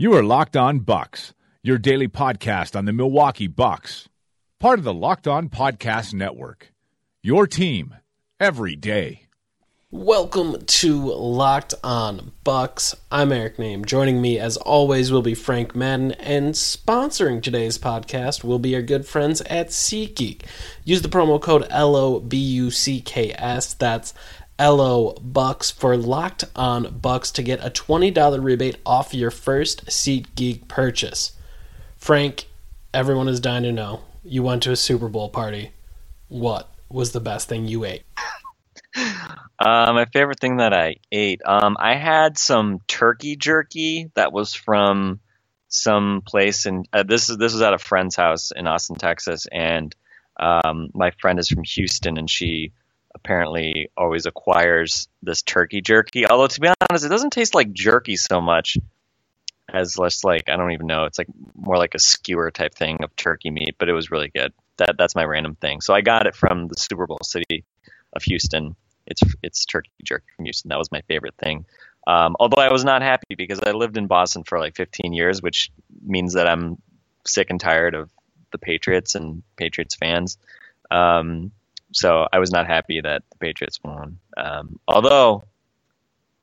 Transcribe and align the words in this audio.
You 0.00 0.14
are 0.14 0.22
Locked 0.22 0.56
On 0.56 0.78
Bucks, 0.78 1.34
your 1.60 1.76
daily 1.76 2.06
podcast 2.06 2.76
on 2.76 2.84
the 2.84 2.92
Milwaukee 2.92 3.48
Bucks, 3.48 4.08
part 4.60 4.78
of 4.78 4.84
the 4.84 4.94
Locked 4.94 5.26
On 5.26 5.48
Podcast 5.48 6.14
Network. 6.14 6.72
Your 7.20 7.48
team 7.48 7.96
every 8.38 8.76
day. 8.76 9.22
Welcome 9.90 10.64
to 10.66 11.12
Locked 11.12 11.74
On 11.82 12.30
Bucks. 12.44 12.94
I'm 13.10 13.32
Eric 13.32 13.56
Nehm. 13.56 13.86
Joining 13.86 14.22
me, 14.22 14.38
as 14.38 14.56
always, 14.56 15.10
will 15.10 15.22
be 15.22 15.34
Frank 15.34 15.74
Madden, 15.74 16.12
and 16.12 16.54
sponsoring 16.54 17.42
today's 17.42 17.76
podcast 17.76 18.44
will 18.44 18.60
be 18.60 18.76
our 18.76 18.82
good 18.82 19.04
friends 19.04 19.40
at 19.40 19.70
SeatGeek. 19.70 20.42
Use 20.84 21.02
the 21.02 21.08
promo 21.08 21.40
code 21.40 21.68
LOBUCKS. 21.70 23.78
That's 23.78 24.14
LO 24.58 25.14
Bucks 25.20 25.70
for 25.70 25.96
Locked 25.96 26.44
On 26.56 26.98
Bucks 27.00 27.30
to 27.32 27.42
get 27.42 27.64
a 27.64 27.70
$20 27.70 28.42
rebate 28.42 28.76
off 28.84 29.14
your 29.14 29.30
first 29.30 29.86
SeatGeek 29.86 30.66
purchase. 30.68 31.32
Frank, 31.96 32.46
everyone 32.92 33.28
is 33.28 33.40
dying 33.40 33.62
to 33.62 33.72
know. 33.72 34.02
You 34.24 34.42
went 34.42 34.62
to 34.64 34.72
a 34.72 34.76
Super 34.76 35.08
Bowl 35.08 35.28
party. 35.28 35.72
What 36.28 36.68
was 36.88 37.12
the 37.12 37.20
best 37.20 37.48
thing 37.48 37.66
you 37.66 37.84
ate? 37.84 38.02
Uh, 39.60 39.92
my 39.92 40.04
favorite 40.04 40.38
thing 40.38 40.58
that 40.58 40.72
I 40.72 40.96
ate, 41.10 41.40
um, 41.44 41.76
I 41.80 41.96
had 41.96 42.38
some 42.38 42.78
turkey 42.86 43.34
jerky 43.34 44.08
that 44.14 44.32
was 44.32 44.54
from 44.54 45.18
some 45.66 46.22
place, 46.24 46.66
and 46.66 46.88
uh, 46.92 47.02
this 47.02 47.28
is 47.28 47.38
this 47.38 47.52
was 47.52 47.62
at 47.62 47.74
a 47.74 47.78
friend's 47.78 48.14
house 48.14 48.52
in 48.54 48.68
Austin, 48.68 48.96
Texas, 48.96 49.46
and 49.50 49.94
um, 50.38 50.90
my 50.94 51.10
friend 51.20 51.40
is 51.40 51.48
from 51.48 51.64
Houston, 51.64 52.18
and 52.18 52.30
she 52.30 52.72
apparently 53.22 53.90
always 53.96 54.26
acquires 54.26 55.08
this 55.22 55.42
turkey 55.42 55.80
jerky. 55.80 56.26
Although 56.26 56.46
to 56.46 56.60
be 56.60 56.68
honest, 56.68 57.04
it 57.04 57.08
doesn't 57.08 57.32
taste 57.32 57.54
like 57.54 57.72
jerky 57.72 58.16
so 58.16 58.40
much 58.40 58.76
as 59.72 59.98
less 59.98 60.24
like 60.24 60.48
I 60.48 60.56
don't 60.56 60.72
even 60.72 60.86
know. 60.86 61.04
It's 61.04 61.18
like 61.18 61.28
more 61.54 61.76
like 61.76 61.94
a 61.94 61.98
skewer 61.98 62.50
type 62.50 62.74
thing 62.74 62.98
of 63.02 63.14
turkey 63.16 63.50
meat, 63.50 63.76
but 63.78 63.88
it 63.88 63.92
was 63.92 64.10
really 64.10 64.30
good. 64.34 64.52
That 64.78 64.96
that's 64.96 65.14
my 65.14 65.24
random 65.24 65.56
thing. 65.56 65.80
So 65.80 65.94
I 65.94 66.00
got 66.00 66.26
it 66.26 66.34
from 66.34 66.68
the 66.68 66.76
Super 66.76 67.06
Bowl 67.06 67.18
city 67.22 67.64
of 68.12 68.22
Houston. 68.22 68.76
It's 69.06 69.22
it's 69.42 69.64
turkey 69.64 69.90
jerky 70.02 70.26
from 70.36 70.44
Houston. 70.44 70.68
That 70.68 70.78
was 70.78 70.92
my 70.92 71.02
favorite 71.02 71.34
thing. 71.38 71.66
Um, 72.06 72.36
although 72.40 72.62
I 72.62 72.72
was 72.72 72.84
not 72.84 73.02
happy 73.02 73.34
because 73.36 73.60
I 73.60 73.72
lived 73.72 73.98
in 73.98 74.06
Boston 74.06 74.44
for 74.44 74.58
like 74.58 74.76
15 74.76 75.12
years, 75.12 75.42
which 75.42 75.70
means 76.02 76.34
that 76.34 76.48
I'm 76.48 76.78
sick 77.26 77.50
and 77.50 77.60
tired 77.60 77.94
of 77.94 78.10
the 78.50 78.58
Patriots 78.58 79.14
and 79.14 79.42
Patriots 79.56 79.94
fans. 79.94 80.38
Um, 80.90 81.52
so 81.92 82.26
I 82.32 82.38
was 82.38 82.50
not 82.50 82.66
happy 82.66 83.00
that 83.00 83.22
the 83.30 83.38
Patriots 83.38 83.78
won. 83.82 84.18
Um, 84.36 84.78
although 84.86 85.44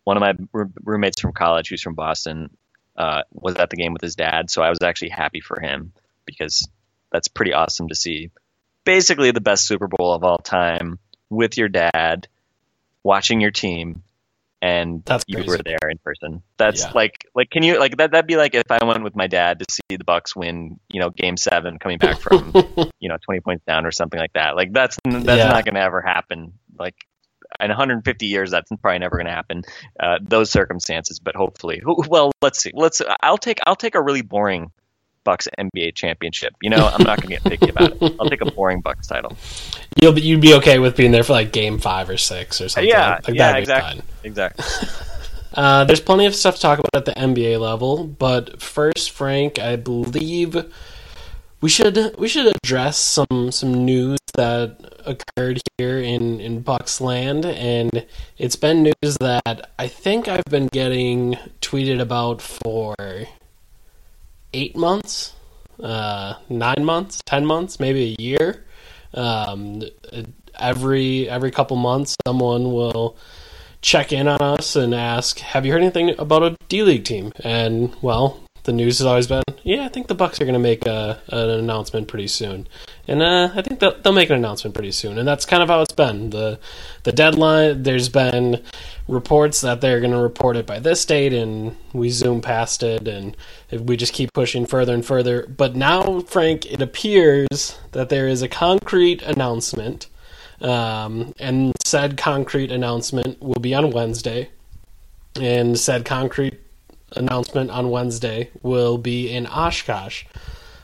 one 0.04 0.18
of 0.18 0.22
my 0.22 0.34
r- 0.54 0.70
roommates 0.84 1.20
from 1.22 1.34
college, 1.34 1.70
who's 1.70 1.82
from 1.82 1.96
Boston, 1.96 2.50
uh, 2.98 3.24
was 3.34 3.56
at 3.56 3.70
the 3.70 3.76
game 3.76 3.94
with 3.94 4.02
his 4.02 4.16
dad, 4.16 4.50
so 4.50 4.62
I 4.62 4.70
was 4.70 4.80
actually 4.84 5.10
happy 5.10 5.42
for 5.42 5.60
him 5.60 5.92
because 6.26 6.68
that's 7.12 7.28
pretty 7.28 7.54
awesome 7.54 7.90
to 7.90 7.96
see. 7.96 8.32
Basically, 8.84 9.32
the 9.32 9.42
best 9.42 9.66
Super 9.66 9.88
Bowl 9.88 10.14
of 10.14 10.24
all 10.24 10.38
time 10.38 11.00
with 11.30 11.58
your 11.58 11.70
dad, 11.70 12.28
watching 13.04 13.42
your 13.42 13.52
team, 13.52 14.04
and 14.62 15.04
That's 15.06 15.26
you 15.28 15.38
crazy. 15.38 15.50
were 15.50 15.58
there 15.64 15.90
in 15.90 15.98
person. 15.98 16.42
That's 16.58 16.84
Yeah. 16.84 16.92
like, 16.94 17.25
like, 17.36 17.50
can 17.52 17.62
you 17.64 17.78
like 17.80 17.98
that? 17.98 18.12
That'd 18.12 18.26
be 18.28 18.38
like 18.38 18.56
if 18.56 18.72
I 18.72 18.84
went 18.86 19.04
with 19.04 19.16
my 19.16 19.28
dad 19.28 19.60
to 19.60 19.66
see 19.70 19.98
the 19.98 20.04
Bucks 20.06 20.36
win, 20.36 20.80
you 20.90 21.00
know, 21.02 21.10
Game 21.12 21.38
Seven, 21.38 21.78
coming 21.78 21.98
back 21.98 22.20
from 22.20 22.52
you 23.00 23.10
know 23.10 23.18
20 23.26 23.42
points 23.42 23.64
down 23.68 23.86
or 23.86 23.92
something 23.92 24.20
like 24.20 24.34
that. 24.34 24.56
Like 24.56 24.72
that's 24.74 24.98
that's 25.06 25.26
Yeah. 25.26 25.48
not 25.50 25.66
going 25.66 25.76
to 25.76 25.82
ever 25.82 26.02
happen. 26.02 26.54
Like 26.80 26.96
in 27.60 27.68
150 27.70 28.26
years, 28.26 28.50
that's 28.52 28.70
probably 28.82 29.00
never 29.00 29.18
going 29.18 29.28
to 29.28 29.32
happen. 29.34 29.64
Uh, 30.00 30.18
those 30.22 30.50
circumstances, 30.50 31.20
but 31.20 31.36
hopefully, 31.36 31.82
well, 31.86 32.32
let's 32.42 32.60
see. 32.60 32.72
Let's. 32.74 33.02
I'll 33.22 33.38
take. 33.38 33.60
I'll 33.68 33.76
take 33.76 33.96
a 33.96 34.02
really 34.02 34.22
boring 34.24 34.72
Bucks 35.24 35.48
NBA 35.60 35.96
championship. 35.96 36.54
You 36.62 36.70
know, 36.70 36.88
I'm 36.88 37.04
not 37.04 37.22
going 37.22 37.36
to 37.36 37.42
get 37.42 37.44
picky 37.44 37.70
about 37.70 38.02
it. 38.02 38.16
I'll 38.20 38.30
take 38.30 38.42
a 38.42 38.52
boring 38.52 38.82
Bucks 38.82 39.08
title. 39.08 39.36
You'll 40.02 40.14
be, 40.14 40.22
you'd 40.22 40.42
be 40.42 40.54
okay 40.56 40.80
with 40.80 40.96
being 40.96 41.12
there 41.12 41.24
for 41.24 41.34
like 41.34 41.52
game 41.52 41.80
five 41.80 42.10
or 42.10 42.18
six 42.18 42.60
or 42.62 42.70
something. 42.70 42.90
yeah, 42.90 43.20
like, 43.28 43.36
yeah, 43.36 43.56
exactly, 43.58 44.02
exactly. 44.24 44.66
Uh, 45.56 45.86
there's 45.86 46.02
plenty 46.02 46.26
of 46.26 46.36
stuff 46.36 46.56
to 46.56 46.62
talk 46.62 46.80
about 46.80 46.96
at 46.96 47.06
the 47.06 47.14
NBA 47.14 47.60
level, 47.60 48.04
but 48.04 48.62
first, 48.62 49.12
Frank, 49.12 49.58
I 49.58 49.78
believe 49.78 50.58
we 51.62 51.70
should 51.70 52.14
we 52.20 52.28
should 52.28 52.54
address 52.64 52.98
some 52.98 53.52
some 53.52 53.86
news 53.86 54.20
that 54.36 54.78
occurred 55.06 55.62
here 55.78 56.00
in 56.00 56.42
in 56.42 56.60
Bucks 56.60 57.00
land, 57.00 57.46
and 57.46 58.06
it's 58.38 58.58
been 58.58 58.84
news 58.84 59.18
that 59.22 59.72
I 59.80 59.88
think 59.88 60.28
I've 60.28 60.44
been 60.46 60.68
getting 60.68 61.38
tweeted 61.62 62.02
about 62.02 62.42
for 62.42 62.96
eight 64.54 64.76
months, 64.76 65.34
uh, 65.82 66.34
nine 66.50 66.84
months, 66.84 67.22
ten 67.26 67.46
months, 67.46 67.80
maybe 67.80 68.16
a 68.20 68.22
year. 68.22 68.66
Um, 69.14 69.84
every 70.60 71.30
every 71.30 71.52
couple 71.52 71.78
months, 71.78 72.18
someone 72.28 72.74
will 72.74 73.18
check 73.86 74.12
in 74.12 74.28
on 74.28 74.42
us 74.42 74.76
and 74.76 74.96
ask, 74.96 75.38
"Have 75.40 75.64
you 75.64 75.72
heard 75.72 75.82
anything 75.84 76.10
about 76.18 76.42
a 76.42 76.58
D 76.70 76.82
League 76.82 77.06
team?" 77.06 77.32
And 77.44 77.96
well, 78.02 78.40
the 78.64 78.74
news 78.74 78.98
has 78.98 79.06
always 79.06 79.28
been, 79.28 79.44
"Yeah, 79.62 79.86
I 79.86 79.90
think 79.90 80.08
the 80.08 80.16
Bucks 80.16 80.42
are 80.42 80.46
going 80.46 80.54
to 80.54 80.60
make 80.72 80.88
a, 80.88 81.20
an 81.30 81.50
announcement 81.52 82.08
pretty 82.08 82.28
soon," 82.28 82.68
and 83.08 83.22
uh, 83.22 83.50
I 83.54 83.62
think 83.62 83.80
they'll, 83.80 83.96
they'll 84.02 84.12
make 84.12 84.32
an 84.32 84.38
announcement 84.38 84.74
pretty 84.74 84.92
soon. 84.92 85.20
And 85.20 85.28
that's 85.28 85.46
kind 85.46 85.62
of 85.62 85.70
how 85.70 85.82
it's 85.82 85.94
been. 85.94 86.32
the 86.32 86.60
The 87.04 87.12
deadline. 87.12 87.84
There's 87.84 88.10
been 88.10 88.64
reports 89.08 89.62
that 89.62 89.82
they're 89.82 90.00
going 90.00 90.14
to 90.14 90.18
report 90.18 90.58
it 90.58 90.66
by 90.66 90.80
this 90.80 91.06
date, 91.06 91.32
and 91.32 91.76
we 91.94 92.10
zoom 92.10 92.42
past 92.42 92.82
it, 92.82 93.08
and 93.08 93.38
we 93.72 93.96
just 93.98 94.14
keep 94.14 94.34
pushing 94.34 94.66
further 94.66 94.96
and 94.96 95.06
further. 95.06 95.46
But 95.46 95.76
now, 95.76 96.22
Frank, 96.22 96.66
it 96.66 96.82
appears 96.82 97.78
that 97.92 98.10
there 98.10 98.28
is 98.28 98.42
a 98.42 98.48
concrete 98.48 99.22
announcement. 99.22 100.08
Um, 100.62 101.34
and 101.40 101.74
said 101.84 102.18
concrete 102.18 102.72
announcement 102.72 103.42
will 103.42 103.60
be 103.60 103.74
on 103.74 103.92
Wednesday. 103.92 104.50
And 105.40 105.78
said 105.78 106.06
concrete 106.06 106.60
announcement 107.14 107.72
on 107.72 107.90
Wednesday 107.90 108.50
will 108.62 108.98
be 108.98 109.30
in 109.32 109.48
Oshkosh. 109.48 110.26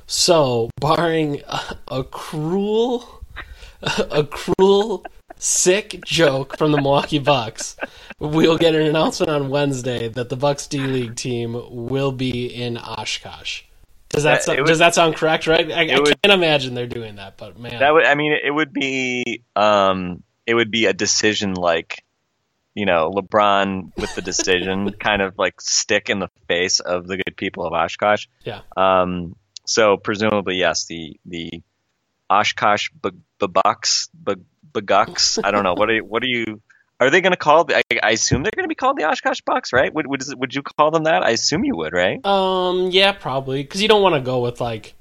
So, 0.08 0.70
barring 0.80 1.42
a, 1.48 1.78
a 1.88 2.04
cruel, 2.04 3.24
a 3.82 4.26
cruel, 4.26 5.06
sick 5.38 6.02
joke 6.06 6.58
from 6.58 6.72
the 6.72 6.78
Milwaukee 6.78 7.20
Bucks, 7.20 7.78
we'll 8.20 8.58
get 8.58 8.76
an 8.76 8.82
announcement 8.82 9.32
on 9.32 9.50
Wednesday 9.50 10.10
that 10.10 10.30
the 10.30 10.36
Bucks 10.36 10.68
D 10.68 10.80
League 10.80 11.16
team 11.16 11.62
will 11.70 12.12
be 12.12 12.46
in 12.46 12.78
Oshkosh. 12.78 13.64
Does 14.12 14.24
that, 14.24 14.34
That- 14.34 14.44
so- 14.44 14.54
it 14.54 14.60
would- 14.62 14.68
does 14.68 14.80
that 14.80 14.94
sound 14.96 15.16
correct? 15.16 15.48
Right? 15.48 15.72
I, 15.72 15.94
I 15.96 16.00
would- 16.00 16.22
can't 16.22 16.34
imagine 16.34 16.74
they're 16.74 16.88
doing 16.88 17.16
that, 17.16 17.38
but 17.38 17.58
man, 17.60 17.80
That 17.80 17.94
would. 17.94 18.06
I 18.06 18.16
mean, 18.16 18.34
it 18.34 18.52
would 18.52 18.74
be. 18.74 19.44
Um, 19.56 20.24
it 20.46 20.54
would 20.56 20.72
be 20.72 20.86
a 20.88 20.94
decision 20.94 21.54
like, 21.54 22.04
you 22.74 22.86
know, 22.86 23.12
LeBron 23.12 23.92
with 23.96 24.14
the 24.16 24.22
decision, 24.22 24.92
kind 25.00 25.22
of 25.22 25.38
like 25.38 25.62
stick 25.62 26.10
in 26.10 26.20
the 26.20 26.30
face 26.48 26.80
of 26.80 27.08
the 27.08 27.18
good 27.18 27.36
people 27.38 27.66
of 27.66 27.74
Oshkosh. 27.74 28.26
yeah. 28.44 28.62
Um, 28.76 29.36
so 29.66 29.98
presumably, 29.98 30.56
yes, 30.56 30.86
the 30.88 31.18
the 31.26 31.62
Oshkosh 32.30 32.90
B- 33.02 33.12
Bucks, 33.40 34.10
Bucks. 34.74 35.38
I 35.44 35.52
don't 35.52 35.64
know. 35.64 35.74
What 35.74 35.90
are 35.90 35.96
you, 35.96 36.06
what 36.06 36.24
are 36.24 36.28
you? 36.28 36.62
Are 37.02 37.10
they 37.10 37.20
going 37.20 37.32
to 37.34 37.38
call? 37.38 37.64
The, 37.66 37.78
I, 37.78 37.82
I 38.04 38.12
assume 38.12 38.44
they're 38.44 38.52
going 38.56 38.64
to 38.64 38.70
be 38.70 38.76
called 38.76 38.96
the 38.98 39.04
Oshkosh 39.06 39.42
Bucks, 39.46 39.74
right? 39.74 39.94
Would 39.94 40.08
would, 40.08 40.24
would 40.38 40.54
you 40.56 40.62
call 40.62 40.92
them 40.92 41.04
that? 41.04 41.24
I 41.24 41.32
assume 41.32 41.66
you 41.66 41.76
would, 41.76 41.92
right? 41.94 42.24
Um, 42.26 42.92
yeah, 42.92 43.12
probably 43.12 43.64
because 43.64 43.82
you 43.82 43.88
don't 43.90 44.04
want 44.04 44.16
to 44.16 44.22
go 44.22 44.40
with 44.40 44.62
like 44.62 44.94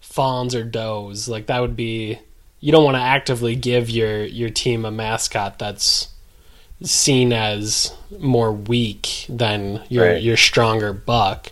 fawns 0.00 0.54
or 0.54 0.64
does. 0.64 1.28
Like 1.28 1.46
that 1.46 1.60
would 1.60 1.74
be 1.76 2.18
you 2.60 2.72
don't 2.72 2.84
want 2.84 2.96
to 2.96 3.02
actively 3.02 3.56
give 3.56 3.90
your 3.90 4.22
your 4.24 4.48
team 4.48 4.84
a 4.84 4.90
mascot 4.90 5.58
that's 5.58 6.08
seen 6.82 7.32
as 7.32 7.92
more 8.18 8.52
weak 8.52 9.26
than 9.28 9.82
your 9.88 10.06
Right. 10.12 10.22
your 10.22 10.36
stronger 10.36 10.92
buck. 10.92 11.50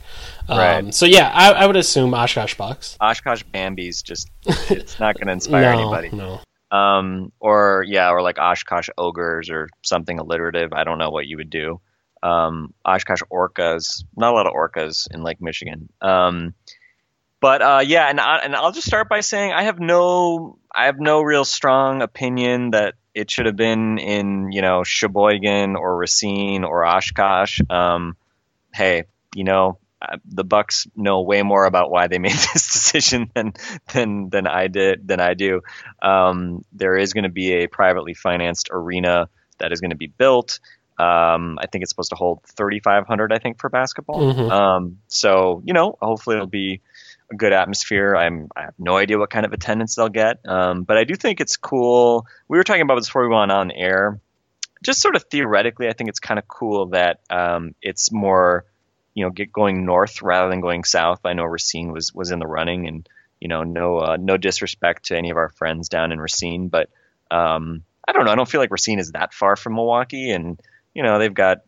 Um, 0.49 0.58
Right. 0.58 0.94
So 0.94 1.06
yeah, 1.06 1.31
I, 1.34 1.52
I 1.52 1.67
would 1.67 1.76
assume 1.76 2.14
Oshkosh 2.14 2.55
Bucks. 2.55 2.96
Oshkosh 3.00 3.43
Bambi's 3.44 4.02
just 4.02 4.29
it's 4.70 4.99
not 5.00 5.14
going 5.17 5.26
to 5.26 5.32
inspire 5.32 5.62
no, 5.75 5.81
anybody. 5.93 6.17
no. 6.17 6.40
Um, 6.73 7.33
or 7.41 7.85
yeah, 7.87 8.11
or 8.11 8.23
like 8.23 8.39
Oshkosh 8.39 8.89
ogres 8.99 9.51
or 9.51 9.69
something 9.83 10.19
alliterative. 10.19 10.73
I 10.73 10.85
don't 10.85 10.99
know 10.99 11.11
what 11.11 11.27
you 11.29 11.37
would 11.39 11.51
do. 11.51 11.81
um, 12.23 12.73
Oshkosh 12.85 13.23
orcas. 13.33 14.05
Not 14.17 14.33
a 14.33 14.37
lot 14.37 14.47
of 14.47 14.55
orcas 14.55 15.09
in 15.13 15.23
Lake 15.23 15.41
Michigan. 15.41 15.89
Um, 16.01 16.55
but 17.41 17.63
uh, 17.63 17.83
yeah, 17.85 18.09
and 18.09 18.21
I, 18.21 18.39
and 18.39 18.57
I'll 18.57 18.73
just 18.73 18.87
start 18.87 19.09
by 19.09 19.21
saying 19.21 19.53
I 19.53 19.65
have 19.65 19.81
no 19.81 20.59
I 20.75 20.87
have 20.87 21.01
no 21.01 21.23
real 21.23 21.45
strong 21.45 22.03
opinion 22.03 22.71
that 22.71 22.95
it 23.15 23.31
should 23.31 23.47
have 23.47 23.57
been 23.57 23.99
in 23.99 24.53
you 24.53 24.63
know 24.63 24.85
Sheboygan 24.85 25.77
or 25.77 25.97
Racine 25.97 26.65
or 26.65 26.87
Oshkosh. 26.87 27.61
Um, 27.69 28.17
hey, 28.75 29.05
you 29.35 29.45
know 29.45 29.79
uh, 30.03 30.17
the 30.25 30.45
Bucks 30.45 30.89
know 30.97 31.23
way 31.23 31.43
more 31.43 31.65
about 31.65 31.91
why 31.91 32.09
they 32.09 32.19
made 32.29 32.33
this 32.33 32.73
decision 32.73 33.31
than 33.35 33.53
than 33.93 34.31
than 34.31 34.47
I 34.47 34.67
did 34.67 35.07
than 35.07 35.21
I 35.21 35.35
do. 35.35 35.61
Um, 36.01 36.65
there 36.73 36.97
is 36.97 37.13
going 37.13 37.25
to 37.25 37.31
be 37.31 37.53
a 37.53 37.69
privately 37.69 38.15
financed 38.15 38.69
arena 38.73 39.29
that 39.59 39.73
is 39.73 39.81
going 39.81 39.91
to 39.91 39.97
be 39.97 40.09
built. 40.09 40.59
Um, 40.99 41.59
I 41.61 41.67
think 41.67 41.83
it's 41.83 41.91
supposed 41.91 42.11
to 42.11 42.17
hold 42.17 42.43
3,500, 42.45 43.33
I 43.33 43.39
think, 43.39 43.59
for 43.59 43.71
basketball. 43.71 44.35
Mhm. 44.35 44.51
Um, 44.51 44.99
so 45.09 45.63
you 45.65 45.73
know, 45.73 45.97
hopefully 46.01 46.37
it'll 46.37 46.47
be 46.47 46.81
a 47.31 47.37
good 47.37 47.53
atmosphere. 47.53 48.15
I'm 48.15 48.49
I 48.57 48.63
have 48.63 48.75
no 48.79 48.97
idea 48.97 49.19
what 49.19 49.31
kind 49.31 49.47
of 49.47 49.53
attendance 49.53 49.95
they'll 49.95 50.09
get, 50.09 50.41
um, 50.47 50.83
but 50.83 50.99
I 50.99 51.05
do 51.05 51.15
think 51.15 51.41
it's 51.41 51.57
cool. 51.57 52.27
We 52.49 52.59
were 52.59 52.65
talking 52.65 52.83
about 52.83 52.97
this 52.97 53.07
before 53.07 53.29
we 53.29 53.35
went 53.35 53.53
on 53.53 53.71
air. 53.71 54.21
Just 54.83 55.01
sort 55.01 55.15
of 55.15 55.25
theoretically, 55.31 55.89
I 55.89 55.93
think 55.93 56.11
it's 56.11 56.19
kind 56.19 56.39
of 56.39 56.49
cool 56.49 56.87
that 56.87 57.21
um, 57.31 57.75
it's 57.81 58.11
more, 58.11 58.65
you 59.14 59.25
know, 59.25 59.31
get 59.31 59.53
going 59.53 59.85
north 59.85 60.23
rather 60.23 60.49
than 60.49 60.61
going 60.61 60.85
south. 60.85 61.20
I 61.25 61.35
know 61.35 61.44
Racine 61.44 61.93
was 61.93 62.12
was 62.14 62.31
in 62.31 62.38
the 62.38 62.47
running, 62.47 62.87
and 62.87 63.09
you 63.41 63.49
know, 63.49 63.62
no 63.62 63.99
uh, 63.99 64.17
no 64.19 64.37
disrespect 64.37 65.06
to 65.06 65.17
any 65.17 65.31
of 65.31 65.37
our 65.37 65.49
friends 65.49 65.88
down 65.88 66.12
in 66.12 66.20
Racine, 66.20 66.69
but 66.69 66.88
um, 67.31 67.82
I 68.06 68.12
don't 68.12 68.25
know. 68.25 68.32
I 68.32 68.35
don't 68.35 68.49
feel 68.49 68.61
like 68.61 68.70
Racine 68.70 68.99
is 68.99 69.12
that 69.12 69.35
far 69.35 69.56
from 69.56 69.75
Milwaukee, 69.75 70.31
and 70.31 70.61
you 70.94 71.03
know, 71.03 71.19
they've 71.19 71.32
got 71.32 71.59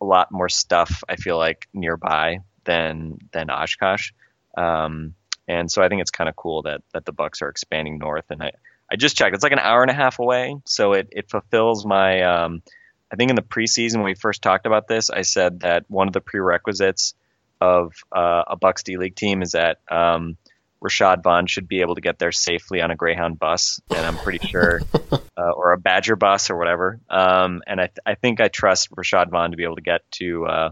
a 0.00 0.04
lot 0.04 0.30
more 0.30 0.48
stuff. 0.48 1.02
I 1.08 1.16
feel 1.16 1.38
like 1.38 1.68
nearby 1.72 2.40
than 2.64 3.18
than 3.32 3.50
Oshkosh. 3.50 4.12
Um, 4.56 5.14
and 5.46 5.70
so 5.70 5.82
I 5.82 5.88
think 5.88 6.02
it's 6.02 6.10
kind 6.10 6.28
of 6.28 6.36
cool 6.36 6.62
that 6.62 6.82
that 6.92 7.04
the 7.04 7.12
Bucks 7.12 7.42
are 7.42 7.48
expanding 7.48 7.98
north. 7.98 8.26
And 8.30 8.42
I, 8.42 8.52
I 8.90 8.96
just 8.96 9.16
checked; 9.16 9.34
it's 9.34 9.42
like 9.42 9.52
an 9.52 9.58
hour 9.58 9.82
and 9.82 9.90
a 9.90 9.94
half 9.94 10.18
away, 10.18 10.56
so 10.64 10.92
it 10.92 11.08
it 11.12 11.30
fulfills 11.30 11.84
my. 11.84 12.22
Um, 12.22 12.62
I 13.10 13.16
think 13.16 13.30
in 13.30 13.36
the 13.36 13.42
preseason 13.42 13.96
when 13.96 14.04
we 14.04 14.14
first 14.14 14.42
talked 14.42 14.66
about 14.66 14.88
this, 14.88 15.10
I 15.10 15.22
said 15.22 15.60
that 15.60 15.84
one 15.88 16.08
of 16.08 16.12
the 16.12 16.20
prerequisites 16.20 17.14
of 17.60 17.94
uh, 18.12 18.44
a 18.48 18.56
Bucks 18.56 18.82
D 18.82 18.96
League 18.96 19.16
team 19.16 19.42
is 19.42 19.52
that 19.52 19.78
um, 19.90 20.36
Rashad 20.82 21.22
Vaughn 21.22 21.46
should 21.46 21.66
be 21.66 21.80
able 21.80 21.96
to 21.96 22.00
get 22.00 22.18
there 22.18 22.32
safely 22.32 22.80
on 22.80 22.90
a 22.90 22.96
Greyhound 22.96 23.38
bus, 23.38 23.80
and 23.90 24.06
I'm 24.06 24.16
pretty 24.16 24.46
sure, 24.46 24.80
uh, 25.36 25.50
or 25.50 25.72
a 25.72 25.78
Badger 25.78 26.16
bus 26.16 26.50
or 26.50 26.56
whatever. 26.56 27.00
Um, 27.08 27.62
and 27.66 27.80
I, 27.80 27.90
I 28.06 28.14
think 28.14 28.40
I 28.40 28.48
trust 28.48 28.90
Rashad 28.92 29.30
Vaughn 29.30 29.50
to 29.50 29.56
be 29.56 29.64
able 29.64 29.76
to 29.76 29.82
get 29.82 30.02
to 30.12 30.46
uh, 30.46 30.70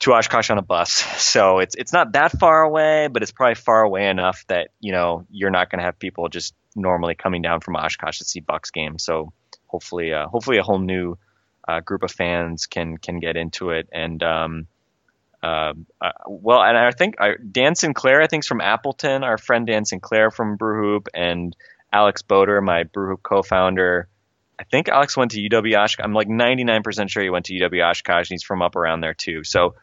to 0.00 0.12
Oshkosh 0.12 0.50
on 0.50 0.58
a 0.58 0.62
bus. 0.62 1.04
So 1.26 1.58
it's 1.58 1.74
it's 1.74 1.92
not 1.92 2.12
that 2.12 2.38
far 2.38 2.62
away, 2.62 3.08
but 3.08 3.22
it's 3.22 3.32
probably 3.32 3.56
far 3.56 3.82
away 3.82 4.08
enough 4.08 4.44
that 4.46 4.68
you 4.80 4.92
know 4.92 5.26
you're 5.30 5.50
not 5.50 5.70
going 5.70 5.80
to 5.80 5.84
have 5.84 5.98
people 5.98 6.28
just 6.28 6.54
normally 6.74 7.14
coming 7.14 7.42
down 7.42 7.60
from 7.60 7.76
Oshkosh 7.76 8.18
to 8.18 8.24
see 8.24 8.40
Bucks 8.40 8.70
games. 8.70 9.04
So 9.04 9.32
hopefully, 9.66 10.12
uh, 10.12 10.28
hopefully 10.28 10.58
a 10.58 10.62
whole 10.62 10.78
new 10.78 11.18
uh, 11.68 11.80
group 11.80 12.02
of 12.02 12.10
fans 12.10 12.66
can 12.66 12.96
can 12.98 13.20
get 13.20 13.36
into 13.36 13.70
it 13.70 13.88
and. 13.92 14.22
Um, 14.22 14.66
uh, 15.42 15.74
uh, 16.00 16.10
well, 16.26 16.60
and 16.62 16.76
I 16.76 16.90
think 16.90 17.20
I, 17.20 17.34
Dan 17.52 17.76
Sinclair, 17.76 18.20
I 18.20 18.26
think, 18.26 18.42
is 18.42 18.48
from 18.48 18.60
Appleton. 18.60 19.22
Our 19.22 19.38
friend 19.38 19.66
Dan 19.66 19.84
Sinclair 19.84 20.30
from 20.32 20.56
Brew 20.56 20.94
Hoop, 20.94 21.08
and 21.14 21.54
Alex 21.92 22.22
Boeder, 22.22 22.60
my 22.60 22.84
Brew 22.84 23.10
Hoop 23.10 23.22
co-founder. 23.22 24.08
I 24.58 24.64
think 24.64 24.88
Alex 24.88 25.16
went 25.16 25.32
to 25.32 25.48
UW 25.48 25.78
Oshkosh. 25.78 26.04
I'm 26.04 26.14
like 26.14 26.28
99% 26.28 27.10
sure 27.10 27.22
he 27.22 27.30
went 27.30 27.46
to 27.46 27.54
UW 27.54 27.90
Oshkosh, 27.90 28.28
and 28.30 28.34
he's 28.34 28.42
from 28.42 28.62
up 28.62 28.74
around 28.74 29.02
there 29.02 29.14
too. 29.14 29.44
So 29.44 29.74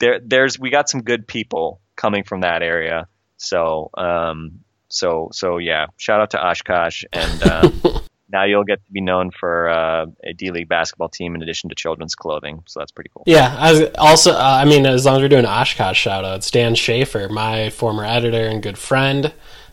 there, 0.00 0.20
there's 0.22 0.58
we 0.58 0.70
got 0.70 0.88
some 0.88 1.02
good 1.02 1.26
people 1.26 1.80
coming 1.96 2.24
from 2.24 2.40
that 2.40 2.62
area. 2.62 3.06
So, 3.36 3.90
um, 3.96 4.60
so, 4.88 5.30
so 5.32 5.58
yeah. 5.58 5.86
Shout 5.96 6.20
out 6.20 6.30
to 6.30 6.44
Oshkosh, 6.44 7.04
and 7.12 7.42
um, 7.50 7.82
now 8.32 8.44
you'll 8.44 8.64
get 8.64 8.84
to 8.84 8.92
be 8.92 9.00
known 9.00 9.30
for 9.30 9.68
uh, 9.68 10.06
a 10.24 10.32
D 10.32 10.50
League 10.50 10.68
basketball 10.68 11.08
team 11.08 11.34
in 11.34 11.42
addition 11.42 11.68
to 11.70 11.74
children's 11.74 12.14
clothing. 12.14 12.62
So 12.66 12.80
that's 12.80 12.92
pretty 12.92 13.10
cool. 13.14 13.24
Yeah, 13.26 13.54
I 13.58 13.90
also, 13.98 14.32
uh, 14.32 14.60
I 14.62 14.64
mean, 14.64 14.86
as 14.86 15.04
long 15.04 15.16
as 15.16 15.22
we're 15.22 15.28
doing 15.28 15.46
Oshkosh 15.46 15.98
shout 15.98 16.24
outs, 16.24 16.50
Dan 16.50 16.74
Schaefer, 16.74 17.28
my 17.28 17.70
former 17.70 18.04
editor 18.04 18.46
and 18.46 18.62
good 18.62 18.78
friend, 18.78 19.32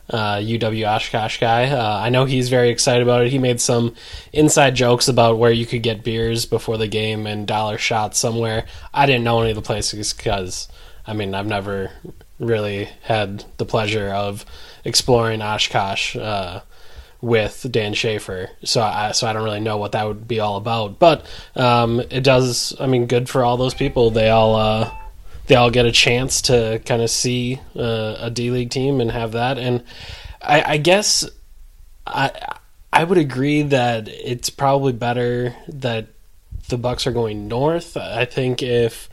uh, 0.09 0.37
UW 0.37 0.87
Oshkosh 0.87 1.39
guy. 1.39 1.65
Uh, 1.65 1.99
I 1.99 2.09
know 2.09 2.25
he's 2.25 2.49
very 2.49 2.69
excited 2.69 3.03
about 3.03 3.25
it. 3.25 3.31
He 3.31 3.39
made 3.39 3.59
some 3.59 3.95
inside 4.33 4.75
jokes 4.75 5.07
about 5.07 5.37
where 5.37 5.51
you 5.51 5.65
could 5.65 5.83
get 5.83 6.03
beers 6.03 6.45
before 6.45 6.77
the 6.77 6.87
game 6.87 7.27
and 7.27 7.47
dollar 7.47 7.77
shots 7.77 8.17
somewhere. 8.17 8.65
I 8.93 9.05
didn't 9.05 9.23
know 9.23 9.41
any 9.41 9.51
of 9.51 9.55
the 9.55 9.61
places 9.61 10.13
because, 10.13 10.67
I 11.05 11.13
mean, 11.13 11.33
I've 11.33 11.47
never 11.47 11.91
really 12.39 12.87
had 13.01 13.43
the 13.57 13.65
pleasure 13.65 14.09
of 14.09 14.45
exploring 14.85 15.41
Oshkosh. 15.41 16.15
With 17.19 17.65
Dan 17.71 17.95
Schaefer, 17.95 18.51
so 18.63 18.81
I 18.81 19.11
so 19.11 19.25
I 19.25 19.33
don't 19.33 19.43
really 19.43 19.59
know 19.59 19.77
what 19.77 19.93
that 19.93 20.07
would 20.07 20.27
be 20.27 20.39
all 20.39 20.55
about. 20.55 20.99
But 20.99 21.25
um, 21.55 21.99
it 21.99 22.23
does. 22.23 22.75
I 22.79 22.85
mean, 22.85 23.07
good 23.07 23.27
for 23.27 23.43
all 23.43 23.57
those 23.57 23.73
people. 23.73 24.11
They 24.11 24.29
all 24.29 24.55
uh, 24.55 24.95
they 25.47 25.55
all 25.55 25.71
get 25.71 25.87
a 25.87 25.91
chance 25.91 26.43
to 26.43 26.79
kind 26.85 27.01
of 27.01 27.09
see 27.09 27.59
uh, 27.75 28.17
a 28.19 28.29
D 28.29 28.51
League 28.51 28.69
team 28.69 29.01
and 29.01 29.09
have 29.09 29.31
that. 29.31 29.57
And 29.57 29.83
I, 30.41 30.73
I 30.73 30.77
guess 30.77 31.27
I 32.05 32.31
I 32.93 33.03
would 33.03 33.17
agree 33.17 33.63
that 33.63 34.07
it's 34.07 34.49
probably 34.49 34.93
better 34.93 35.55
that 35.67 36.07
the 36.69 36.77
Bucks 36.77 37.07
are 37.07 37.11
going 37.11 37.47
north. 37.47 37.97
I 37.97 38.25
think 38.25 38.61
if 38.61 39.09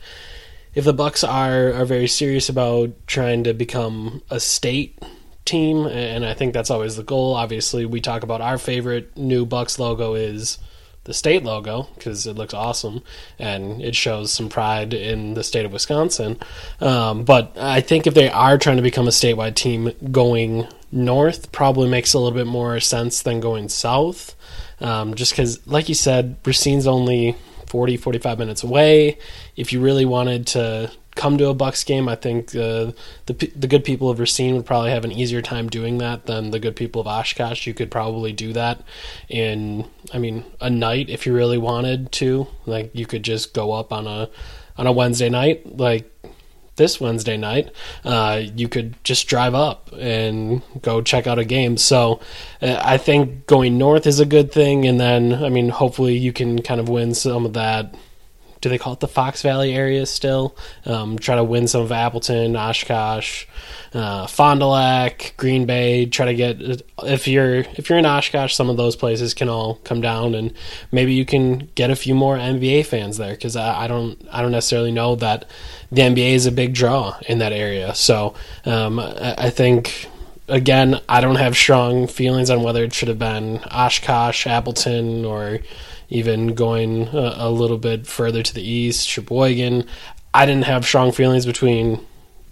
if 0.73 0.85
the 0.85 0.93
Bucks 0.93 1.23
are 1.23 1.73
are 1.73 1.85
very 1.85 2.07
serious 2.07 2.49
about 2.49 2.91
trying 3.07 3.43
to 3.45 3.53
become 3.53 4.21
a 4.29 4.39
state 4.39 5.01
team, 5.45 5.85
and 5.85 6.25
I 6.25 6.33
think 6.33 6.53
that's 6.53 6.71
always 6.71 6.95
the 6.95 7.03
goal. 7.03 7.35
Obviously, 7.35 7.85
we 7.85 8.01
talk 8.01 8.23
about 8.23 8.41
our 8.41 8.57
favorite 8.57 9.15
new 9.17 9.45
Bucks 9.45 9.79
logo 9.79 10.15
is 10.15 10.57
the 11.05 11.13
state 11.13 11.43
logo 11.43 11.87
because 11.95 12.25
it 12.25 12.33
looks 12.35 12.53
awesome 12.53 13.01
and 13.37 13.81
it 13.81 13.95
shows 13.95 14.33
some 14.33 14.49
pride 14.49 14.93
in 14.93 15.35
the 15.35 15.43
state 15.43 15.65
of 15.65 15.71
Wisconsin. 15.71 16.39
Um, 16.81 17.23
but 17.23 17.55
I 17.57 17.81
think 17.81 18.07
if 18.07 18.15
they 18.15 18.29
are 18.29 18.57
trying 18.57 18.77
to 18.77 18.83
become 18.83 19.07
a 19.07 19.11
statewide 19.11 19.55
team, 19.55 19.91
going 20.11 20.67
north 20.91 21.51
probably 21.51 21.89
makes 21.89 22.13
a 22.13 22.19
little 22.19 22.35
bit 22.37 22.47
more 22.47 22.79
sense 22.79 23.21
than 23.21 23.39
going 23.39 23.69
south. 23.69 24.35
Um, 24.81 25.13
just 25.13 25.31
because, 25.31 25.65
like 25.67 25.87
you 25.89 25.95
said, 25.95 26.37
Racine's 26.43 26.87
only 26.87 27.37
40, 27.67 27.97
45 27.97 28.39
minutes 28.39 28.63
away. 28.63 29.19
If 29.55 29.71
you 29.71 29.81
really 29.81 30.05
wanted 30.05 30.47
to 30.47 30.91
come 31.15 31.37
to 31.37 31.47
a 31.47 31.53
Bucks 31.53 31.83
game, 31.83 32.07
I 32.07 32.15
think 32.15 32.55
uh, 32.55 32.91
the 33.25 33.51
the 33.55 33.67
good 33.67 33.83
people 33.83 34.09
of 34.09 34.19
Racine 34.19 34.55
would 34.55 34.65
probably 34.65 34.91
have 34.91 35.05
an 35.05 35.11
easier 35.11 35.41
time 35.41 35.69
doing 35.69 35.97
that 35.99 36.25
than 36.25 36.51
the 36.51 36.59
good 36.59 36.75
people 36.75 37.01
of 37.01 37.07
Oshkosh. 37.07 37.65
You 37.65 37.73
could 37.73 37.89
probably 37.89 38.33
do 38.33 38.53
that 38.53 38.81
in, 39.29 39.85
I 40.13 40.19
mean, 40.19 40.45
a 40.61 40.69
night 40.69 41.09
if 41.09 41.25
you 41.25 41.33
really 41.33 41.57
wanted 41.57 42.11
to. 42.13 42.47
Like 42.65 42.91
you 42.93 43.05
could 43.05 43.23
just 43.23 43.53
go 43.53 43.71
up 43.71 43.91
on 43.91 44.05
a 44.07 44.29
on 44.77 44.87
a 44.87 44.91
Wednesday 44.91 45.29
night, 45.29 45.77
like 45.77 46.11
this 46.75 46.99
Wednesday 46.99 47.37
night. 47.37 47.71
Uh, 48.03 48.41
you 48.55 48.67
could 48.67 49.01
just 49.03 49.27
drive 49.27 49.55
up 49.55 49.89
and 49.97 50.61
go 50.81 51.01
check 51.01 51.27
out 51.27 51.39
a 51.39 51.45
game. 51.45 51.77
So 51.77 52.19
uh, 52.61 52.81
I 52.83 52.97
think 52.97 53.47
going 53.47 53.77
north 53.77 54.05
is 54.05 54.19
a 54.19 54.25
good 54.25 54.51
thing, 54.51 54.85
and 54.85 54.99
then 54.99 55.33
I 55.33 55.49
mean, 55.49 55.69
hopefully 55.69 56.17
you 56.17 56.33
can 56.33 56.61
kind 56.61 56.79
of 56.79 56.89
win 56.89 57.13
some 57.13 57.45
of 57.45 57.53
that 57.53 57.95
do 58.65 58.69
they 58.69 58.79
call 58.79 58.93
it 58.93 58.99
the 58.99 59.07
Fox 59.07 59.43
Valley 59.43 59.75
area 59.75 60.07
still? 60.07 60.55
Um, 60.87 61.19
try 61.19 61.35
to 61.35 61.43
win 61.43 61.67
some 61.67 61.83
of 61.83 61.91
Appleton, 61.91 62.55
Oshkosh, 62.55 63.45
uh, 63.93 64.25
Fond 64.25 64.59
du 64.59 64.65
Lac, 64.65 65.35
Green 65.37 65.67
Bay. 65.67 66.07
Try 66.07 66.25
to 66.25 66.33
get 66.33 66.81
if 67.03 67.27
you're 67.27 67.57
if 67.57 67.91
you're 67.91 67.99
in 67.99 68.07
Oshkosh, 68.07 68.55
some 68.55 68.71
of 68.71 68.75
those 68.75 68.95
places 68.95 69.35
can 69.35 69.49
all 69.49 69.75
come 69.83 70.01
down, 70.01 70.33
and 70.33 70.51
maybe 70.91 71.13
you 71.13 71.25
can 71.25 71.69
get 71.75 71.91
a 71.91 71.95
few 71.95 72.15
more 72.15 72.37
NBA 72.37 72.87
fans 72.87 73.17
there 73.17 73.35
because 73.35 73.55
I, 73.55 73.83
I 73.83 73.87
don't 73.87 74.19
I 74.31 74.41
don't 74.41 74.51
necessarily 74.51 74.91
know 74.91 75.13
that 75.17 75.47
the 75.91 76.01
NBA 76.01 76.31
is 76.31 76.47
a 76.47 76.51
big 76.51 76.73
draw 76.73 77.19
in 77.29 77.37
that 77.37 77.53
area. 77.53 77.93
So 77.93 78.33
um, 78.65 78.99
I, 78.99 79.35
I 79.37 79.49
think 79.51 80.09
again, 80.47 80.99
I 81.07 81.21
don't 81.21 81.35
have 81.35 81.55
strong 81.55 82.07
feelings 82.07 82.49
on 82.49 82.63
whether 82.63 82.83
it 82.83 82.95
should 82.95 83.09
have 83.09 83.19
been 83.19 83.59
Oshkosh, 83.69 84.47
Appleton, 84.47 85.23
or 85.23 85.59
even 86.09 86.55
going 86.55 87.07
a, 87.09 87.35
a, 87.37 87.49
little 87.49 87.77
bit 87.77 88.07
further 88.07 88.43
to 88.43 88.53
the 88.53 88.61
east, 88.61 89.07
Sheboygan. 89.07 89.85
I 90.33 90.45
didn't 90.45 90.65
have 90.65 90.85
strong 90.85 91.11
feelings 91.11 91.45
between 91.45 92.05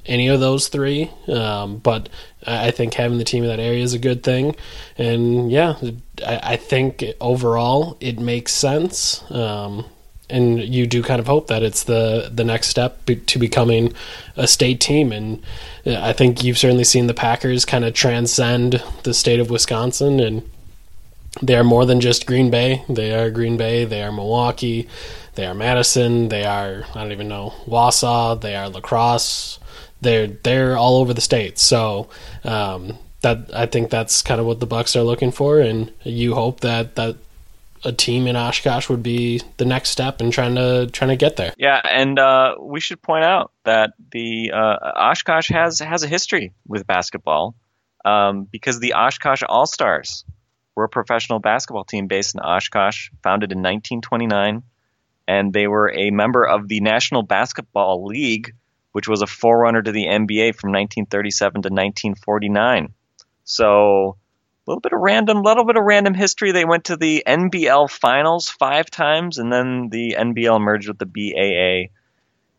any 0.05 0.27
of 0.27 0.39
those 0.39 0.67
three, 0.67 1.11
um, 1.27 1.77
but 1.77 2.09
I 2.45 2.71
think 2.71 2.93
having 2.93 3.17
the 3.17 3.23
team 3.23 3.43
in 3.43 3.49
that 3.49 3.59
area 3.59 3.83
is 3.83 3.93
a 3.93 3.99
good 3.99 4.23
thing. 4.23 4.55
And 4.97 5.51
yeah, 5.51 5.75
I, 6.25 6.39
I 6.43 6.55
think 6.57 7.03
overall 7.21 7.97
it 7.99 8.19
makes 8.19 8.53
sense. 8.53 9.23
Um, 9.31 9.85
and 10.29 10.59
you 10.59 10.87
do 10.87 11.03
kind 11.03 11.19
of 11.19 11.27
hope 11.27 11.47
that 11.47 11.63
it's 11.63 11.83
the 11.83 12.29
the 12.33 12.43
next 12.43 12.69
step 12.69 13.05
to 13.05 13.39
becoming 13.39 13.93
a 14.35 14.47
state 14.47 14.79
team 14.79 15.11
and 15.11 15.43
I 15.85 16.13
think 16.13 16.43
you've 16.43 16.57
certainly 16.57 16.85
seen 16.85 17.07
the 17.07 17.13
Packers 17.13 17.65
kind 17.65 17.83
of 17.83 17.93
transcend 17.93 18.81
the 19.03 19.13
state 19.13 19.39
of 19.39 19.49
Wisconsin 19.49 20.19
and 20.19 20.49
they 21.41 21.55
are 21.55 21.63
more 21.63 21.85
than 21.85 21.99
just 21.99 22.27
Green 22.27 22.49
Bay. 22.49 22.83
They 22.87 23.13
are 23.13 23.29
Green 23.31 23.57
Bay. 23.57 23.85
They 23.85 24.03
are 24.03 24.11
Milwaukee. 24.11 24.87
They 25.35 25.45
are 25.45 25.53
Madison. 25.53 26.29
They 26.29 26.45
are 26.45 26.83
I 26.93 27.01
don't 27.01 27.11
even 27.11 27.27
know 27.27 27.53
Wausau. 27.65 28.39
They 28.39 28.55
are 28.55 28.69
La 28.69 28.81
Crosse. 28.81 29.59
They're 30.01 30.27
they're 30.27 30.77
all 30.77 30.97
over 30.97 31.13
the 31.13 31.21
state. 31.21 31.57
So 31.57 32.09
um, 32.43 32.97
that 33.21 33.49
I 33.53 33.65
think 33.65 33.89
that's 33.89 34.21
kind 34.21 34.39
of 34.39 34.45
what 34.45 34.59
the 34.59 34.65
Bucks 34.65 34.95
are 34.95 35.03
looking 35.03 35.31
for, 35.31 35.59
and 35.59 35.91
you 36.03 36.35
hope 36.35 36.59
that 36.59 36.95
that 36.95 37.15
a 37.85 37.91
team 37.91 38.27
in 38.27 38.35
Oshkosh 38.35 38.87
would 38.89 39.03
be 39.03 39.41
the 39.57 39.65
next 39.65 39.89
step 39.89 40.21
in 40.21 40.31
trying 40.31 40.55
to 40.55 40.87
trying 40.91 41.09
to 41.09 41.15
get 41.15 41.35
there. 41.35 41.53
Yeah, 41.57 41.81
and 41.83 42.19
uh, 42.19 42.55
we 42.59 42.79
should 42.79 43.01
point 43.01 43.23
out 43.23 43.51
that 43.63 43.93
the 44.11 44.51
uh, 44.53 44.91
Oshkosh 44.95 45.49
has 45.49 45.79
has 45.79 46.03
a 46.03 46.07
history 46.07 46.53
with 46.67 46.85
basketball 46.85 47.55
um, 48.05 48.43
because 48.43 48.79
the 48.79 48.93
Oshkosh 48.93 49.43
All 49.47 49.65
Stars 49.65 50.25
were 50.75 50.85
a 50.85 50.89
professional 50.89 51.39
basketball 51.39 51.83
team 51.83 52.07
based 52.07 52.35
in 52.35 52.41
Oshkosh, 52.41 53.09
founded 53.21 53.51
in 53.51 53.59
1929, 53.59 54.63
and 55.27 55.53
they 55.53 55.67
were 55.67 55.91
a 55.91 56.11
member 56.11 56.43
of 56.43 56.67
the 56.67 56.79
National 56.79 57.23
Basketball 57.23 58.05
League, 58.05 58.55
which 58.91 59.07
was 59.07 59.21
a 59.21 59.27
forerunner 59.27 59.81
to 59.81 59.91
the 59.91 60.05
NBA 60.05 60.55
from 60.55 60.71
1937 60.71 61.53
to 61.53 61.69
1949. 61.69 62.93
So 63.43 64.17
a 64.65 64.71
little 64.71 64.81
bit 64.81 64.93
of 64.93 64.99
random, 65.01 65.41
little 65.41 65.65
bit 65.65 65.77
of 65.77 65.83
random 65.83 66.13
history. 66.13 66.51
They 66.51 66.65
went 66.65 66.85
to 66.85 66.97
the 66.97 67.23
NBL 67.27 67.89
finals 67.89 68.49
five 68.49 68.89
times, 68.89 69.37
and 69.37 69.51
then 69.51 69.89
the 69.89 70.15
NBL 70.17 70.61
merged 70.61 70.87
with 70.87 70.99
the 70.99 71.05
BAA 71.05 71.91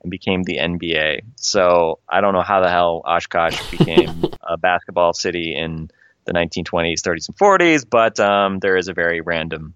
and 0.03 0.11
became 0.11 0.43
the 0.43 0.59
NBA. 0.59 1.23
So 1.37 1.99
I 2.09 2.21
don't 2.21 2.35
know 2.35 2.43
how 2.43 2.61
the 2.61 2.71
hell 2.71 3.03
Oshkosh 3.07 3.71
became 3.71 4.25
a 4.43 4.57
basketball 4.57 5.15
city 5.15 5.55
in 5.57 5.91
the 6.25 6.33
1920s, 6.33 7.01
30s, 7.01 7.29
and 7.29 7.37
40s, 7.37 7.85
but 7.89 8.19
um, 8.21 8.59
there 8.59 8.77
is 8.77 8.89
a 8.89 8.95
very 8.95 9.21
random 9.21 9.75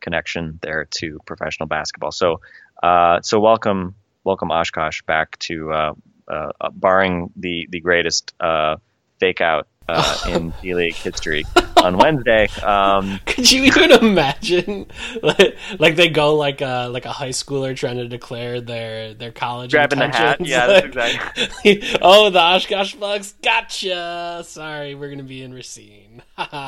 connection 0.00 0.58
there 0.62 0.86
to 0.90 1.18
professional 1.26 1.66
basketball. 1.66 2.12
So, 2.12 2.40
uh, 2.82 3.20
so 3.22 3.40
welcome, 3.40 3.94
welcome 4.24 4.50
Oshkosh 4.50 5.02
back 5.02 5.38
to, 5.40 5.72
uh, 5.72 5.94
uh, 6.28 6.50
barring 6.72 7.30
the 7.36 7.68
the 7.70 7.80
greatest 7.80 8.34
uh, 8.40 8.76
fake 9.20 9.40
out 9.40 9.68
uh, 9.88 10.18
in 10.28 10.52
D 10.62 10.74
League 10.74 10.94
history 10.94 11.44
on 11.76 11.96
Wednesday. 11.96 12.48
Um, 12.62 13.20
Could 13.26 13.50
you 13.50 13.64
even 13.64 13.92
imagine, 13.92 14.86
like, 15.22 15.56
like, 15.78 15.96
they 15.96 16.08
go 16.08 16.34
like 16.34 16.60
a 16.60 16.88
like 16.90 17.04
a 17.04 17.12
high 17.12 17.30
schooler 17.30 17.76
trying 17.76 17.96
to 17.96 18.08
declare 18.08 18.60
their 18.60 19.14
their 19.14 19.32
college 19.32 19.70
grabbing 19.70 19.98
the 19.98 20.08
hat? 20.08 20.40
Yeah, 20.40 20.66
that's 20.82 20.86
exactly. 20.86 21.82
oh, 22.02 22.30
the 22.30 22.40
Oshkosh 22.40 22.94
Bucks, 22.94 23.34
gotcha. 23.42 24.42
Sorry, 24.46 24.94
we're 24.94 25.10
gonna 25.10 25.22
be 25.22 25.42
in 25.42 25.52
Racine. 25.52 26.22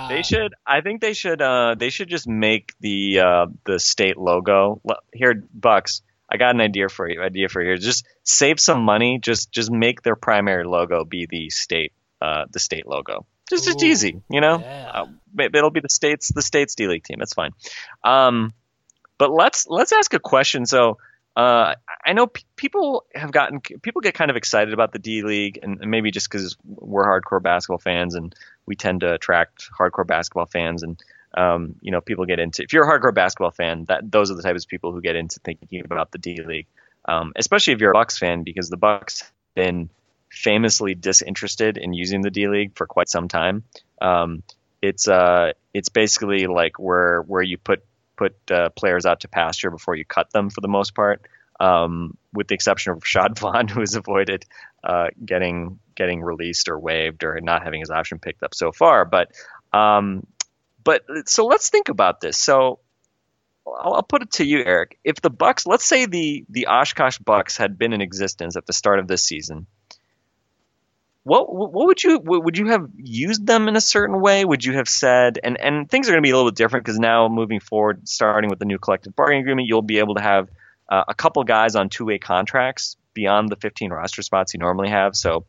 they 0.08 0.22
should. 0.22 0.54
I 0.66 0.80
think 0.80 1.00
they 1.00 1.14
should. 1.14 1.42
Uh, 1.42 1.74
they 1.78 1.90
should 1.90 2.08
just 2.08 2.28
make 2.28 2.74
the 2.80 3.20
uh, 3.20 3.46
the 3.64 3.78
state 3.78 4.16
logo 4.16 4.80
here, 5.12 5.44
Bucks. 5.52 6.02
I 6.30 6.36
got 6.36 6.54
an 6.54 6.60
idea 6.60 6.90
for 6.90 7.08
you. 7.08 7.22
Idea 7.22 7.48
for 7.48 7.62
you. 7.62 7.78
Just 7.78 8.06
save 8.22 8.60
some 8.60 8.82
money. 8.82 9.18
Just 9.18 9.50
just 9.50 9.70
make 9.70 10.02
their 10.02 10.16
primary 10.16 10.64
logo 10.64 11.04
be 11.04 11.26
the 11.28 11.48
state 11.48 11.92
uh, 12.20 12.46
the 12.50 12.58
state 12.58 12.86
logo. 12.86 13.26
Just, 13.48 13.64
just 13.64 13.82
easy, 13.82 14.20
you 14.28 14.40
know. 14.40 14.58
Yeah. 14.58 14.90
Uh, 14.92 15.48
it'll 15.54 15.70
be 15.70 15.80
the 15.80 15.88
state's 15.88 16.28
the 16.28 16.42
state's 16.42 16.74
D 16.74 16.86
League 16.86 17.04
team. 17.04 17.22
It's 17.22 17.32
fine. 17.32 17.52
Um, 18.04 18.52
but 19.16 19.30
let's 19.30 19.66
let's 19.66 19.92
ask 19.92 20.12
a 20.12 20.18
question. 20.18 20.66
So 20.66 20.98
uh, 21.38 21.74
I 22.04 22.12
know 22.14 22.26
p- 22.26 22.44
people 22.56 23.04
have 23.14 23.30
gotten 23.30 23.60
people 23.60 24.00
get 24.00 24.14
kind 24.14 24.30
of 24.30 24.36
excited 24.36 24.74
about 24.74 24.92
the 24.92 24.98
D 24.98 25.22
League, 25.22 25.60
and, 25.62 25.80
and 25.80 25.90
maybe 25.90 26.10
just 26.10 26.30
because 26.30 26.56
we're 26.64 27.04
hardcore 27.04 27.42
basketball 27.42 27.78
fans 27.78 28.14
and 28.14 28.34
we 28.66 28.74
tend 28.76 29.00
to 29.00 29.14
attract 29.14 29.70
hardcore 29.70 30.06
basketball 30.06 30.46
fans, 30.46 30.82
and 30.82 31.00
um, 31.36 31.76
you 31.80 31.92
know 31.92 32.00
people 32.00 32.26
get 32.26 32.38
into. 32.40 32.62
If 32.62 32.72
you're 32.72 32.84
a 32.84 32.98
hardcore 33.00 33.14
basketball 33.14 33.52
fan, 33.52 33.84
that 33.84 34.10
those 34.10 34.30
are 34.30 34.34
the 34.34 34.42
types 34.42 34.64
of 34.64 34.68
people 34.68 34.92
who 34.92 35.00
get 35.00 35.16
into 35.16 35.40
thinking 35.40 35.84
about 35.84 36.10
the 36.10 36.18
D 36.18 36.42
League, 36.42 36.66
um, 37.06 37.32
especially 37.36 37.72
if 37.72 37.80
you're 37.80 37.92
a 37.92 37.94
Bucks 37.94 38.18
fan, 38.18 38.42
because 38.42 38.68
the 38.68 38.76
Bucks 38.76 39.30
been 39.54 39.90
famously 40.30 40.94
disinterested 40.94 41.76
in 41.76 41.92
using 41.92 42.22
the 42.22 42.30
D 42.30 42.48
League 42.48 42.76
for 42.76 42.86
quite 42.86 43.08
some 43.08 43.28
time. 43.28 43.64
Um, 44.00 44.42
it's 44.80 45.08
uh, 45.08 45.52
it's 45.74 45.88
basically 45.88 46.46
like 46.46 46.78
where 46.78 47.22
where 47.22 47.42
you 47.42 47.58
put 47.58 47.84
put 48.16 48.34
uh, 48.50 48.70
players 48.70 49.06
out 49.06 49.20
to 49.20 49.28
pasture 49.28 49.70
before 49.70 49.94
you 49.94 50.04
cut 50.04 50.30
them 50.32 50.50
for 50.50 50.60
the 50.60 50.68
most 50.68 50.94
part, 50.94 51.22
um, 51.60 52.16
with 52.32 52.48
the 52.48 52.54
exception 52.54 52.92
of 52.92 52.98
Rashad 53.00 53.38
Vaughn, 53.38 53.68
who 53.72 53.80
has 53.80 53.94
avoided 53.94 54.44
uh, 54.84 55.08
getting 55.24 55.78
getting 55.94 56.22
released 56.22 56.68
or 56.68 56.78
waived 56.78 57.24
or 57.24 57.40
not 57.40 57.64
having 57.64 57.80
his 57.80 57.90
option 57.90 58.18
picked 58.18 58.42
up 58.42 58.54
so 58.54 58.72
far. 58.72 59.04
But 59.04 59.32
um, 59.72 60.26
but 60.84 61.02
so 61.26 61.46
let's 61.46 61.70
think 61.70 61.88
about 61.88 62.20
this. 62.20 62.36
So 62.38 62.80
I'll, 63.66 63.94
I'll, 63.94 64.02
put 64.02 64.22
it 64.22 64.30
to 64.32 64.44
you, 64.44 64.62
Eric. 64.64 64.98
If 65.04 65.20
the 65.20 65.30
Bucks, 65.30 65.66
let's 65.66 65.84
say 65.84 66.06
the 66.06 66.44
the 66.48 66.68
Oshkosh 66.68 67.18
Bucks 67.18 67.56
had 67.56 67.78
been 67.78 67.92
in 67.92 68.00
existence 68.00 68.56
at 68.56 68.66
the 68.66 68.72
start 68.72 68.98
of 68.98 69.08
this 69.08 69.24
season, 69.24 69.66
what 71.28 71.54
what 71.54 71.86
would 71.86 72.02
you 72.02 72.18
would 72.24 72.56
you 72.56 72.68
have 72.68 72.88
used 72.96 73.46
them 73.46 73.68
in 73.68 73.76
a 73.76 73.80
certain 73.80 74.20
way? 74.20 74.44
Would 74.44 74.64
you 74.64 74.74
have 74.74 74.88
said 74.88 75.38
and 75.42 75.60
and 75.60 75.88
things 75.88 76.08
are 76.08 76.12
going 76.12 76.22
to 76.22 76.26
be 76.26 76.30
a 76.30 76.36
little 76.36 76.50
bit 76.50 76.56
different 76.56 76.86
because 76.86 76.98
now 76.98 77.28
moving 77.28 77.60
forward, 77.60 78.08
starting 78.08 78.48
with 78.48 78.58
the 78.58 78.64
new 78.64 78.78
collective 78.78 79.14
bargaining 79.14 79.42
agreement, 79.42 79.68
you'll 79.68 79.82
be 79.82 79.98
able 79.98 80.14
to 80.14 80.22
have 80.22 80.48
uh, 80.88 81.04
a 81.06 81.14
couple 81.14 81.44
guys 81.44 81.76
on 81.76 81.90
two 81.90 82.06
way 82.06 82.18
contracts 82.18 82.96
beyond 83.12 83.50
the 83.50 83.56
15 83.56 83.90
roster 83.90 84.22
spots 84.22 84.54
you 84.54 84.60
normally 84.60 84.88
have. 84.88 85.14
So 85.14 85.44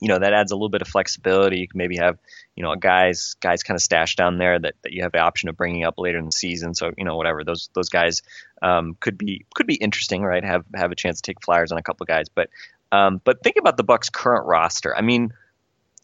you 0.00 0.08
know 0.08 0.18
that 0.18 0.32
adds 0.32 0.50
a 0.50 0.54
little 0.54 0.68
bit 0.68 0.82
of 0.82 0.88
flexibility. 0.88 1.58
You 1.58 1.68
can 1.68 1.78
maybe 1.78 1.96
have 1.96 2.18
you 2.54 2.62
know 2.62 2.74
guys 2.74 3.36
guys 3.40 3.62
kind 3.62 3.76
of 3.76 3.82
stashed 3.82 4.18
down 4.18 4.38
there 4.38 4.58
that, 4.58 4.74
that 4.82 4.92
you 4.92 5.02
have 5.02 5.12
the 5.12 5.20
option 5.20 5.48
of 5.48 5.56
bringing 5.56 5.84
up 5.84 5.94
later 5.98 6.18
in 6.18 6.26
the 6.26 6.32
season. 6.32 6.74
So 6.74 6.90
you 6.98 7.04
know 7.04 7.16
whatever 7.16 7.44
those 7.44 7.70
those 7.74 7.88
guys 7.88 8.22
um, 8.60 8.96
could 9.00 9.16
be 9.16 9.46
could 9.54 9.66
be 9.66 9.76
interesting, 9.76 10.22
right? 10.22 10.44
Have 10.44 10.64
have 10.74 10.92
a 10.92 10.96
chance 10.96 11.20
to 11.20 11.30
take 11.30 11.42
flyers 11.42 11.72
on 11.72 11.78
a 11.78 11.82
couple 11.82 12.06
guys, 12.06 12.28
but 12.28 12.50
um, 12.92 13.20
but 13.24 13.42
think 13.42 13.56
about 13.58 13.76
the 13.76 13.84
Bucks' 13.84 14.10
current 14.10 14.46
roster. 14.46 14.96
I 14.96 15.02
mean, 15.02 15.32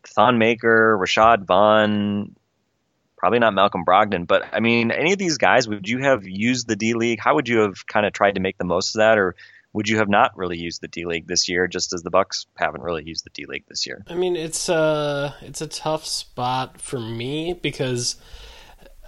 Thon 0.07 0.39
Maker, 0.39 0.99
Rashad 1.01 1.45
Vaughn, 1.45 2.35
probably 3.17 3.39
not 3.39 3.55
Malcolm 3.55 3.85
Brogdon, 3.87 4.27
but 4.27 4.45
I 4.53 4.61
mean, 4.61 4.91
any 4.91 5.13
of 5.13 5.19
these 5.19 5.39
guys, 5.39 5.69
would 5.69 5.89
you 5.89 5.99
have 5.99 6.27
used 6.27 6.67
the 6.67 6.77
D 6.77 6.95
League? 6.95 7.21
How 7.21 7.37
would 7.37 7.49
you 7.49 7.61
have 7.61 7.87
kind 7.87 8.05
of 8.05 8.13
tried 8.13 8.35
to 8.35 8.41
make 8.41 8.59
the 8.59 8.65
most 8.65 8.97
of 8.97 8.99
that, 8.99 9.17
or 9.17 9.37
would 9.73 9.89
you 9.89 9.99
have 9.99 10.09
not 10.09 10.37
really 10.37 10.59
used 10.59 10.81
the 10.81 10.89
D 10.89 11.07
League 11.07 11.29
this 11.29 11.49
year, 11.49 11.69
just 11.69 11.93
as 11.93 12.03
the 12.03 12.11
Bucks 12.11 12.47
haven't 12.57 12.83
really 12.83 13.05
used 13.05 13.25
the 13.25 13.31
D 13.31 13.47
League 13.47 13.65
this 13.69 13.87
year? 13.87 14.05
I 14.09 14.15
mean, 14.15 14.35
it's 14.35 14.69
a 14.69 14.75
uh, 14.75 15.33
it's 15.43 15.61
a 15.61 15.69
tough 15.69 16.05
spot 16.05 16.81
for 16.81 16.99
me 16.99 17.55
because. 17.55 18.17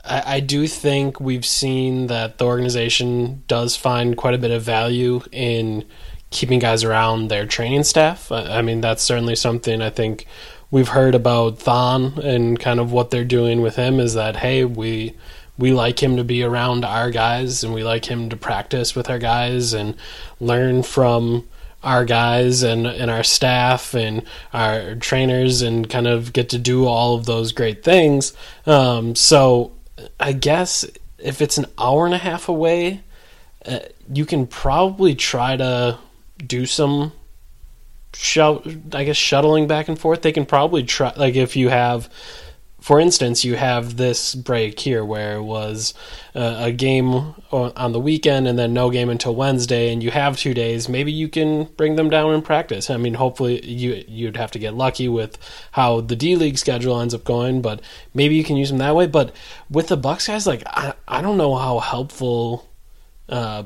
I, 0.07 0.35
I 0.35 0.41
do 0.41 0.67
think 0.67 1.19
we've 1.19 1.47
seen 1.47 2.09
that 2.09 2.37
the 2.37 2.45
organization 2.45 3.43
does 3.47 3.75
find 3.75 4.19
quite 4.19 4.35
a 4.35 4.39
bit 4.39 4.51
of 4.51 4.63
value 4.63 5.23
in 5.33 5.87
keeping 6.35 6.59
guys 6.59 6.85
around 6.85 7.29
their 7.29 7.47
training 7.47 7.85
staff. 7.85 8.31
I, 8.31 8.59
I 8.59 8.63
mean, 8.63 8.81
that's 8.81 9.03
certainly 9.03 9.37
something 9.37 9.81
I 9.81 9.91
think 9.91 10.27
we've 10.71 10.89
heard 10.89 11.15
about 11.15 11.59
Thon 11.59 12.19
and 12.19 12.59
kind 12.59 12.81
of 12.81 12.93
what 12.93 13.11
they're 13.11 13.25
doing 13.25 13.63
with 13.63 13.77
him 13.77 14.01
is 14.01 14.15
that 14.15 14.37
hey, 14.37 14.65
we 14.65 15.15
we 15.57 15.73
like 15.73 16.03
him 16.03 16.17
to 16.17 16.25
be 16.25 16.43
around 16.43 16.85
our 16.85 17.11
guys 17.11 17.63
and 17.63 17.73
we 17.73 17.85
like 17.85 18.07
him 18.07 18.29
to 18.29 18.37
practice 18.37 18.95
with 18.95 19.09
our 19.09 19.21
guys 19.21 19.73
and 19.73 19.95
learn 20.41 20.83
from 20.83 21.47
our 21.85 22.05
guys 22.05 22.63
and, 22.63 22.87
and 22.87 23.11
our 23.11 23.23
staff 23.23 23.95
and 23.95 24.25
our 24.53 24.97
trainers 24.97 25.63
and 25.63 25.89
kind 25.89 26.09
of 26.09 26.33
get 26.33 26.49
to 26.49 26.59
do 26.59 26.87
all 26.87 27.15
of 27.15 27.27
those 27.27 27.53
great 27.53 27.85
things. 27.85 28.33
Um, 28.67 29.15
so 29.15 29.73
I 30.19 30.33
guess 30.33 30.85
if 31.19 31.41
it's 31.41 31.59
an 31.59 31.67
hour 31.79 32.05
and 32.05 32.15
a 32.15 32.19
half 32.19 32.49
away, 32.49 33.03
uh, 33.65 33.81
you 34.13 34.27
can 34.27 34.47
probably 34.47 35.15
try 35.15 35.57
to 35.57 35.99
do 36.47 36.67
some 36.67 37.13
I 38.93 39.05
guess 39.05 39.17
shuttling 39.17 39.67
back 39.67 39.89
and 39.89 39.99
forth. 39.99 40.23
They 40.23 40.33
can 40.33 40.47
probably 40.47 40.85
try 40.85 41.13
like 41.17 41.35
if 41.35 41.57
you 41.57 41.69
have 41.69 42.09
for 42.85 43.01
instance, 43.01 43.47
you 43.47 43.57
have 43.57 43.97
this 43.97 44.35
break 44.35 44.79
here 44.79 45.03
where 45.03 45.37
it 45.37 45.43
was 45.43 45.95
uh, 46.35 46.57
a 46.59 46.71
game 46.71 47.35
on 47.51 47.93
the 47.93 47.99
weekend 47.99 48.47
and 48.47 48.59
then 48.59 48.75
no 48.75 48.91
game 48.91 49.09
until 49.09 49.35
Wednesday, 49.35 49.91
and 49.91 50.03
you 50.03 50.11
have 50.11 50.37
two 50.37 50.53
days. 50.53 50.87
Maybe 50.87 51.11
you 51.11 51.31
can 51.31 51.65
bring 51.79 51.97
them 51.97 52.11
down 52.11 52.35
in 52.35 52.43
practice. 52.43 52.91
I 52.91 52.99
mean, 52.99 53.15
hopefully 53.15 53.65
you 53.65 54.05
you'd 54.07 54.37
have 54.37 54.51
to 54.51 54.59
get 54.59 54.75
lucky 54.75 55.09
with 55.09 55.39
how 55.73 56.03
the 56.03 56.15
D 56.15 56.37
League 56.37 56.59
schedule 56.59 57.01
ends 57.01 57.15
up 57.15 57.25
going, 57.25 57.63
but 57.63 57.81
maybe 58.13 58.35
you 58.35 58.45
can 58.45 58.59
use 58.59 58.69
them 58.69 58.77
that 58.81 58.95
way. 58.95 59.07
But 59.07 59.35
with 59.71 59.89
the 59.89 59.97
Bucks 59.97 60.27
guys, 60.27 60.47
like 60.47 60.63
I 60.67 60.93
I 61.09 61.23
don't 61.23 61.39
know 61.39 61.55
how 61.55 61.79
helpful 61.79 62.69
uh, 63.31 63.63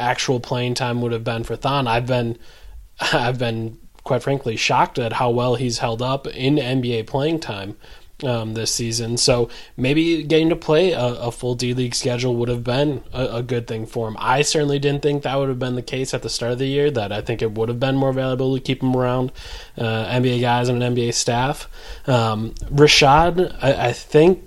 actual 0.00 0.40
playing 0.40 0.74
time 0.74 1.00
would 1.02 1.12
have 1.12 1.24
been 1.24 1.44
for 1.44 1.56
Thon. 1.56 1.86
I've 1.86 2.06
been 2.06 2.38
I've 3.00 3.38
been 3.38 3.78
quite 4.04 4.22
frankly 4.22 4.56
shocked 4.56 4.98
at 4.98 5.14
how 5.14 5.30
well 5.30 5.54
he's 5.54 5.78
held 5.78 6.02
up 6.02 6.26
in 6.26 6.56
NBA 6.56 7.06
playing 7.06 7.40
time 7.40 7.76
um, 8.24 8.54
this 8.54 8.72
season. 8.72 9.16
So 9.16 9.48
maybe 9.76 10.22
getting 10.22 10.48
to 10.50 10.56
play 10.56 10.92
a, 10.92 11.04
a 11.04 11.32
full 11.32 11.54
D 11.54 11.74
League 11.74 11.94
schedule 11.94 12.34
would 12.36 12.48
have 12.48 12.64
been 12.64 13.02
a, 13.12 13.36
a, 13.36 13.42
good 13.42 13.66
thing 13.66 13.86
for 13.86 14.08
him. 14.08 14.16
I 14.18 14.42
certainly 14.42 14.78
didn't 14.78 15.02
think 15.02 15.22
that 15.22 15.36
would 15.36 15.48
have 15.48 15.58
been 15.58 15.74
the 15.74 15.82
case 15.82 16.14
at 16.14 16.22
the 16.22 16.28
start 16.28 16.52
of 16.52 16.58
the 16.58 16.66
year. 16.66 16.90
That 16.90 17.12
I 17.12 17.20
think 17.20 17.42
it 17.42 17.52
would 17.52 17.68
have 17.68 17.80
been 17.80 17.96
more 17.96 18.12
valuable 18.12 18.54
to 18.54 18.60
keep 18.60 18.82
him 18.82 18.94
around 18.94 19.32
uh, 19.78 20.06
NBA 20.06 20.40
guys 20.40 20.68
and 20.68 20.82
an 20.82 20.94
NBA 20.94 21.14
staff. 21.14 21.68
Um, 22.06 22.50
Rashad, 22.64 23.56
I, 23.62 23.88
I 23.88 23.92
think 23.92 24.42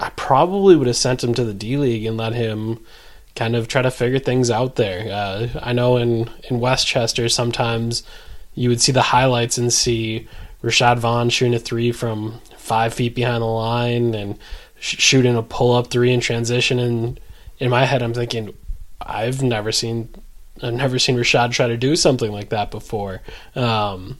I 0.00 0.10
probably 0.10 0.76
would 0.76 0.86
have 0.86 0.96
sent 0.96 1.24
him 1.24 1.34
to 1.34 1.44
the 1.44 1.54
D 1.54 1.76
League 1.76 2.04
and 2.04 2.16
let 2.16 2.34
him 2.34 2.84
kind 3.38 3.54
of 3.54 3.68
try 3.68 3.82
to 3.82 3.90
figure 3.90 4.18
things 4.18 4.50
out 4.50 4.74
there. 4.74 5.12
Uh, 5.12 5.60
I 5.62 5.72
know 5.72 5.96
in 5.96 6.28
in 6.50 6.58
Westchester 6.60 7.28
sometimes 7.28 8.02
you 8.54 8.68
would 8.68 8.80
see 8.80 8.92
the 8.92 9.02
highlights 9.02 9.56
and 9.56 9.72
see 9.72 10.26
Rashad 10.62 10.98
Vaughn 10.98 11.30
shooting 11.30 11.54
a 11.54 11.58
three 11.60 11.92
from 11.92 12.40
five 12.56 12.92
feet 12.92 13.14
behind 13.14 13.42
the 13.42 13.46
line 13.46 14.14
and 14.14 14.36
sh- 14.80 14.98
shooting 14.98 15.36
a 15.36 15.42
pull 15.42 15.76
up 15.76 15.86
three 15.86 16.12
in 16.12 16.20
transition. 16.20 16.80
And 16.80 17.20
in 17.60 17.70
my 17.70 17.84
head, 17.84 18.02
I'm 18.02 18.12
thinking, 18.12 18.52
I've 19.00 19.40
never 19.40 19.70
seen 19.70 20.08
I've 20.60 20.74
never 20.74 20.98
seen 20.98 21.16
Rashad 21.16 21.52
try 21.52 21.68
to 21.68 21.76
do 21.76 21.94
something 21.94 22.32
like 22.32 22.48
that 22.48 22.72
before. 22.72 23.20
Um, 23.54 24.18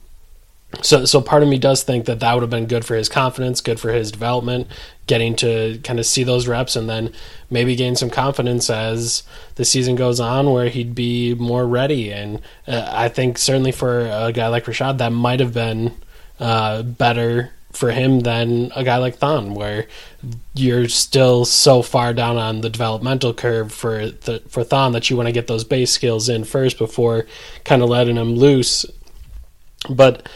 so, 0.81 1.03
so 1.03 1.19
part 1.19 1.43
of 1.43 1.49
me 1.49 1.57
does 1.57 1.83
think 1.83 2.05
that 2.05 2.19
that 2.19 2.33
would 2.33 2.43
have 2.43 2.49
been 2.49 2.67
good 2.67 2.85
for 2.85 2.95
his 2.95 3.09
confidence, 3.09 3.59
good 3.59 3.79
for 3.79 3.91
his 3.91 4.11
development, 4.11 4.67
getting 5.09 5.35
to 5.35 5.79
kind 5.83 5.99
of 5.99 6.05
see 6.05 6.23
those 6.23 6.47
reps, 6.47 6.77
and 6.77 6.87
then 6.87 7.11
maybe 7.49 7.75
gain 7.75 7.95
some 7.95 8.11
confidence 8.11 8.69
as 8.69 9.23
the 9.55 9.65
season 9.65 9.95
goes 9.95 10.19
on, 10.19 10.53
where 10.53 10.69
he'd 10.69 10.93
be 10.93 11.33
more 11.33 11.67
ready. 11.67 12.13
And 12.13 12.39
uh, 12.67 12.87
I 13.05 13.09
think 13.09 13.37
certainly 13.37 13.73
for 13.73 14.01
a 14.05 14.31
guy 14.31 14.47
like 14.47 14.65
Rashad, 14.65 14.99
that 14.99 15.11
might 15.11 15.39
have 15.41 15.53
been 15.53 15.93
uh, 16.39 16.83
better 16.83 17.51
for 17.71 17.91
him 17.91 18.21
than 18.21 18.71
a 18.75 18.83
guy 18.83 18.97
like 18.97 19.17
Thon, 19.17 19.55
where 19.55 19.87
you're 20.53 20.87
still 20.87 21.45
so 21.45 21.81
far 21.81 22.13
down 22.13 22.37
on 22.37 22.61
the 22.61 22.69
developmental 22.69 23.33
curve 23.33 23.71
for 23.71 24.09
the, 24.09 24.41
for 24.47 24.63
Thon 24.63 24.91
that 24.93 25.09
you 25.09 25.17
want 25.17 25.27
to 25.27 25.33
get 25.33 25.47
those 25.47 25.63
base 25.63 25.91
skills 25.91 26.29
in 26.29 26.43
first 26.43 26.77
before 26.77 27.25
kind 27.65 27.81
of 27.81 27.89
letting 27.89 28.15
him 28.15 28.35
loose. 28.35 28.85
But 29.89 30.29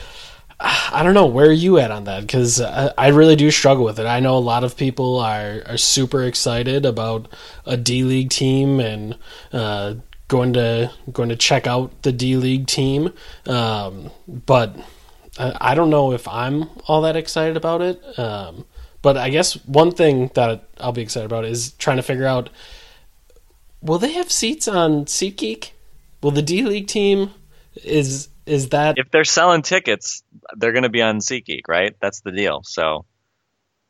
I 0.63 1.03
don't 1.03 1.13
know 1.13 1.25
where 1.25 1.47
are 1.47 1.51
you 1.51 1.77
at 1.77 1.91
on 1.91 2.05
that 2.05 2.21
because 2.21 2.61
I, 2.61 2.93
I, 2.97 3.07
really 3.09 3.35
do 3.35 3.51
struggle 3.51 3.83
with 3.83 3.99
it. 3.99 4.05
I 4.05 4.21
know 4.21 4.37
a 4.37 4.39
lot 4.39 4.63
of 4.63 4.77
people 4.77 5.19
are 5.19 5.61
are 5.65 5.77
super 5.77 6.23
excited 6.23 6.85
about 6.85 7.27
a 7.65 7.75
D 7.75 8.03
League 8.03 8.29
team 8.29 8.79
and 8.79 9.17
uh, 9.51 9.95
going 10.29 10.53
to 10.53 10.89
going 11.11 11.27
to 11.29 11.35
check 11.35 11.67
out 11.67 12.03
the 12.03 12.13
D 12.13 12.37
League 12.37 12.67
team, 12.67 13.11
um, 13.45 14.09
but 14.25 14.73
I, 15.37 15.57
I, 15.59 15.75
don't 15.75 15.89
know 15.89 16.13
if 16.13 16.29
I'm 16.29 16.69
all 16.87 17.01
that 17.01 17.17
excited 17.17 17.57
about 17.57 17.81
it. 17.81 18.01
Um, 18.17 18.65
but 19.01 19.17
I 19.17 19.29
guess 19.29 19.53
one 19.65 19.91
thing 19.91 20.31
that 20.35 20.69
I'll 20.79 20.93
be 20.93 21.01
excited 21.01 21.25
about 21.25 21.43
is 21.43 21.73
trying 21.73 21.97
to 21.97 22.03
figure 22.03 22.25
out 22.25 22.49
will 23.81 23.99
they 23.99 24.13
have 24.13 24.31
seats 24.31 24.69
on 24.69 25.05
SeatGeek? 25.05 25.71
Will 26.21 26.31
the 26.31 26.41
D 26.41 26.61
League 26.61 26.87
team 26.87 27.31
is 27.83 28.29
is 28.45 28.69
that 28.69 28.97
if 28.97 29.09
they're 29.11 29.23
selling 29.23 29.61
tickets, 29.61 30.23
they're 30.57 30.71
going 30.71 30.83
to 30.83 30.89
be 30.89 31.01
on 31.01 31.19
SeatGeek, 31.19 31.61
right? 31.67 31.95
That's 32.01 32.21
the 32.21 32.31
deal. 32.31 32.61
So 32.63 33.05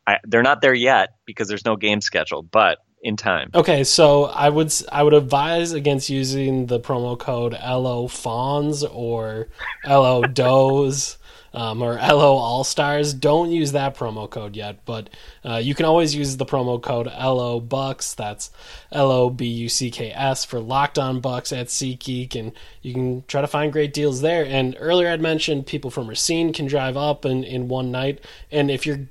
I, 0.06 0.18
they're 0.24 0.42
not 0.42 0.60
there 0.60 0.74
yet 0.74 1.10
because 1.24 1.48
there's 1.48 1.64
no 1.64 1.76
game 1.76 2.00
scheduled, 2.00 2.50
but 2.50 2.78
in 3.02 3.16
time. 3.16 3.50
Okay, 3.54 3.84
so 3.84 4.24
I 4.24 4.48
would 4.48 4.72
I 4.90 5.02
would 5.02 5.12
advise 5.14 5.72
against 5.72 6.08
using 6.08 6.66
the 6.66 6.80
promo 6.80 7.18
code 7.18 7.52
LO 7.52 8.08
Fawns 8.08 8.82
or 8.82 9.48
LO 9.86 10.22
Does 10.22 11.18
um, 11.54 11.82
or 11.82 11.94
LO 12.02 12.36
All 12.36 12.64
Stars. 12.64 13.14
Don't 13.14 13.50
use 13.50 13.72
that 13.72 13.96
promo 13.96 14.28
code 14.28 14.56
yet, 14.56 14.84
but 14.84 15.08
uh, 15.44 15.56
you 15.56 15.74
can 15.74 15.86
always 15.86 16.14
use 16.14 16.36
the 16.36 16.44
promo 16.44 16.82
code 16.82 17.06
LO 17.06 17.60
Bucks. 17.60 18.14
That's 18.14 18.50
L 18.92 19.10
O 19.10 19.30
B 19.30 19.46
U 19.46 19.68
C 19.68 19.90
K 19.90 20.12
S 20.12 20.44
for 20.44 20.60
Locked 20.60 20.98
On 20.98 21.20
Bucks 21.20 21.52
at 21.52 21.68
SeatGeek, 21.68 22.34
and 22.34 22.52
you 22.82 22.92
can 22.92 23.24
try 23.26 23.40
to 23.40 23.46
find 23.46 23.72
great 23.72 23.94
deals 23.94 24.20
there. 24.20 24.44
And 24.44 24.76
earlier 24.78 25.08
I'd 25.08 25.22
mentioned 25.22 25.66
people 25.66 25.90
from 25.90 26.08
Racine 26.08 26.52
can 26.52 26.66
drive 26.66 26.96
up 26.96 27.24
in, 27.24 27.44
in 27.44 27.68
one 27.68 27.90
night, 27.90 28.22
and 28.50 28.70
if 28.70 28.84
you're 28.84 29.08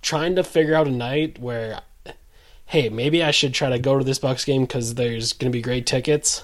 trying 0.00 0.34
to 0.34 0.42
figure 0.42 0.74
out 0.74 0.88
a 0.88 0.90
night 0.90 1.38
where 1.38 1.80
hey, 2.72 2.88
maybe 2.88 3.22
I 3.22 3.32
should 3.32 3.52
try 3.52 3.68
to 3.68 3.78
go 3.78 3.98
to 3.98 4.04
this 4.04 4.18
Bucks 4.18 4.46
game 4.46 4.62
because 4.62 4.94
there's 4.94 5.34
going 5.34 5.52
to 5.52 5.54
be 5.54 5.60
great 5.60 5.84
tickets. 5.84 6.42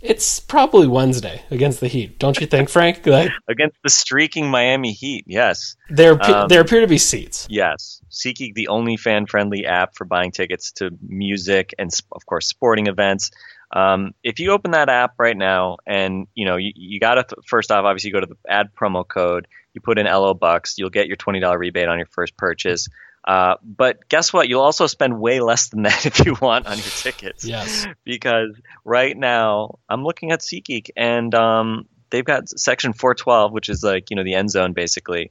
It's 0.00 0.38
probably 0.38 0.86
Wednesday 0.86 1.42
against 1.50 1.80
the 1.80 1.88
Heat, 1.88 2.18
don't 2.18 2.40
you 2.40 2.46
think, 2.46 2.68
Frank? 2.68 3.04
Like, 3.04 3.30
against 3.48 3.76
the 3.82 3.90
streaking 3.90 4.48
Miami 4.48 4.92
Heat, 4.92 5.24
yes. 5.26 5.76
There, 5.90 6.22
um, 6.22 6.48
there 6.48 6.60
appear 6.60 6.80
to 6.80 6.86
be 6.86 6.98
seats. 6.98 7.46
Yes, 7.50 8.00
SeatGeek, 8.10 8.54
the 8.54 8.68
only 8.68 8.96
fan-friendly 8.96 9.66
app 9.66 9.96
for 9.96 10.04
buying 10.04 10.30
tickets 10.30 10.72
to 10.72 10.90
music 11.06 11.74
and, 11.78 11.90
of 12.12 12.26
course, 12.26 12.46
sporting 12.46 12.86
events. 12.86 13.30
Um, 13.72 14.14
if 14.22 14.40
you 14.40 14.52
open 14.52 14.70
that 14.70 14.88
app 14.88 15.14
right 15.18 15.36
now, 15.36 15.76
and 15.86 16.26
you 16.34 16.46
know 16.46 16.56
you, 16.56 16.72
you 16.74 17.00
got 17.00 17.14
to 17.14 17.24
th- 17.24 17.46
first 17.46 17.70
off, 17.70 17.84
obviously, 17.84 18.08
you 18.08 18.14
go 18.14 18.20
to 18.20 18.26
the 18.26 18.36
add 18.48 18.74
promo 18.74 19.06
code, 19.06 19.46
you 19.74 19.80
put 19.80 19.98
in 19.98 20.06
LO 20.06 20.32
bucks, 20.32 20.76
you'll 20.78 20.90
get 20.90 21.06
your 21.06 21.16
twenty 21.16 21.40
dollar 21.40 21.58
rebate 21.58 21.88
on 21.88 21.98
your 21.98 22.06
first 22.06 22.36
purchase. 22.36 22.88
Uh, 23.28 23.56
but 23.62 24.08
guess 24.08 24.32
what? 24.32 24.48
You'll 24.48 24.62
also 24.62 24.86
spend 24.86 25.20
way 25.20 25.40
less 25.40 25.68
than 25.68 25.82
that 25.82 26.06
if 26.06 26.24
you 26.24 26.34
want 26.40 26.66
on 26.66 26.78
your 26.78 26.86
tickets. 26.86 27.44
yes. 27.44 27.86
Because 28.02 28.58
right 28.86 29.14
now 29.14 29.78
I'm 29.86 30.02
looking 30.02 30.32
at 30.32 30.40
SeatGeek 30.40 30.90
and 30.96 31.34
um, 31.34 31.86
they've 32.08 32.24
got 32.24 32.48
section 32.48 32.94
412, 32.94 33.52
which 33.52 33.68
is 33.68 33.84
like 33.84 34.08
you 34.08 34.16
know 34.16 34.24
the 34.24 34.34
end 34.34 34.50
zone 34.50 34.72
basically, 34.72 35.30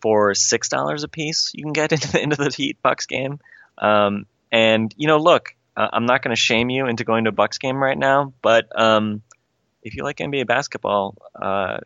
for 0.00 0.34
six 0.34 0.70
dollars 0.70 1.04
a 1.04 1.08
piece. 1.08 1.52
You 1.54 1.64
can 1.64 1.74
get 1.74 1.92
into 1.92 2.12
the, 2.12 2.22
into 2.22 2.36
the 2.36 2.50
Heat 2.50 2.80
Bucks 2.82 3.04
game. 3.04 3.38
Um, 3.76 4.24
and 4.50 4.94
you 4.96 5.06
know, 5.06 5.18
look, 5.18 5.54
uh, 5.76 5.88
I'm 5.92 6.06
not 6.06 6.22
going 6.22 6.34
to 6.34 6.40
shame 6.40 6.70
you 6.70 6.86
into 6.86 7.04
going 7.04 7.24
to 7.24 7.28
a 7.28 7.32
Bucks 7.32 7.58
game 7.58 7.76
right 7.76 7.98
now, 7.98 8.32
but 8.40 8.68
um, 8.80 9.20
if 9.84 9.94
you 9.94 10.02
like 10.02 10.16
NBA 10.16 10.46
basketball, 10.46 11.14
uh, 11.40 11.78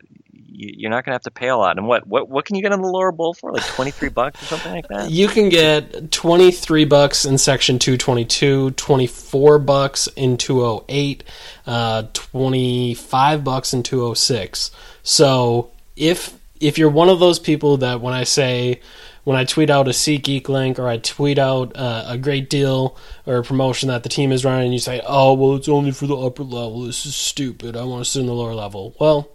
you're 0.51 0.89
not 0.89 1.05
going 1.05 1.11
to 1.11 1.15
have 1.15 1.21
to 1.23 1.31
pay 1.31 1.49
a 1.49 1.57
lot. 1.57 1.77
And 1.77 1.87
what, 1.87 2.07
what 2.07 2.27
what 2.29 2.45
can 2.45 2.55
you 2.55 2.61
get 2.61 2.71
in 2.71 2.81
the 2.81 2.87
lower 2.87 3.11
bowl 3.11 3.33
for? 3.33 3.51
Like 3.51 3.63
23 3.63 4.09
bucks 4.09 4.41
or 4.41 4.45
something 4.45 4.71
like 4.73 4.87
that? 4.87 5.11
You 5.11 5.27
can 5.27 5.49
get 5.49 6.11
23 6.11 6.85
bucks 6.85 7.25
in 7.25 7.37
section 7.37 7.77
222, 7.77 8.71
24 8.71 9.59
bucks 9.59 10.07
in 10.15 10.37
208, 10.37 11.23
uh, 11.67 12.03
25 12.13 13.43
bucks 13.43 13.73
in 13.73 13.83
206. 13.83 14.71
So 15.03 15.71
if 15.95 16.37
if 16.59 16.77
you're 16.77 16.89
one 16.89 17.09
of 17.09 17.19
those 17.19 17.39
people 17.39 17.77
that 17.77 18.01
when 18.01 18.13
I 18.13 18.23
say 18.23 18.81
when 19.23 19.37
I 19.37 19.45
tweet 19.45 19.69
out 19.69 19.87
a 19.87 19.91
SeatGeek 19.91 20.49
link 20.49 20.79
or 20.79 20.87
I 20.87 20.97
tweet 20.97 21.37
out 21.37 21.75
uh, 21.75 22.05
a 22.07 22.17
great 22.17 22.49
deal 22.49 22.97
or 23.25 23.37
a 23.37 23.43
promotion 23.43 23.89
that 23.89 24.03
the 24.03 24.09
team 24.09 24.31
is 24.31 24.45
running, 24.45 24.65
and 24.65 24.73
you 24.73 24.79
say, 24.79 25.01
"Oh, 25.05 25.33
well, 25.33 25.55
it's 25.55 25.69
only 25.69 25.91
for 25.91 26.07
the 26.07 26.17
upper 26.17 26.43
level. 26.43 26.81
This 26.81 27.05
is 27.05 27.15
stupid. 27.15 27.75
I 27.75 27.83
want 27.83 28.03
to 28.03 28.09
sit 28.09 28.21
in 28.21 28.27
the 28.27 28.33
lower 28.33 28.53
level." 28.53 28.95
Well, 28.99 29.29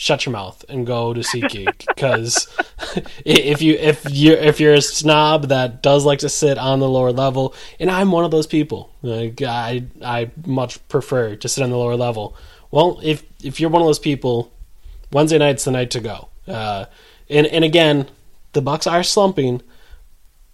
shut 0.00 0.24
your 0.24 0.32
mouth 0.32 0.64
and 0.70 0.86
go 0.86 1.12
to 1.12 1.20
SeatGeek 1.20 1.86
because 1.94 2.48
if 3.24 3.60
you 3.60 3.74
if 3.74 4.04
you 4.10 4.32
if 4.32 4.58
you're 4.58 4.74
a 4.74 4.80
snob 4.80 5.48
that 5.48 5.82
does 5.82 6.06
like 6.06 6.20
to 6.20 6.28
sit 6.28 6.56
on 6.58 6.80
the 6.80 6.88
lower 6.88 7.12
level, 7.12 7.54
and 7.78 7.90
I'm 7.90 8.10
one 8.10 8.24
of 8.24 8.30
those 8.30 8.46
people, 8.46 8.90
like 9.02 9.42
I 9.42 9.84
I 10.02 10.30
much 10.46 10.86
prefer 10.88 11.36
to 11.36 11.48
sit 11.48 11.62
on 11.62 11.70
the 11.70 11.76
lower 11.76 11.96
level. 11.96 12.34
Well, 12.70 13.00
if 13.02 13.22
if 13.42 13.60
you're 13.60 13.70
one 13.70 13.82
of 13.82 13.88
those 13.88 13.98
people, 13.98 14.52
Wednesday 15.12 15.38
night's 15.38 15.64
the 15.64 15.72
night 15.72 15.90
to 15.90 16.00
go. 16.00 16.28
Uh, 16.48 16.86
and 17.28 17.46
and 17.46 17.64
again, 17.64 18.08
the 18.52 18.62
Bucks 18.62 18.86
are 18.86 19.02
slumping, 19.02 19.62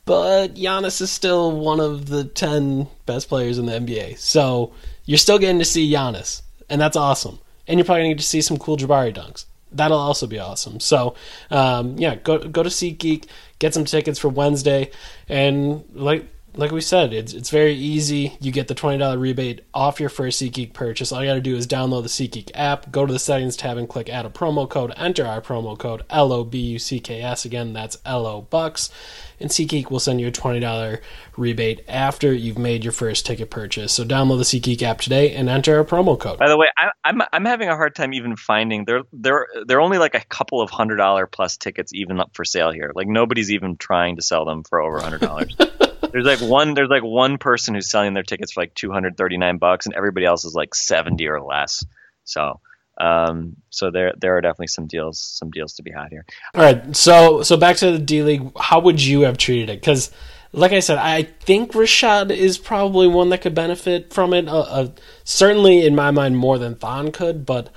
but 0.05 0.55
Giannis 0.55 1.01
is 1.01 1.11
still 1.11 1.53
one 1.53 1.81
of 1.81 2.07
the 2.07 2.25
ten 2.25 2.89
best 3.07 3.29
players 3.29 3.59
in 3.59 3.67
the 3.67 3.73
NBA. 3.73 4.19
So 4.19 4.73
you're 5.05 5.19
still 5.19 5.39
getting 5.39 5.59
to 5.59 5.65
see 5.65 5.91
Giannis, 5.91 6.43
and 6.69 6.81
that's 6.81 6.97
awesome 6.97 7.39
and 7.67 7.79
you're 7.79 7.85
probably 7.85 8.03
going 8.03 8.11
to 8.11 8.15
get 8.15 8.23
to 8.23 8.29
see 8.29 8.41
some 8.41 8.57
cool 8.57 8.77
Jabari 8.77 9.15
dunks. 9.15 9.47
That'll 9.73 9.99
also 9.99 10.27
be 10.27 10.39
awesome. 10.39 10.81
So, 10.81 11.15
um, 11.51 11.99
yeah, 11.99 12.15
go 12.15 12.39
go 12.39 12.63
to 12.63 12.69
SeatGeek, 12.69 13.27
get 13.59 13.75
some 13.75 13.85
tickets 13.85 14.19
for 14.19 14.29
Wednesday, 14.29 14.91
and 15.29 15.85
like 15.93 16.27
like 16.57 16.71
we 16.71 16.81
said, 16.81 17.13
it's 17.13 17.35
it's 17.35 17.51
very 17.51 17.75
easy. 17.75 18.37
You 18.41 18.51
get 18.51 18.69
the 18.69 18.75
twenty 18.75 18.99
dollar 18.99 19.19
rebate 19.19 19.63
off 19.75 20.01
your 20.01 20.09
first 20.09 20.41
SeatGeek 20.41 20.73
purchase. 20.73 21.13
All 21.13 21.23
you 21.23 21.29
got 21.29 21.35
to 21.35 21.41
do 21.41 21.57
is 21.57 21.67
download 21.67 22.03
the 22.03 22.09
SeatGeek 22.09 22.51
app, 22.55 22.91
go 22.91 23.05
to 23.05 23.13
the 23.13 23.19
settings 23.19 23.57
tab, 23.57 23.77
and 23.77 23.89
click 23.89 24.09
add 24.09 24.25
a 24.25 24.31
promo 24.31 24.69
code. 24.69 24.93
Enter 24.97 25.27
our 25.27 25.41
promo 25.41 25.79
code 25.79 26.03
L 26.09 26.33
O 26.33 26.45
B 26.45 26.59
U 26.59 26.79
C 26.79 26.99
K 26.99 27.21
S. 27.21 27.45
Again, 27.45 27.73
that's 27.73 27.99
L 28.05 28.27
O 28.27 28.41
Bucks, 28.43 28.91
and 29.39 29.51
SeatGeek 29.51 29.91
will 29.91 30.01
send 30.01 30.21
you 30.21 30.29
a 30.29 30.33
twenty 30.33 30.61
dollar 30.61 31.03
rebate 31.37 31.85
after 31.89 32.33
you've 32.33 32.59
made 32.59 32.85
your 32.85 32.93
first 32.93 33.27
ticket 33.27 33.51
purchase. 33.51 33.93
So 33.93 34.05
download 34.05 34.39
the 34.39 34.59
SeatGeek 34.59 34.83
app 34.83 35.01
today 35.01 35.35
and 35.35 35.51
enter 35.51 35.77
our 35.77 35.85
promo 35.85 36.19
code. 36.19 36.39
By 36.39 36.49
the 36.49 36.57
way, 36.57 36.69
I, 36.79 36.91
I'm 37.05 37.21
I'm 37.33 37.45
having 37.45 37.69
a 37.69 37.77
hard 37.77 37.95
time 37.95 38.15
even 38.15 38.37
finding 38.37 38.87
there 38.87 39.03
there 39.13 39.47
there 39.67 39.77
are 39.79 39.83
only 39.83 39.99
like 39.99 40.15
a 40.15 40.25
couple 40.25 40.63
of 40.63 40.71
hundred 40.71 40.97
dollar 40.97 41.27
plus 41.27 41.59
tickets 41.59 41.93
even 41.93 42.19
up 42.19 42.31
for 42.35 42.45
sale 42.45 42.73
here. 42.73 42.93
Like 42.95 43.09
nobody's 43.09 43.51
even 43.51 43.77
trying 43.77 44.17
to 44.17 44.23
sell 44.23 44.47
them 44.47 44.63
for 44.65 44.81
over 44.81 44.97
a 44.97 45.03
hundred 45.03 45.21
dollars. 45.21 45.55
There's 46.13 46.27
like 46.27 46.41
one. 46.41 46.75
There's 46.75 46.89
like 46.89 47.03
one 47.03 47.39
person 47.39 47.75
who's 47.75 47.91
selling 47.91 48.15
their 48.15 48.23
tickets 48.23 48.53
for 48.53 48.63
like 48.63 48.75
239 48.75 49.59
bucks, 49.59 49.87
and 49.87 49.95
everybody 49.95 50.27
else 50.27 50.45
is 50.45 50.55
like 50.55 50.75
70 50.75 51.27
or 51.29 51.41
less. 51.41 51.85
So, 52.25 52.61
um, 52.99 53.57
so 53.71 53.91
there 53.91 54.13
there 54.19 54.37
are 54.37 54.41
definitely 54.41 54.69
some 54.69 54.87
deals 54.87 55.21
some 55.21 55.51
deals 55.51 55.75
to 55.75 55.83
be 55.83 55.91
had 55.91 56.09
here. 56.11 56.25
All 56.55 56.63
right. 56.63 56.97
So 56.97 57.43
so 57.43 57.57
back 57.57 57.77
to 57.77 57.93
the 57.93 57.99
D 57.99 58.23
League. 58.23 58.51
How 58.59 58.81
would 58.81 59.03
you 59.03 59.23
have 59.23 59.39
treated 59.39 59.71
it? 59.71 59.81
Because 59.81 60.11
like 60.53 60.73
I 60.73 60.81
said, 60.81 60.99
I 60.99 61.25
think 61.25 61.73
Rashad 61.73 62.31
is 62.31 62.57
probably 62.57 63.07
one 63.07 63.29
that 63.29 63.43
could 63.43 63.55
benefit 63.55 64.13
from 64.13 64.33
it. 64.33 64.49
Uh, 64.49 64.61
uh, 64.61 64.89
certainly, 65.25 65.85
in 65.85 65.95
my 65.95 66.11
mind, 66.11 66.37
more 66.37 66.59
than 66.59 66.77
Thon 66.77 67.13
could. 67.13 67.45
But 67.45 67.69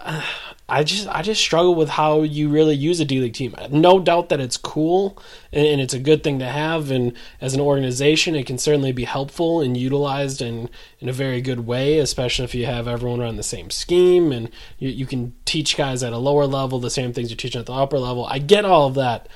uh, 0.00 0.22
I 0.66 0.82
just 0.82 1.06
I 1.08 1.20
just 1.20 1.42
struggle 1.42 1.74
with 1.74 1.90
how 1.90 2.22
you 2.22 2.48
really 2.48 2.74
use 2.74 2.98
a 2.98 3.04
D 3.04 3.20
League 3.20 3.34
team. 3.34 3.54
No 3.70 4.00
doubt 4.00 4.30
that 4.30 4.40
it's 4.40 4.56
cool 4.56 5.18
and, 5.52 5.66
and, 5.66 5.80
it's 5.80 5.92
a 5.92 5.98
good 5.98 6.24
thing 6.24 6.38
to 6.38 6.46
have, 6.46 6.90
and 6.90 7.12
as 7.38 7.52
an 7.52 7.60
organization, 7.60 8.34
it 8.34 8.46
can 8.46 8.56
certainly 8.56 8.90
be 8.90 9.04
helpful 9.04 9.60
and 9.60 9.76
utilized 9.76 10.40
in 10.40 10.70
in 11.00 11.10
a 11.10 11.12
very 11.12 11.42
good 11.42 11.66
way, 11.66 11.98
especially 11.98 12.46
if 12.46 12.54
you 12.54 12.64
have 12.64 12.88
everyone 12.88 13.20
run 13.20 13.36
the 13.36 13.42
same 13.42 13.70
scheme 13.70 14.32
and 14.32 14.48
you, 14.78 14.88
you 14.88 15.04
can 15.04 15.34
teach 15.44 15.76
guys 15.76 16.02
at 16.02 16.14
a 16.14 16.18
lower 16.18 16.46
level 16.46 16.78
the 16.78 16.90
same 16.90 17.12
things 17.12 17.28
you're 17.28 17.36
teaching 17.36 17.60
at 17.60 17.66
the 17.66 17.72
upper 17.72 17.98
level. 17.98 18.24
I 18.24 18.38
get 18.38 18.64
all 18.64 18.86
of 18.86 18.94
that, 18.94 19.28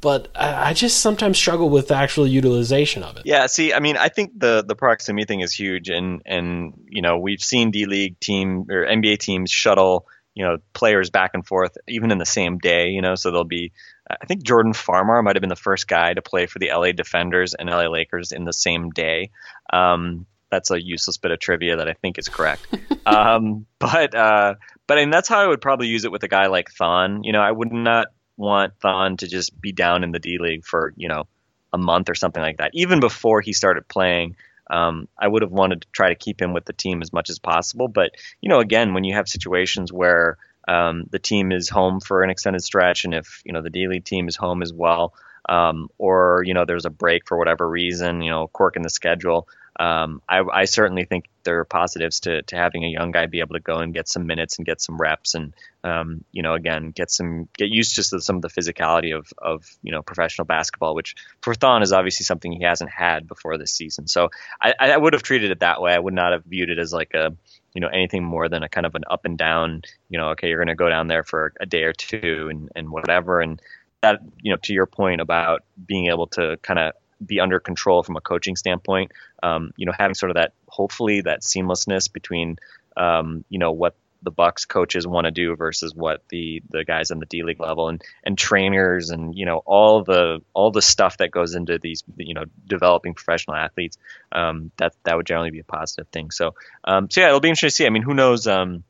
but 0.00 0.28
I, 0.36 0.70
I 0.70 0.72
just 0.74 1.00
sometimes 1.00 1.38
struggle 1.38 1.70
with 1.70 1.88
the 1.88 1.96
actual 1.96 2.26
utilization 2.26 3.02
of 3.02 3.16
it. 3.16 3.22
Yeah, 3.24 3.46
see, 3.46 3.72
I 3.72 3.80
mean, 3.80 3.96
I 3.96 4.10
think 4.10 4.38
the 4.38 4.62
the 4.64 4.76
proximity 4.76 5.24
thing 5.24 5.40
is 5.40 5.52
huge, 5.52 5.88
and 5.88 6.22
and 6.24 6.74
you 6.86 7.02
know 7.02 7.18
we've 7.18 7.42
seen 7.42 7.72
D 7.72 7.86
League 7.86 8.20
team 8.20 8.66
or 8.70 8.86
NBA 8.86 9.18
teams 9.18 9.50
shuttle 9.50 10.06
you 10.38 10.44
know 10.44 10.58
players 10.72 11.10
back 11.10 11.32
and 11.34 11.44
forth 11.44 11.76
even 11.88 12.12
in 12.12 12.18
the 12.18 12.24
same 12.24 12.58
day. 12.58 12.90
You 12.90 13.02
know, 13.02 13.16
so 13.16 13.32
there'll 13.32 13.44
be 13.44 13.72
I 14.08 14.24
think 14.26 14.44
Jordan 14.44 14.72
Farmar 14.72 15.22
might 15.22 15.34
have 15.34 15.40
been 15.40 15.48
the 15.48 15.56
first 15.56 15.88
guy 15.88 16.14
to 16.14 16.22
play 16.22 16.46
for 16.46 16.60
the 16.60 16.70
LA 16.72 16.92
D-Fenders 16.92 17.54
and 17.54 17.68
LA 17.68 17.88
Lakers 17.88 18.30
in 18.30 18.44
the 18.44 18.52
same 18.52 18.90
day. 18.90 19.30
Um, 19.70 20.26
that's 20.48 20.70
a 20.70 20.80
useless 20.80 21.18
bit 21.18 21.32
of 21.32 21.40
trivia 21.40 21.78
that 21.78 21.88
I 21.88 21.94
think 21.94 22.18
is 22.18 22.28
correct. 22.28 22.66
um, 23.06 23.66
but 23.80 24.14
uh, 24.14 24.54
but 24.86 24.96
I 24.96 25.00
mean 25.00 25.10
that's 25.10 25.28
how 25.28 25.40
I 25.40 25.48
would 25.48 25.60
probably 25.60 25.88
use 25.88 26.04
it 26.04 26.12
with 26.12 26.22
a 26.22 26.28
guy 26.28 26.46
like 26.46 26.70
Thon. 26.70 27.24
You 27.24 27.32
know, 27.32 27.40
I 27.40 27.50
would 27.50 27.72
not 27.72 28.06
want 28.36 28.74
Thon 28.80 29.16
to 29.16 29.26
just 29.26 29.60
be 29.60 29.72
down 29.72 30.04
in 30.04 30.12
the 30.12 30.20
D 30.20 30.38
League 30.38 30.64
for 30.64 30.94
you 30.96 31.08
know 31.08 31.26
a 31.72 31.78
month 31.78 32.10
or 32.10 32.14
something 32.14 32.42
like 32.42 32.58
that. 32.58 32.70
Even 32.74 33.00
before 33.00 33.40
he 33.40 33.52
started 33.52 33.88
playing, 33.88 34.36
um, 34.70 35.08
I 35.18 35.28
would 35.28 35.42
have 35.42 35.52
wanted 35.52 35.82
to 35.82 35.88
try 35.92 36.08
to 36.08 36.14
keep 36.14 36.40
him 36.40 36.52
with 36.52 36.64
the 36.64 36.72
team 36.72 37.02
as 37.02 37.12
much 37.12 37.30
as 37.30 37.38
possible. 37.38 37.88
But 37.88 38.12
you 38.40 38.48
know, 38.48 38.60
again, 38.60 38.94
when 38.94 39.04
you 39.04 39.14
have 39.14 39.28
situations 39.28 39.92
where 39.92 40.38
um, 40.66 41.04
the 41.10 41.18
team 41.18 41.52
is 41.52 41.68
home 41.68 42.00
for 42.00 42.22
an 42.22 42.30
extended 42.30 42.62
stretch, 42.62 43.04
and 43.04 43.14
if 43.14 43.42
you 43.44 43.52
know 43.52 43.62
the 43.62 43.70
D 43.70 43.88
League 43.88 44.04
team 44.04 44.28
is 44.28 44.36
home 44.36 44.62
as 44.62 44.72
well, 44.72 45.14
um, 45.48 45.88
or 45.98 46.42
you 46.44 46.54
know 46.54 46.64
there's 46.64 46.84
a 46.84 46.90
break 46.90 47.26
for 47.26 47.38
whatever 47.38 47.68
reason, 47.68 48.22
you 48.22 48.30
know, 48.30 48.48
quirk 48.48 48.76
in 48.76 48.82
the 48.82 48.90
schedule 48.90 49.48
um, 49.78 50.22
I, 50.28 50.40
I, 50.40 50.64
certainly 50.64 51.04
think 51.04 51.26
there 51.44 51.60
are 51.60 51.64
positives 51.64 52.20
to, 52.20 52.42
to 52.42 52.56
having 52.56 52.84
a 52.84 52.88
young 52.88 53.12
guy 53.12 53.26
be 53.26 53.38
able 53.38 53.54
to 53.54 53.60
go 53.60 53.76
and 53.76 53.94
get 53.94 54.08
some 54.08 54.26
minutes 54.26 54.58
and 54.58 54.66
get 54.66 54.80
some 54.80 54.96
reps 54.96 55.34
and 55.34 55.54
um, 55.84 56.24
you 56.32 56.42
know 56.42 56.54
again 56.54 56.90
get 56.90 57.12
some 57.12 57.48
get 57.56 57.68
used 57.68 57.94
to 57.94 58.02
some 58.02 58.36
of 58.36 58.42
the 58.42 58.48
physicality 58.48 59.16
of, 59.16 59.32
of 59.38 59.64
you 59.82 59.92
know 59.92 60.02
professional 60.02 60.46
basketball 60.46 60.96
which 60.96 61.14
for 61.42 61.54
Thon 61.54 61.82
is 61.82 61.92
obviously 61.92 62.24
something 62.24 62.50
he 62.50 62.64
hasn't 62.64 62.90
had 62.90 63.28
before 63.28 63.56
this 63.56 63.70
season. 63.70 64.08
So 64.08 64.30
I, 64.60 64.74
I 64.80 64.96
would 64.96 65.12
have 65.12 65.22
treated 65.22 65.52
it 65.52 65.60
that 65.60 65.80
way. 65.80 65.92
I 65.92 65.98
would 65.98 66.14
not 66.14 66.32
have 66.32 66.44
viewed 66.44 66.70
it 66.70 66.78
as 66.78 66.92
like 66.92 67.14
a 67.14 67.32
you 67.72 67.80
know 67.80 67.88
anything 67.88 68.24
more 68.24 68.48
than 68.48 68.64
a 68.64 68.68
kind 68.68 68.86
of 68.86 68.96
an 68.96 69.04
up 69.08 69.24
and 69.24 69.38
down 69.38 69.82
you 70.08 70.18
know 70.18 70.30
okay 70.30 70.48
you're 70.48 70.58
going 70.58 70.68
to 70.68 70.74
go 70.74 70.88
down 70.88 71.06
there 71.06 71.22
for 71.22 71.52
a 71.60 71.66
day 71.66 71.84
or 71.84 71.92
two 71.92 72.48
and, 72.50 72.68
and 72.74 72.90
whatever. 72.90 73.40
And 73.40 73.62
that 74.00 74.20
you 74.40 74.52
know 74.52 74.58
to 74.64 74.72
your 74.72 74.86
point 74.86 75.20
about 75.20 75.62
being 75.86 76.06
able 76.06 76.26
to 76.28 76.56
kind 76.62 76.80
of 76.80 76.94
be 77.24 77.40
under 77.40 77.60
control 77.60 78.02
from 78.02 78.16
a 78.16 78.20
coaching 78.20 78.56
standpoint. 78.56 79.12
Um, 79.42 79.72
you 79.76 79.86
know, 79.86 79.92
having 79.96 80.14
sort 80.14 80.30
of 80.30 80.36
that 80.36 80.52
hopefully 80.66 81.22
that 81.22 81.42
seamlessness 81.42 82.12
between 82.12 82.56
um, 82.96 83.44
you 83.48 83.58
know 83.58 83.72
what 83.72 83.94
the 84.22 84.30
Bucks 84.30 84.64
coaches 84.64 85.06
want 85.06 85.26
to 85.26 85.30
do 85.30 85.54
versus 85.54 85.94
what 85.94 86.22
the 86.28 86.62
the 86.70 86.84
guys 86.84 87.10
on 87.10 87.20
the 87.20 87.26
D 87.26 87.42
League 87.42 87.60
level 87.60 87.88
and 87.88 88.02
and 88.24 88.36
trainers 88.36 89.10
and 89.10 89.36
you 89.36 89.46
know 89.46 89.58
all 89.64 90.02
the 90.02 90.40
all 90.54 90.70
the 90.70 90.82
stuff 90.82 91.18
that 91.18 91.30
goes 91.30 91.54
into 91.54 91.78
these 91.78 92.02
you 92.16 92.34
know 92.34 92.44
developing 92.66 93.14
professional 93.14 93.56
athletes 93.56 93.96
um, 94.32 94.70
that 94.76 94.94
that 95.04 95.16
would 95.16 95.26
generally 95.26 95.50
be 95.50 95.60
a 95.60 95.64
positive 95.64 96.08
thing. 96.08 96.30
So 96.30 96.54
um, 96.84 97.08
so 97.10 97.20
yeah, 97.20 97.28
it'll 97.28 97.40
be 97.40 97.48
interesting 97.48 97.68
to 97.68 97.74
see. 97.74 97.86
I 97.86 97.90
mean, 97.90 98.02
who 98.02 98.14
knows? 98.14 98.46
Um, 98.46 98.82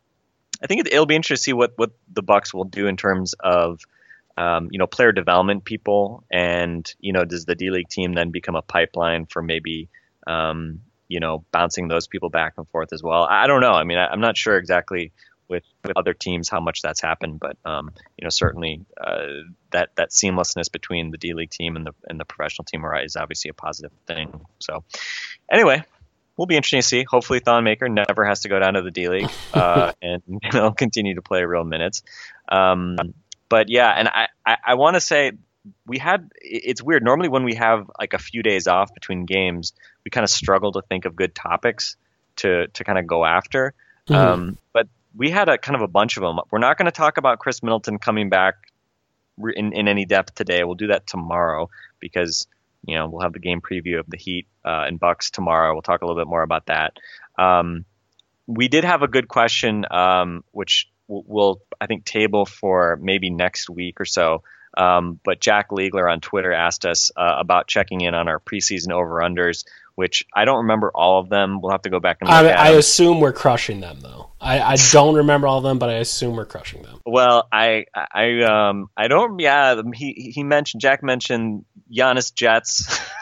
I 0.63 0.67
think 0.67 0.87
it, 0.87 0.99
will 0.99 1.07
be 1.07 1.15
interesting 1.15 1.37
to 1.37 1.43
see 1.43 1.53
what 1.53 1.73
what 1.77 1.91
the 2.13 2.23
Bucks 2.23 2.55
will 2.55 2.65
do 2.65 2.87
in 2.87 2.97
terms 2.97 3.35
of 3.35 3.81
um, 4.39 4.69
you 4.71 4.79
know, 4.79 4.87
player 4.87 5.11
development 5.11 5.65
people, 5.65 6.25
and 6.31 6.89
you 7.01 7.13
know, 7.13 7.25
does 7.25 7.45
the 7.45 7.57
D 7.57 7.71
League 7.71 7.89
team 7.89 8.13
then 8.13 8.31
become 8.31 8.55
a 8.55 8.63
pipeline 8.63 9.27
for 9.27 9.43
maybe, 9.43 9.89
um, 10.29 10.81
you 11.09 11.19
know, 11.19 11.45
bouncing 11.51 11.89
those 11.89 12.07
people 12.07 12.31
back 12.31 12.55
and 12.57 12.69
forth 12.69 12.93
as 12.93 13.03
well? 13.03 13.27
I, 13.29 13.49
don't 13.49 13.61
know. 13.61 13.73
I 13.73 13.83
mean, 13.83 13.99
I, 13.99 14.13
am 14.13 14.21
not 14.21 14.37
sure 14.37 14.57
exactly 14.57 15.11
with, 15.49 15.65
with 15.83 15.93
other 15.97 16.15
teams 16.15 16.49
how 16.49 16.61
much 16.61 16.83
that's 16.83 17.01
happened, 17.01 17.41
but 17.41 17.57
um, 17.65 17.91
you 18.17 18.25
know, 18.25 18.31
certainly 18.31 18.87
uh, 18.97 19.27
that 19.73 19.91
that 19.97 20.11
seamlessness 20.11 20.71
between 20.71 21.11
the 21.11 21.19
D 21.19 21.35
League 21.35 21.51
team 21.51 21.75
and 21.75 21.85
the 21.85 21.93
and 22.07 22.21
the 22.21 22.25
professional 22.25 22.65
team 22.65 22.85
is 23.03 23.17
obviously 23.17 23.49
a 23.49 23.55
positive 23.55 23.91
thing. 24.07 24.41
So, 24.61 24.85
anyway, 25.51 25.83
will 26.37 26.47
be 26.47 26.55
interesting 26.55 26.81
to 26.81 26.87
see. 26.87 27.03
Hopefully, 27.03 27.41
Thon 27.41 27.65
Maker 27.65 27.89
never 27.89 28.25
has 28.25 28.43
to 28.43 28.49
go 28.49 28.61
down 28.61 28.75
to 28.75 28.83
the 28.83 28.93
D 28.93 29.09
League 29.09 29.31
uh, 29.53 29.95
and 30.01 30.23
you 30.29 30.53
know 30.53 30.71
continue 30.71 31.17
to 31.17 31.23
play 31.23 31.43
real 31.43 31.65
minutes. 31.65 32.05
Um, 32.49 32.97
but 33.49 33.69
yeah, 33.69 33.89
and 33.89 34.09
I, 34.09 34.29
I, 34.45 34.57
I 34.67 34.75
want 34.75 34.95
to 34.95 35.01
say 35.01 35.33
we 35.87 35.99
had 35.99 36.31
it's 36.37 36.83
weird. 36.83 37.03
Normally, 37.03 37.29
when 37.29 37.45
we 37.45 37.55
have 37.55 37.91
like 37.99 38.15
a 38.15 38.19
few 38.19 38.43
days 38.43 38.67
off 38.67 38.95
between 38.95 39.25
games, 39.25 39.73
we 40.05 40.11
kind 40.11 40.25
of 40.25 40.31
struggle 40.31 40.73
to 40.73 40.83
think 40.83 41.05
of 41.05 41.17
good 41.17 41.35
topics 41.35 41.97
to 42.37 42.69
to 42.69 42.85
kind 42.85 42.99
of 42.99 43.07
go 43.07 43.25
after. 43.25 43.75
Mm-hmm. 44.09 44.15
Um, 44.15 44.59
but 44.73 44.89
we 45.17 45.31
had 45.31 45.49
a 45.49 45.59
kind 45.59 45.77
of 45.77 45.83
a 45.83 45.89
bunch 45.89 46.17
of 46.17 46.23
them. 46.23 46.39
We're 46.51 46.59
not 46.59 46.79
going 46.79 46.87
to 46.87 46.93
talk 46.93 47.19
about 47.19 47.39
Khris 47.39 47.63
Middleton 47.63 47.99
coming 47.99 48.29
back 48.29 48.55
in, 49.39 49.73
in 49.73 49.89
any 49.89 50.05
depth 50.05 50.35
today. 50.35 50.65
We'll 50.65 50.75
do 50.75 50.89
that 50.89 51.07
tomorrow 51.07 51.71
because 52.01 52.47
you 52.85 52.95
know 52.95 53.09
we'll 53.09 53.23
have 53.23 53.33
the 53.33 53.41
game 53.41 53.61
preview 53.61 53.99
of 53.99 54.07
the 54.09 54.17
Heat 54.17 54.47
uh, 54.65 54.85
and 54.87 54.99
Bucks 54.99 55.31
tomorrow. 55.31 55.73
We'll 55.73 55.83
talk 55.83 56.03
a 56.03 56.07
little 56.07 56.21
bit 56.21 56.29
more 56.29 56.43
about 56.43 56.67
that. 56.67 56.95
Um, 57.39 57.85
we 58.47 58.69
did 58.69 58.85
have 58.85 59.03
a 59.03 59.09
good 59.09 59.29
question, 59.29 59.85
um, 59.91 60.43
which 60.53 60.89
we'll 61.09 61.61
I 61.81 61.87
think 61.87 62.05
table 62.05 62.47
for 62.47 62.99
maybe 63.01 63.31
next 63.31 63.69
week 63.69 64.01
or 64.01 64.05
so. 64.05 64.43
Um, 64.77 65.19
but 65.25 65.41
Jack 65.41 65.71
Legler 65.71 66.11
on 66.11 66.21
Twitter 66.21 66.53
asked 66.53 66.87
us 66.87 67.11
uh, 67.17 67.37
about 67.39 67.67
checking 67.67 68.03
in 68.03 68.15
on 68.15 68.29
our 68.29 68.39
preseason 68.39 68.93
over 68.93 69.17
unders, 69.17 69.65
which 69.95 70.25
I 70.33 70.45
don't 70.45 70.59
remember 70.59 70.93
all 70.95 71.19
of 71.19 71.29
them. 71.29 71.61
We'll 71.61 71.73
have 71.73 71.83
to 71.83 71.91
go 71.91 71.99
back 71.99 72.19
and. 72.21 72.31
I, 72.31 72.51
I 72.51 72.69
assume 72.71 73.21
we're 73.21 73.33
crushing 73.33 73.81
them 73.81 74.01
though. 74.01 74.31
I, 74.41 74.61
I 74.61 74.77
don't 74.93 75.17
remember 75.17 75.49
all 75.49 75.59
of 75.59 75.65
them, 75.65 75.81
but 75.81 75.91
I 75.91 75.95
assume 75.95 76.37
we're 76.37 76.47
crushing 76.47 76.83
them. 76.83 77.01
Well, 77.05 77.49
I 77.51 77.87
I 77.95 78.43
um 78.43 78.89
I 78.97 79.09
don't. 79.09 79.41
Yeah, 79.41 79.83
he 79.95 80.33
he 80.35 80.45
mentioned 80.45 80.81
Jack 80.81 81.03
mentioned 81.03 81.65
Giannis 81.93 82.33
Jets. 82.33 83.01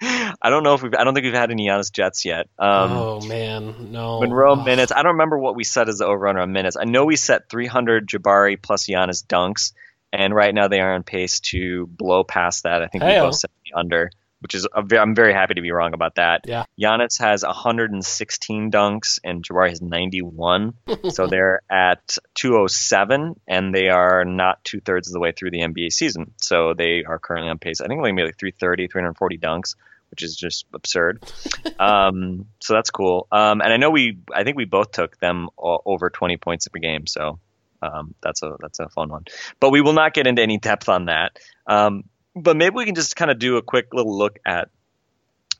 I 0.00 0.50
don't 0.50 0.62
know 0.62 0.74
if 0.74 0.82
we've. 0.82 0.94
I 0.94 1.04
don't 1.04 1.14
think 1.14 1.24
we've 1.24 1.34
had 1.34 1.50
any 1.50 1.68
Giannis 1.68 1.92
Jets 1.92 2.24
yet. 2.24 2.48
Um, 2.58 2.92
oh 2.92 3.20
man, 3.20 3.92
no. 3.92 4.20
Monroe 4.20 4.52
oh. 4.52 4.64
minutes. 4.64 4.92
I 4.92 5.02
don't 5.02 5.12
remember 5.12 5.38
what 5.38 5.56
we 5.56 5.64
set 5.64 5.88
as 5.88 5.98
the 5.98 6.06
over 6.06 6.26
under 6.26 6.40
on 6.40 6.52
minutes. 6.52 6.76
I 6.76 6.84
know 6.84 7.04
we 7.04 7.16
set 7.16 7.48
300 7.48 8.08
Jabari 8.08 8.60
plus 8.60 8.86
Giannis 8.86 9.24
dunks, 9.24 9.72
and 10.12 10.34
right 10.34 10.54
now 10.54 10.68
they 10.68 10.80
are 10.80 10.94
on 10.94 11.02
pace 11.02 11.40
to 11.40 11.86
blow 11.86 12.24
past 12.24 12.64
that. 12.64 12.82
I 12.82 12.88
think 12.88 13.04
Hey-o. 13.04 13.22
we 13.22 13.28
both 13.28 13.36
set 13.36 13.50
the 13.64 13.78
under 13.78 14.10
which 14.44 14.54
is 14.54 14.68
i 14.74 14.82
am 14.96 15.14
very 15.14 15.32
happy 15.32 15.54
to 15.54 15.62
be 15.62 15.70
wrong 15.70 15.94
about 15.94 16.16
that. 16.16 16.42
Yeah. 16.44 16.66
Giannis 16.78 17.18
has 17.18 17.42
116 17.42 18.70
dunks 18.70 19.18
and 19.24 19.42
Jabari 19.42 19.70
has 19.70 19.80
91. 19.80 20.74
so 21.08 21.26
they're 21.30 21.62
at 21.70 22.18
207 22.34 23.40
and 23.48 23.74
they 23.74 23.88
are 23.88 24.26
not 24.26 24.62
two 24.62 24.80
thirds 24.80 25.08
of 25.08 25.14
the 25.14 25.18
way 25.20 25.32
through 25.32 25.50
the 25.50 25.60
NBA 25.60 25.90
season. 25.92 26.34
So 26.36 26.74
they 26.76 27.04
are 27.04 27.18
currently 27.18 27.48
on 27.48 27.58
pace. 27.58 27.80
I 27.80 27.86
think 27.86 28.02
maybe 28.02 28.22
like 28.22 28.38
330, 28.38 28.88
340 28.88 29.38
dunks, 29.38 29.76
which 30.10 30.22
is 30.22 30.36
just 30.36 30.66
absurd. 30.74 31.24
um, 31.78 32.44
so 32.60 32.74
that's 32.74 32.90
cool. 32.90 33.26
Um, 33.32 33.62
and 33.62 33.72
I 33.72 33.78
know 33.78 33.88
we, 33.88 34.18
I 34.30 34.44
think 34.44 34.58
we 34.58 34.66
both 34.66 34.92
took 34.92 35.18
them 35.20 35.48
over 35.56 36.10
20 36.10 36.36
points 36.36 36.68
per 36.68 36.80
game. 36.80 37.06
So 37.06 37.38
um, 37.80 38.14
that's 38.22 38.42
a 38.42 38.56
that's 38.60 38.78
a 38.78 38.88
fun 38.90 39.08
one. 39.08 39.24
But 39.60 39.70
we 39.70 39.80
will 39.80 39.92
not 39.94 40.12
get 40.14 40.26
into 40.26 40.42
any 40.42 40.58
depth 40.58 40.90
on 40.90 41.06
that. 41.06 41.38
Um, 41.66 42.04
but 42.34 42.56
maybe 42.56 42.74
we 42.74 42.84
can 42.84 42.94
just 42.94 43.16
kind 43.16 43.30
of 43.30 43.38
do 43.38 43.56
a 43.56 43.62
quick 43.62 43.92
little 43.92 44.16
look 44.16 44.38
at 44.46 44.68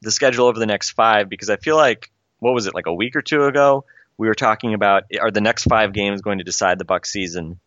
the 0.02 0.10
schedule 0.10 0.46
over 0.46 0.58
the 0.58 0.66
next 0.66 0.90
five 0.90 1.28
because 1.28 1.50
I 1.50 1.56
feel 1.56 1.76
like 1.76 2.10
what 2.38 2.52
was 2.52 2.66
it 2.66 2.74
like 2.74 2.86
a 2.86 2.94
week 2.94 3.16
or 3.16 3.22
two 3.22 3.44
ago 3.44 3.84
we 4.16 4.28
were 4.28 4.34
talking 4.34 4.74
about 4.74 5.04
are 5.20 5.30
the 5.30 5.40
next 5.40 5.64
five 5.64 5.92
games 5.92 6.22
going 6.22 6.38
to 6.38 6.44
decide 6.44 6.78
the 6.78 6.84
Buck 6.84 7.06
season, 7.06 7.58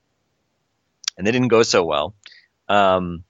and 1.18 1.28
they 1.28 1.32
didn't 1.32 1.50
go 1.50 1.64
so 1.64 1.84
well. 1.84 2.16
Um, 2.70 3.24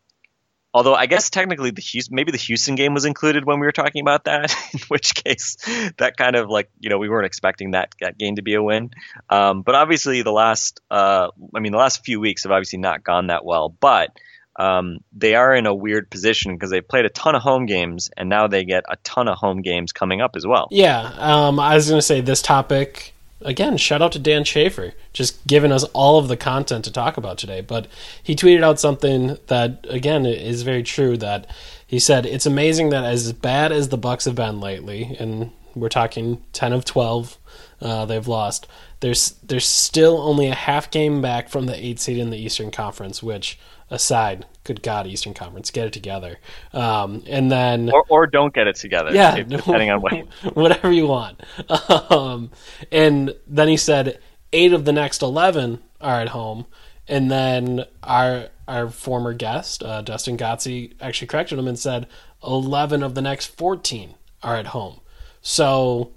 although 0.73 0.93
I 0.93 1.07
guess 1.07 1.29
technically 1.29 1.71
the 1.71 1.81
Houston, 1.81 2.15
maybe 2.15 2.31
the 2.31 2.37
Houston 2.37 2.75
game 2.75 2.93
was 2.93 3.05
included 3.05 3.45
when 3.45 3.59
we 3.59 3.65
were 3.65 3.71
talking 3.71 4.01
about 4.01 4.25
that, 4.25 4.55
in 4.73 4.79
which 4.87 5.15
case 5.15 5.57
that 5.97 6.17
kind 6.17 6.35
of 6.35 6.49
like 6.49 6.69
you 6.79 6.89
know 6.89 6.97
we 6.97 7.09
weren't 7.09 7.25
expecting 7.25 7.71
that, 7.71 7.93
that 8.01 8.17
game 8.17 8.35
to 8.35 8.41
be 8.41 8.53
a 8.53 8.61
win. 8.61 8.91
Um, 9.29 9.63
but 9.63 9.75
obviously 9.75 10.21
the 10.21 10.31
last 10.31 10.79
uh, 10.91 11.29
I 11.55 11.59
mean 11.59 11.71
the 11.71 11.79
last 11.79 12.05
few 12.05 12.19
weeks 12.19 12.43
have 12.43 12.51
obviously 12.51 12.79
not 12.79 13.03
gone 13.03 13.27
that 13.27 13.45
well, 13.45 13.69
but 13.69 14.11
um, 14.57 14.99
they 15.13 15.35
are 15.35 15.53
in 15.53 15.65
a 15.65 15.73
weird 15.73 16.09
position 16.09 16.53
because 16.53 16.71
they've 16.71 16.87
played 16.87 17.05
a 17.05 17.09
ton 17.09 17.35
of 17.35 17.41
home 17.41 17.65
games 17.65 18.09
and 18.17 18.29
now 18.29 18.47
they 18.47 18.63
get 18.63 18.83
a 18.89 18.97
ton 18.97 19.27
of 19.27 19.37
home 19.37 19.61
games 19.61 19.91
coming 19.91 20.21
up 20.21 20.35
as 20.35 20.45
well. 20.45 20.67
Yeah, 20.71 21.13
um, 21.17 21.59
I 21.59 21.75
was 21.75 21.87
going 21.87 21.99
to 21.99 22.05
say 22.05 22.21
this 22.21 22.41
topic 22.41 23.13
again. 23.41 23.77
Shout 23.77 24.01
out 24.01 24.11
to 24.13 24.19
Dan 24.19 24.43
Schaefer, 24.43 24.93
just 25.13 25.45
giving 25.45 25.71
us 25.71 25.83
all 25.93 26.17
of 26.17 26.27
the 26.27 26.37
content 26.37 26.85
to 26.85 26.91
talk 26.91 27.17
about 27.17 27.37
today. 27.37 27.61
But 27.61 27.87
he 28.21 28.35
tweeted 28.35 28.63
out 28.63 28.79
something 28.79 29.37
that 29.47 29.85
again 29.89 30.25
is 30.25 30.63
very 30.63 30.83
true. 30.83 31.17
That 31.17 31.47
he 31.85 31.99
said 31.99 32.25
it's 32.25 32.45
amazing 32.45 32.89
that 32.89 33.03
as 33.03 33.31
bad 33.33 33.71
as 33.71 33.89
the 33.89 33.97
Bucks 33.97 34.25
have 34.25 34.35
been 34.35 34.59
lately, 34.59 35.15
and 35.19 35.51
we're 35.75 35.89
talking 35.89 36.41
ten 36.51 36.73
of 36.73 36.83
twelve 36.83 37.37
uh, 37.81 38.05
they've 38.05 38.27
lost. 38.27 38.67
There's 38.99 39.31
there's 39.43 39.67
still 39.67 40.19
only 40.19 40.47
a 40.47 40.55
half 40.55 40.89
game 40.89 41.21
back 41.21 41.49
from 41.49 41.67
the 41.67 41.85
eight 41.85 41.99
seed 41.99 42.17
in 42.17 42.31
the 42.31 42.37
Eastern 42.37 42.71
Conference, 42.71 43.21
which 43.21 43.59
aside, 43.89 44.45
good 44.63 44.81
God, 44.81 45.07
Eastern 45.07 45.33
Conference, 45.33 45.71
get 45.71 45.87
it 45.87 45.93
together. 45.93 46.39
Um, 46.73 47.23
and 47.27 47.51
then 47.51 47.89
or, 47.91 48.03
or 48.09 48.27
don't 48.27 48.53
get 48.53 48.67
it 48.67 48.75
together. 48.75 49.11
Yeah, 49.13 49.41
depending 49.41 49.89
on 49.91 50.01
what 50.01 50.13
whatever 50.55 50.91
you 50.91 51.07
want. 51.07 51.41
Um, 52.09 52.51
and 52.91 53.33
then 53.47 53.67
he 53.67 53.77
said 53.77 54.19
eight 54.53 54.73
of 54.73 54.85
the 54.85 54.93
next 54.93 55.21
eleven 55.21 55.81
are 56.01 56.19
at 56.21 56.29
home, 56.29 56.65
and 57.07 57.31
then 57.31 57.85
our 58.03 58.47
our 58.67 58.89
former 58.89 59.33
guest 59.33 59.81
uh, 59.83 60.01
Dustin 60.01 60.37
Gotzi 60.37 60.93
actually 60.99 61.27
corrected 61.27 61.57
him 61.57 61.67
and 61.67 61.79
said 61.79 62.07
eleven 62.43 63.03
of 63.03 63.15
the 63.15 63.21
next 63.21 63.47
fourteen 63.47 64.15
are 64.43 64.55
at 64.55 64.67
home. 64.67 64.99
So, 65.41 66.11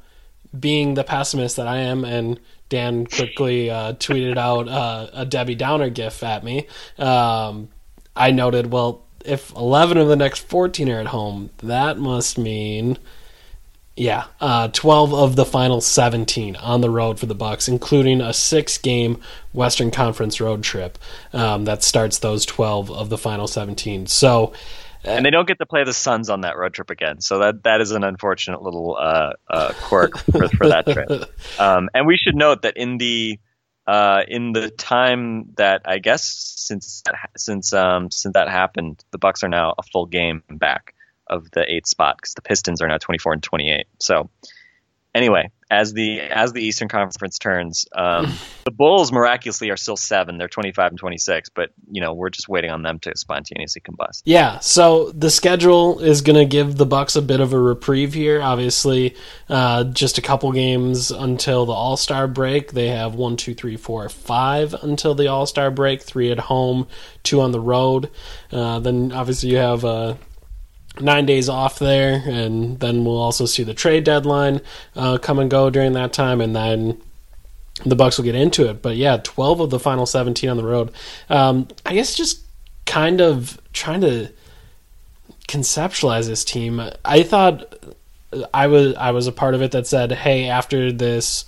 being 0.59 0.95
the 0.95 1.05
pessimist 1.05 1.57
that 1.57 1.69
I 1.69 1.79
am, 1.79 2.05
and 2.05 2.41
Dan 2.71 3.05
quickly 3.05 3.71
uh, 3.71 3.93
tweeted 3.95 4.39
out 4.39 4.69
uh, 4.69 5.11
a 5.13 5.27
Debbie 5.27 5.55
Downer 5.55 5.91
gif 5.91 6.23
at 6.23 6.43
me. 6.43 6.67
Um, 6.99 7.69
I 8.17 8.31
noted, 8.31 8.73
well, 8.73 9.03
if 9.25 9.53
11 9.55 9.99
of 9.99 10.09
the 10.09 10.17
next 10.17 10.41
14 10.49 10.89
are 10.89 11.01
at 11.01 11.09
home, 11.09 11.51
that 11.59 11.99
must 11.99 12.39
mean 12.39 12.99
yeah, 14.01 14.25
uh, 14.41 14.69
12 14.69 15.13
of 15.13 15.37
the 15.37 15.45
final 15.45 15.83
17 15.83 16.57
on 16.57 16.81
the 16.81 16.89
road 16.89 17.21
for 17.21 17.27
the 17.27 17.35
Bucks, 17.35 17.69
including 17.69 18.23
a 18.23 18.33
six-game 18.33 19.21
Western 19.53 19.91
Conference 19.91 20.41
road 20.41 20.63
trip 20.63 20.97
um, 21.35 21.67
that 21.67 21.83
starts 21.83 22.19
those 22.19 22.47
12 22.47 22.91
of 22.91 23.11
the 23.11 23.19
final 23.19 23.47
17. 23.47 24.07
So 24.07 24.55
and 25.05 25.25
they 25.25 25.31
don't 25.31 25.47
get 25.47 25.59
to 25.59 25.67
play 25.67 25.85
the 25.85 25.93
Suns 25.93 26.31
on 26.31 26.43
that 26.43 26.57
road 26.57 26.75
trip 26.75 26.91
again. 26.91 27.21
So 27.21 27.39
that 27.39 27.63
that 27.65 27.81
is 27.81 27.91
an 27.93 28.05
unfortunate 28.05 28.63
little 28.63 28.97
uh, 28.99 29.33
uh, 29.49 29.73
quirk 29.83 30.19
for, 30.19 30.49
for 30.49 30.69
that 30.69 30.87
trip. 30.87 31.11
Um, 31.59 31.91
and 31.93 32.07
we 32.07 32.17
should 32.17 32.37
note 32.37 32.63
that 32.63 32.77
in 32.77 32.97
the 32.97 33.39
uh, 33.87 34.23
in 34.27 34.53
the 34.53 34.71
time 34.71 35.53
that 35.57 35.83
I 35.85 35.99
guess 35.99 36.25
since 36.57 37.03
since 37.37 37.73
um, 37.73 38.11
since 38.11 38.33
that 38.35 38.49
happened, 38.49 39.05
the 39.11 39.19
Bucks 39.19 39.43
are 39.43 39.49
now 39.49 39.75
a 39.77 39.83
full 39.83 40.07
game 40.07 40.43
back 40.49 40.95
of 41.27 41.51
the 41.51 41.71
eighth 41.71 41.87
spot 41.87 42.17
because 42.17 42.35
the 42.35 42.43
Pistons 42.43 42.81
are 42.81 42.89
now 42.89 42.99
24 42.99 43.35
and 43.35 43.43
28. 43.43 43.87
So 43.99 44.31
anyway, 45.15 45.51
as 45.71 45.93
the 45.93 46.21
as 46.21 46.53
the 46.53 46.61
Eastern 46.61 46.89
Conference 46.89 47.39
turns, 47.39 47.87
um, 47.95 48.33
the 48.65 48.71
Bulls 48.71 49.13
miraculously 49.13 49.71
are 49.71 49.77
still 49.77 49.97
seven. 49.97 50.37
They're 50.37 50.49
twenty 50.49 50.73
five 50.73 50.91
and 50.91 50.99
twenty 50.99 51.19
six, 51.19 51.49
but 51.49 51.71
you 51.91 52.01
know 52.01 52.13
we're 52.13 52.31
just 52.31 52.49
waiting 52.49 52.71
on 52.71 52.83
them 52.83 52.99
to 53.01 53.17
spontaneously 53.17 53.83
combust. 53.83 54.23
Yeah, 54.25 54.59
so 54.59 55.13
the 55.13 55.31
schedule 55.31 56.01
is 56.01 56.23
going 56.23 56.37
to 56.37 56.45
give 56.45 56.77
the 56.77 56.87
Bucks 56.87 57.15
a 57.17 57.23
bit 57.23 57.41
of 57.41 57.53
a 57.53 57.59
reprieve 57.59 58.13
here. 58.15 58.43
Obviously, 58.43 59.15
uh, 59.49 59.85
just 59.85 60.19
a 60.19 60.23
couple 60.23 60.51
games 60.53 61.11
until 61.11 61.67
the 61.67 61.73
All 61.73 61.97
Star 61.97 62.27
break. 62.27 62.73
They 62.73 62.89
have 62.89 63.15
one, 63.15 63.37
two, 63.37 63.55
three, 63.55 63.77
four, 63.77 64.09
five 64.09 64.75
until 64.83 65.15
the 65.15 65.29
All 65.29 65.47
Star 65.47 65.71
break. 65.71 66.03
Three 66.03 66.33
at 66.33 66.39
home, 66.39 66.89
two 67.23 67.41
on 67.41 67.53
the 67.53 67.61
road. 67.61 68.11
Uh, 68.51 68.81
then 68.81 69.13
obviously 69.13 69.51
you 69.51 69.59
have. 69.59 69.85
Uh, 69.85 70.15
nine 70.98 71.26
days 71.26 71.48
off 71.48 71.79
there, 71.79 72.22
and 72.26 72.81
then 72.81 73.05
we'll 73.05 73.18
also 73.18 73.46
see 73.46 73.62
the 73.62 73.74
trade 73.74 74.05
deadline 74.05 74.61
uh, 74.96 75.18
come 75.18 75.38
and 75.38 75.50
go 75.50 75.70
during 75.70 75.92
that 75.92 76.12
time, 76.12 76.40
and 76.40 76.57
then 76.57 77.00
the 77.85 77.96
Bucks 77.96 78.18
will 78.18 78.24
get 78.24 78.35
into 78.35 78.68
it. 78.68 78.83
But 78.83 78.96
yeah, 78.96 79.18
twelve 79.18 79.61
of 79.61 79.70
the 79.70 79.79
final 79.79 80.07
seventeen 80.07 80.50
on 80.50 80.57
the 80.57 80.64
road. 80.64 80.92
Um, 81.29 81.68
I 81.87 81.94
guess 81.94 82.14
just 82.14 82.42
kind 82.87 83.20
of 83.20 83.61
trying 83.72 84.00
to 84.00 84.33
conceptualize 85.48 86.26
this 86.26 86.44
team. 86.44 86.83
I 87.05 87.22
thought 87.22 87.74
I 88.53 88.66
was 88.66 88.94
I 88.96 89.11
was 89.12 89.26
a 89.26 89.33
part 89.33 89.55
of 89.55 89.62
it 89.62 89.72
that 89.72 89.87
said, 89.87 90.12
"Hey, 90.12 90.48
after 90.48 90.92
this." 90.92 91.44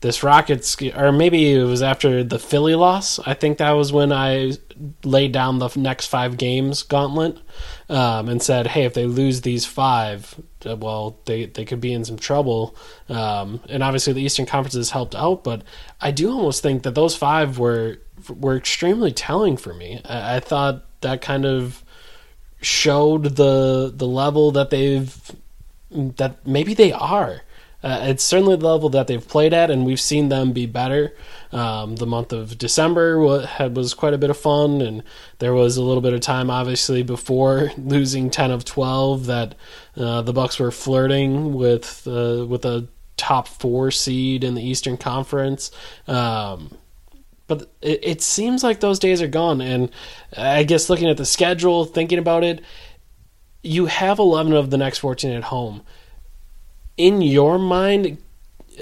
This 0.00 0.22
Rockets, 0.22 0.80
or 0.96 1.12
maybe 1.12 1.52
it 1.52 1.64
was 1.64 1.82
after 1.82 2.24
the 2.24 2.38
Philly 2.38 2.74
loss. 2.74 3.18
I 3.18 3.34
think 3.34 3.58
that 3.58 3.72
was 3.72 3.92
when 3.92 4.12
I 4.12 4.52
laid 5.04 5.32
down 5.32 5.58
the 5.58 5.68
next 5.76 6.06
five 6.06 6.38
games 6.38 6.82
gauntlet 6.82 7.36
um, 7.90 8.30
and 8.30 8.42
said, 8.42 8.68
"Hey, 8.68 8.84
if 8.84 8.94
they 8.94 9.04
lose 9.04 9.42
these 9.42 9.66
five, 9.66 10.34
uh, 10.64 10.76
well, 10.76 11.18
they 11.26 11.44
they 11.46 11.66
could 11.66 11.82
be 11.82 11.92
in 11.92 12.06
some 12.06 12.16
trouble." 12.16 12.74
Um, 13.10 13.60
and 13.68 13.82
obviously, 13.82 14.14
the 14.14 14.22
Eastern 14.22 14.46
Conference 14.46 14.74
has 14.74 14.90
helped 14.90 15.14
out, 15.14 15.44
but 15.44 15.62
I 16.00 16.12
do 16.12 16.30
almost 16.30 16.62
think 16.62 16.82
that 16.84 16.94
those 16.94 17.14
five 17.14 17.58
were 17.58 17.98
were 18.28 18.56
extremely 18.56 19.12
telling 19.12 19.58
for 19.58 19.74
me. 19.74 20.00
I, 20.04 20.36
I 20.36 20.40
thought 20.40 20.82
that 21.02 21.20
kind 21.20 21.44
of 21.44 21.84
showed 22.62 23.36
the 23.36 23.92
the 23.94 24.06
level 24.06 24.50
that 24.52 24.70
they've 24.70 25.14
that 25.90 26.46
maybe 26.46 26.74
they 26.74 26.92
are. 26.92 27.42
Uh, 27.82 28.00
it's 28.02 28.22
certainly 28.22 28.56
the 28.56 28.66
level 28.66 28.90
that 28.90 29.06
they've 29.06 29.26
played 29.26 29.54
at, 29.54 29.70
and 29.70 29.86
we've 29.86 30.00
seen 30.00 30.28
them 30.28 30.52
be 30.52 30.66
better. 30.66 31.14
Um, 31.50 31.96
the 31.96 32.06
month 32.06 32.32
of 32.32 32.58
December 32.58 33.18
was, 33.18 33.94
quite 33.94 34.12
a 34.12 34.18
bit 34.18 34.30
of 34.30 34.36
fun, 34.36 34.82
and 34.82 35.02
there 35.38 35.54
was 35.54 35.76
a 35.76 35.82
little 35.82 36.02
bit 36.02 36.12
of 36.12 36.20
time, 36.20 36.50
obviously, 36.50 37.02
before 37.02 37.72
losing 37.78 38.30
ten 38.30 38.50
of 38.50 38.64
twelve 38.64 39.26
that 39.26 39.54
uh, 39.96 40.20
the 40.22 40.32
Bucks 40.32 40.58
were 40.58 40.70
flirting 40.70 41.54
with 41.54 42.06
uh, 42.06 42.44
with 42.46 42.64
a 42.66 42.86
top 43.16 43.48
four 43.48 43.90
seed 43.90 44.44
in 44.44 44.54
the 44.54 44.62
Eastern 44.62 44.96
Conference. 44.96 45.70
Um, 46.06 46.76
but 47.46 47.70
it, 47.80 48.00
it 48.02 48.22
seems 48.22 48.62
like 48.62 48.80
those 48.80 48.98
days 48.98 49.22
are 49.22 49.28
gone, 49.28 49.62
and 49.62 49.90
I 50.36 50.64
guess 50.64 50.90
looking 50.90 51.08
at 51.08 51.16
the 51.16 51.26
schedule, 51.26 51.86
thinking 51.86 52.18
about 52.18 52.44
it, 52.44 52.62
you 53.62 53.86
have 53.86 54.18
eleven 54.18 54.52
of 54.52 54.68
the 54.68 54.78
next 54.78 54.98
fourteen 54.98 55.32
at 55.32 55.44
home 55.44 55.82
in 57.06 57.22
your 57.22 57.58
mind 57.58 58.18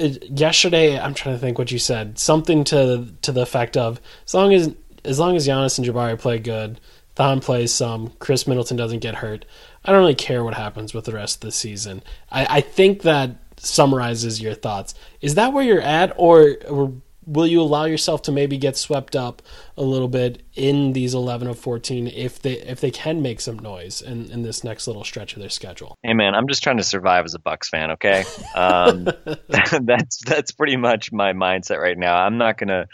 uh, 0.01 0.09
yesterday 0.31 0.99
i'm 0.99 1.15
trying 1.15 1.35
to 1.35 1.41
think 1.41 1.59
what 1.59 1.71
you 1.71 1.79
said 1.79 2.19
something 2.19 2.65
to 2.65 3.07
to 3.23 3.33
the 3.33 3.43
effect 3.43 3.77
of 3.77 4.01
as 4.27 4.35
long 4.35 4.53
as 4.53 4.75
as 5.05 5.19
long 5.19 5.37
as 5.37 5.47
Giannis 5.47 5.79
and 5.79 5.87
Jabari 5.87 6.19
play 6.19 6.39
good 6.39 6.81
Thon 7.15 7.41
plays 7.41 7.73
some 7.73 8.11
Khris 8.19 8.47
Middleton 8.47 8.77
doesn't 8.77 8.99
get 8.99 9.17
hurt 9.17 9.45
I 9.85 9.93
don't 9.93 10.01
really 10.01 10.15
care 10.15 10.45
what 10.45 10.55
happens 10.55 10.93
with 10.93 11.07
the 11.07 11.13
rest 11.13 11.37
of 11.37 11.49
the 11.49 11.53
season. 11.53 12.03
I, 12.31 12.59
I 12.59 12.61
think 12.61 13.03
that 13.03 13.37
summarizes 13.57 14.41
your 14.41 14.55
thoughts. 14.55 14.95
Is 15.23 15.35
that 15.37 15.55
where 15.55 15.65
you're 15.65 15.81
at 15.81 16.13
or, 16.17 16.57
or 16.69 16.93
will 17.29 17.47
you 17.47 17.61
allow 17.61 17.85
yourself 17.85 18.23
to 18.23 18.33
maybe 18.33 18.57
get 18.57 18.77
swept 18.77 19.15
up 19.15 19.43
a 19.77 19.83
little 19.83 20.09
bit 20.09 20.43
in 20.55 20.95
these 20.95 21.15
11 21.15 21.47
of 21.47 21.59
14 21.59 22.09
if 22.09 22.41
they 22.41 22.55
if 22.55 22.81
they 22.81 22.91
can 22.91 23.21
make 23.21 23.41
some 23.41 23.59
noise 23.59 24.01
in, 24.01 24.31
in 24.31 24.43
this 24.43 24.65
next 24.65 24.87
little 24.87 25.05
stretch 25.05 25.35
of 25.35 25.41
their 25.41 25.51
schedule? 25.51 25.97
Hey 26.03 26.15
man 26.15 26.35
i'm 26.35 26.49
just 26.49 26.63
trying 26.63 26.79
to 26.79 26.83
survive 26.83 27.25
as 27.25 27.35
a 27.35 27.39
bucks 27.39 27.69
fan 27.69 27.93
okay? 27.93 28.25
Um, 28.55 29.05
that's 29.83 30.25
that's 30.25 30.53
pretty 30.53 30.77
much 30.77 31.13
my 31.13 31.33
mindset 31.33 31.79
right 31.79 31.99
now. 31.99 32.17
I'm 32.17 32.39
not 32.39 32.57
gonna 32.59 32.87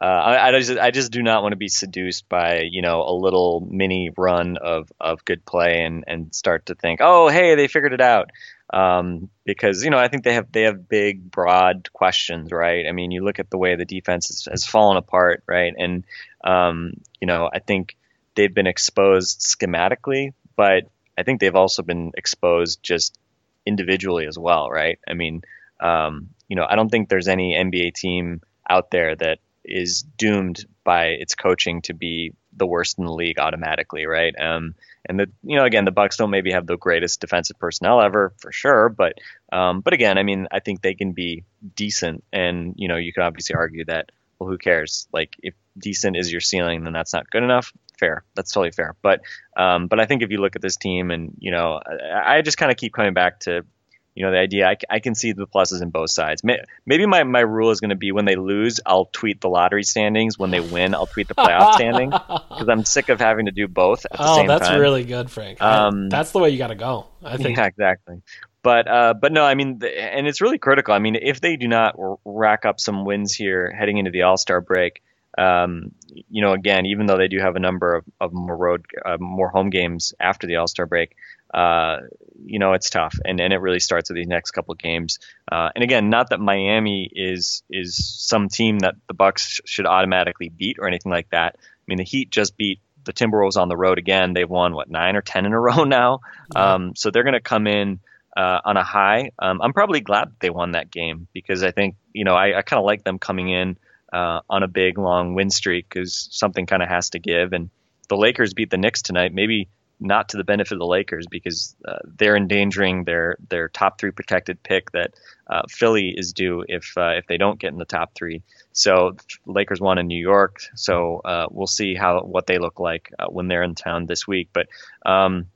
uh, 0.00 0.06
I, 0.06 0.48
I, 0.48 0.58
just 0.58 0.78
I 0.78 0.90
just 0.90 1.12
do 1.12 1.22
not 1.22 1.42
want 1.42 1.52
to 1.52 1.56
be 1.56 1.68
seduced 1.68 2.26
by 2.28 2.62
you 2.70 2.80
know 2.80 3.02
a 3.02 3.12
little 3.12 3.66
mini 3.70 4.10
run 4.16 4.56
of, 4.56 4.90
of 4.98 5.24
good 5.26 5.44
play 5.44 5.82
and, 5.82 6.04
and 6.06 6.34
start 6.34 6.66
to 6.66 6.74
think 6.74 7.00
oh 7.02 7.28
hey 7.28 7.54
they 7.54 7.68
figured 7.68 7.92
it 7.92 8.00
out 8.00 8.30
um, 8.72 9.30
because 9.44 9.84
you 9.84 9.90
know 9.90 9.98
I 9.98 10.08
think 10.08 10.24
they 10.24 10.34
have 10.34 10.50
they 10.52 10.62
have 10.62 10.88
big 10.88 11.30
broad 11.30 11.92
questions, 11.92 12.52
right? 12.52 12.86
I 12.88 12.92
mean, 12.92 13.10
you 13.10 13.24
look 13.24 13.38
at 13.38 13.50
the 13.50 13.58
way 13.58 13.74
the 13.74 13.84
defense 13.84 14.46
has, 14.50 14.64
fallen 14.64 14.96
apart, 14.96 15.42
right? 15.46 15.74
And 15.76 16.04
um, 16.44 16.94
you 17.20 17.26
know 17.26 17.48
I 17.52 17.58
think 17.58 17.96
they've 18.34 18.54
been 18.54 18.66
exposed 18.66 19.40
schematically, 19.40 20.32
but 20.56 20.84
I 21.18 21.22
think 21.22 21.40
they've 21.40 21.54
also 21.54 21.82
been 21.82 22.12
exposed 22.16 22.82
just 22.82 23.18
individually 23.66 24.26
as 24.26 24.38
well, 24.38 24.70
right? 24.70 24.98
I 25.08 25.14
mean, 25.14 25.42
um, 25.80 26.30
you 26.48 26.56
know, 26.56 26.66
I 26.68 26.76
don't 26.76 26.88
think 26.88 27.08
there's 27.08 27.28
any 27.28 27.54
NBA 27.54 27.94
team 27.94 28.40
out 28.68 28.90
there 28.90 29.16
that 29.16 29.38
is 29.64 30.02
doomed 30.16 30.64
by 30.84 31.06
its 31.06 31.34
coaching 31.34 31.82
to 31.82 31.94
be 31.94 32.32
the 32.56 32.66
worst 32.66 32.98
in 32.98 33.04
the 33.04 33.12
league 33.12 33.38
automatically, 33.38 34.06
right? 34.06 34.34
Um, 34.38 34.74
and 35.08 35.18
the 35.18 35.26
you 35.42 35.56
know 35.56 35.64
again 35.64 35.84
the 35.84 35.90
Bucks 35.90 36.16
don't 36.16 36.30
maybe 36.30 36.52
have 36.52 36.66
the 36.66 36.76
greatest 36.76 37.20
defensive 37.20 37.58
personnel 37.58 38.00
ever 38.00 38.32
for 38.38 38.52
sure, 38.52 38.88
but 38.88 39.14
um, 39.52 39.80
but 39.80 39.92
again 39.92 40.18
I 40.18 40.22
mean 40.22 40.46
I 40.50 40.60
think 40.60 40.82
they 40.82 40.94
can 40.94 41.12
be 41.12 41.44
decent, 41.74 42.24
and 42.32 42.74
you 42.76 42.88
know 42.88 42.96
you 42.96 43.12
could 43.12 43.22
obviously 43.22 43.56
argue 43.56 43.84
that 43.86 44.10
well 44.38 44.48
who 44.48 44.58
cares 44.58 45.08
like 45.12 45.34
if 45.42 45.54
decent 45.78 46.16
is 46.16 46.30
your 46.30 46.40
ceiling 46.40 46.84
then 46.84 46.92
that's 46.92 47.12
not 47.12 47.30
good 47.30 47.42
enough. 47.42 47.72
Fair, 47.98 48.24
that's 48.34 48.52
totally 48.52 48.70
fair. 48.70 48.96
But 49.02 49.20
um, 49.56 49.86
but 49.86 50.00
I 50.00 50.06
think 50.06 50.22
if 50.22 50.30
you 50.30 50.38
look 50.38 50.56
at 50.56 50.62
this 50.62 50.76
team 50.76 51.10
and 51.10 51.34
you 51.38 51.50
know 51.50 51.80
I, 51.86 52.36
I 52.36 52.42
just 52.42 52.58
kind 52.58 52.70
of 52.70 52.76
keep 52.76 52.92
coming 52.94 53.14
back 53.14 53.40
to 53.40 53.64
you 54.14 54.24
know 54.24 54.32
the 54.32 54.38
idea 54.38 54.68
I, 54.68 54.76
I, 54.88 54.98
can 55.00 55.14
see 55.14 55.32
the 55.32 55.46
pluses 55.46 55.82
in 55.82 55.90
both 55.90 56.10
sides. 56.10 56.42
Maybe 56.84 57.06
my, 57.06 57.22
my 57.24 57.40
rule 57.40 57.70
is 57.70 57.80
going 57.80 57.90
to 57.90 57.96
be 57.96 58.12
when 58.12 58.24
they 58.24 58.36
lose 58.36 58.80
i'll 58.84 59.06
tweet 59.06 59.40
the 59.40 59.48
lottery 59.48 59.84
standings. 59.84 60.38
When 60.38 60.50
they 60.50 60.60
win 60.60 60.94
i'll 60.94 61.06
tweet 61.06 61.28
the 61.28 61.34
playoff 61.34 61.74
standing 61.74 62.10
because 62.10 62.68
i'm 62.68 62.84
sick 62.84 63.08
of 63.08 63.20
having 63.20 63.46
to 63.46 63.52
do 63.52 63.68
both 63.68 64.04
at 64.06 64.12
the 64.12 64.18
oh, 64.20 64.36
same 64.36 64.46
that's 64.46 64.68
time. 64.68 64.80
really 64.80 65.04
good 65.04 65.30
frank. 65.30 65.60
Um, 65.62 66.08
that's 66.08 66.32
the 66.32 66.38
way 66.38 66.50
you 66.50 66.58
got 66.58 66.68
to 66.68 66.74
go 66.74 67.06
i 67.22 67.36
think. 67.36 67.56
Yeah 67.56 67.66
exactly. 67.66 68.22
But 68.62 68.88
uh, 68.88 69.14
but 69.14 69.32
no 69.32 69.44
i 69.44 69.54
mean 69.54 69.80
and 69.82 70.26
it's 70.26 70.40
really 70.40 70.58
critical. 70.58 70.94
I 70.94 70.98
mean 70.98 71.16
if 71.16 71.40
they 71.40 71.56
do 71.56 71.68
not 71.68 71.96
rack 72.24 72.64
up 72.64 72.80
some 72.80 73.04
wins 73.04 73.34
here 73.34 73.72
heading 73.72 73.98
into 73.98 74.10
the 74.10 74.22
all-star 74.22 74.60
break 74.60 75.02
um, 75.38 75.92
you 76.28 76.42
know, 76.42 76.52
again, 76.52 76.86
even 76.86 77.06
though 77.06 77.16
they 77.16 77.28
do 77.28 77.38
have 77.38 77.56
a 77.56 77.60
number 77.60 77.94
of, 77.94 78.04
of 78.20 78.32
more 78.32 78.56
road, 78.56 78.84
uh, 79.04 79.16
more 79.20 79.48
home 79.48 79.70
games 79.70 80.12
after 80.18 80.46
the 80.46 80.56
All 80.56 80.66
Star 80.66 80.86
break, 80.86 81.14
uh, 81.52 81.98
you 82.44 82.58
know 82.58 82.72
it's 82.72 82.90
tough, 82.90 83.14
and, 83.24 83.40
and 83.40 83.52
it 83.52 83.58
really 83.58 83.80
starts 83.80 84.10
with 84.10 84.16
these 84.16 84.26
next 84.26 84.52
couple 84.52 84.74
games. 84.74 85.18
Uh, 85.50 85.70
and 85.74 85.84
again, 85.84 86.10
not 86.10 86.30
that 86.30 86.40
Miami 86.40 87.10
is 87.12 87.62
is 87.70 87.96
some 87.96 88.48
team 88.48 88.80
that 88.80 88.94
the 89.08 89.14
Bucks 89.14 89.60
should 89.64 89.86
automatically 89.86 90.48
beat 90.48 90.78
or 90.78 90.86
anything 90.86 91.10
like 91.10 91.30
that. 91.30 91.56
I 91.58 91.82
mean, 91.86 91.98
the 91.98 92.04
Heat 92.04 92.30
just 92.30 92.56
beat 92.56 92.80
the 93.04 93.12
Timberwolves 93.12 93.56
on 93.56 93.68
the 93.68 93.76
road 93.76 93.98
again. 93.98 94.32
They've 94.32 94.48
won 94.48 94.74
what 94.74 94.90
nine 94.90 95.16
or 95.16 95.22
ten 95.22 95.46
in 95.46 95.52
a 95.52 95.60
row 95.60 95.84
now, 95.84 96.20
yeah. 96.54 96.74
um, 96.74 96.94
so 96.96 97.10
they're 97.10 97.24
going 97.24 97.34
to 97.34 97.40
come 97.40 97.66
in. 97.66 98.00
Uh, 98.36 98.60
on 98.64 98.76
a 98.76 98.84
high, 98.84 99.32
um, 99.40 99.60
I'm 99.60 99.72
probably 99.72 99.98
glad 100.00 100.34
they 100.38 100.50
won 100.50 100.70
that 100.70 100.88
game 100.88 101.26
because 101.32 101.64
I 101.64 101.72
think 101.72 101.96
you 102.12 102.24
know 102.24 102.36
I, 102.36 102.58
I 102.58 102.62
kind 102.62 102.78
of 102.78 102.86
like 102.86 103.02
them 103.02 103.18
coming 103.18 103.48
in 103.48 103.76
uh, 104.12 104.40
on 104.48 104.62
a 104.62 104.68
big 104.68 104.98
long 104.98 105.34
win 105.34 105.50
streak 105.50 105.88
because 105.88 106.28
something 106.30 106.66
kind 106.66 106.82
of 106.82 106.88
has 106.88 107.10
to 107.10 107.18
give. 107.18 107.52
And 107.52 107.70
the 108.08 108.16
Lakers 108.16 108.54
beat 108.54 108.70
the 108.70 108.76
Knicks 108.76 109.02
tonight. 109.02 109.32
Maybe 109.32 109.68
not 110.00 110.30
to 110.30 110.38
the 110.38 110.44
benefit 110.44 110.72
of 110.72 110.78
the 110.78 110.86
Lakers 110.86 111.26
because 111.30 111.76
uh, 111.86 111.98
they're 112.04 112.36
endangering 112.36 113.04
their 113.04 113.36
their 113.48 113.68
top 113.68 113.98
three 113.98 114.10
protected 114.10 114.62
pick 114.62 114.90
that 114.92 115.14
uh, 115.46 115.62
Philly 115.68 116.14
is 116.16 116.32
due 116.32 116.64
if 116.66 116.96
uh, 116.96 117.12
if 117.16 117.26
they 117.26 117.36
don't 117.36 117.60
get 117.60 117.72
in 117.72 117.78
the 117.78 117.84
top 117.84 118.14
three. 118.14 118.42
So 118.72 119.16
Lakers 119.46 119.80
won 119.80 119.98
in 119.98 120.06
New 120.06 120.20
York, 120.20 120.60
so 120.74 121.20
uh, 121.24 121.46
we'll 121.50 121.66
see 121.66 121.94
how 121.94 122.22
what 122.22 122.46
they 122.46 122.58
look 122.58 122.80
like 122.80 123.12
uh, 123.18 123.26
when 123.26 123.48
they're 123.48 123.62
in 123.62 123.74
town 123.74 124.06
this 124.06 124.26
week. 124.26 124.48
But 124.52 124.68
um, 125.04 125.46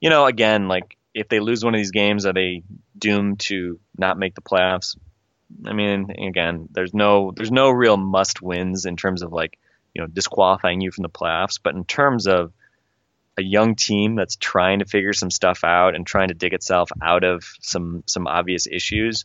you 0.00 0.10
know, 0.10 0.24
again, 0.26 0.68
like 0.68 0.96
if 1.14 1.28
they 1.28 1.40
lose 1.40 1.64
one 1.64 1.74
of 1.74 1.78
these 1.78 1.90
games, 1.90 2.26
are 2.26 2.32
they 2.32 2.62
doomed 2.98 3.40
to 3.40 3.78
not 3.96 4.18
make 4.18 4.34
the 4.34 4.42
playoffs? 4.42 4.96
I 5.64 5.72
mean, 5.74 6.10
again, 6.10 6.68
there's 6.70 6.94
no 6.94 7.32
there's 7.36 7.52
no 7.52 7.70
real 7.70 7.96
must 7.96 8.40
wins 8.40 8.86
in 8.86 8.96
terms 8.96 9.22
of 9.22 9.32
like 9.32 9.58
you 9.94 10.02
know 10.02 10.08
disqualifying 10.08 10.80
you 10.80 10.90
from 10.90 11.02
the 11.02 11.10
playoffs, 11.10 11.58
but 11.62 11.74
in 11.74 11.84
terms 11.84 12.26
of 12.26 12.52
a 13.38 13.42
young 13.42 13.74
team 13.74 14.14
that's 14.14 14.36
trying 14.36 14.78
to 14.78 14.84
figure 14.84 15.12
some 15.12 15.30
stuff 15.30 15.64
out 15.64 15.94
and 15.94 16.06
trying 16.06 16.28
to 16.28 16.34
dig 16.34 16.54
itself 16.54 16.90
out 17.02 17.24
of 17.24 17.44
some 17.60 18.02
some 18.06 18.26
obvious 18.26 18.66
issues. 18.66 19.24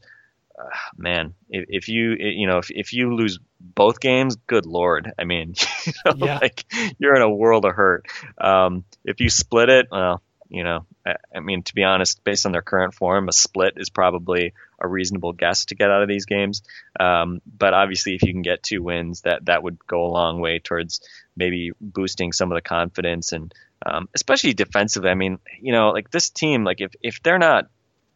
Uh, 0.59 0.69
man, 0.97 1.33
if, 1.49 1.65
if, 1.69 1.89
you 1.89 2.15
you 2.19 2.45
know 2.45 2.57
if, 2.57 2.69
if 2.71 2.93
you 2.93 3.15
lose 3.15 3.39
both 3.59 3.99
games, 3.99 4.35
good 4.47 4.65
lord, 4.65 5.11
I 5.17 5.23
mean, 5.23 5.55
you 5.85 5.93
know, 6.05 6.25
yeah. 6.25 6.39
like 6.41 6.65
you're 6.99 7.15
in 7.15 7.21
a 7.21 7.29
world 7.29 7.65
of 7.65 7.73
hurt. 7.73 8.05
Um, 8.37 8.83
if 9.05 9.21
you 9.21 9.29
split 9.29 9.69
it, 9.69 9.87
well, 9.91 10.21
you 10.51 10.65
know, 10.65 10.85
I, 11.05 11.15
I, 11.33 11.39
mean, 11.39 11.63
to 11.63 11.73
be 11.73 11.85
honest, 11.85 12.23
based 12.25 12.45
on 12.45 12.51
their 12.51 12.61
current 12.61 12.93
form, 12.93 13.29
a 13.29 13.31
split 13.31 13.75
is 13.77 13.89
probably 13.89 14.53
a 14.79 14.87
reasonable 14.87 15.31
guess 15.31 15.65
to 15.65 15.75
get 15.75 15.89
out 15.89 16.01
of 16.01 16.09
these 16.09 16.25
games. 16.25 16.61
Um, 16.99 17.41
but 17.45 17.73
obviously, 17.73 18.15
if 18.15 18.23
you 18.23 18.33
can 18.33 18.41
get 18.41 18.61
two 18.61 18.83
wins, 18.83 19.21
that 19.21 19.45
that 19.45 19.63
would 19.63 19.79
go 19.87 20.05
a 20.05 20.11
long 20.11 20.41
way 20.41 20.59
towards 20.59 20.99
maybe 21.37 21.71
boosting 21.79 22.33
some 22.33 22.51
of 22.51 22.57
the 22.57 22.61
confidence 22.61 23.31
and 23.31 23.53
um, 23.85 24.09
especially 24.13 24.53
defensively. 24.53 25.09
I 25.09 25.15
mean, 25.15 25.39
you 25.59 25.71
know, 25.71 25.89
like 25.89 26.11
this 26.11 26.29
team, 26.29 26.63
like 26.63 26.81
if 26.81 26.91
if 27.01 27.21
they're 27.23 27.39
not 27.39 27.67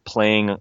playing 0.04 0.50
uh, 0.50 0.56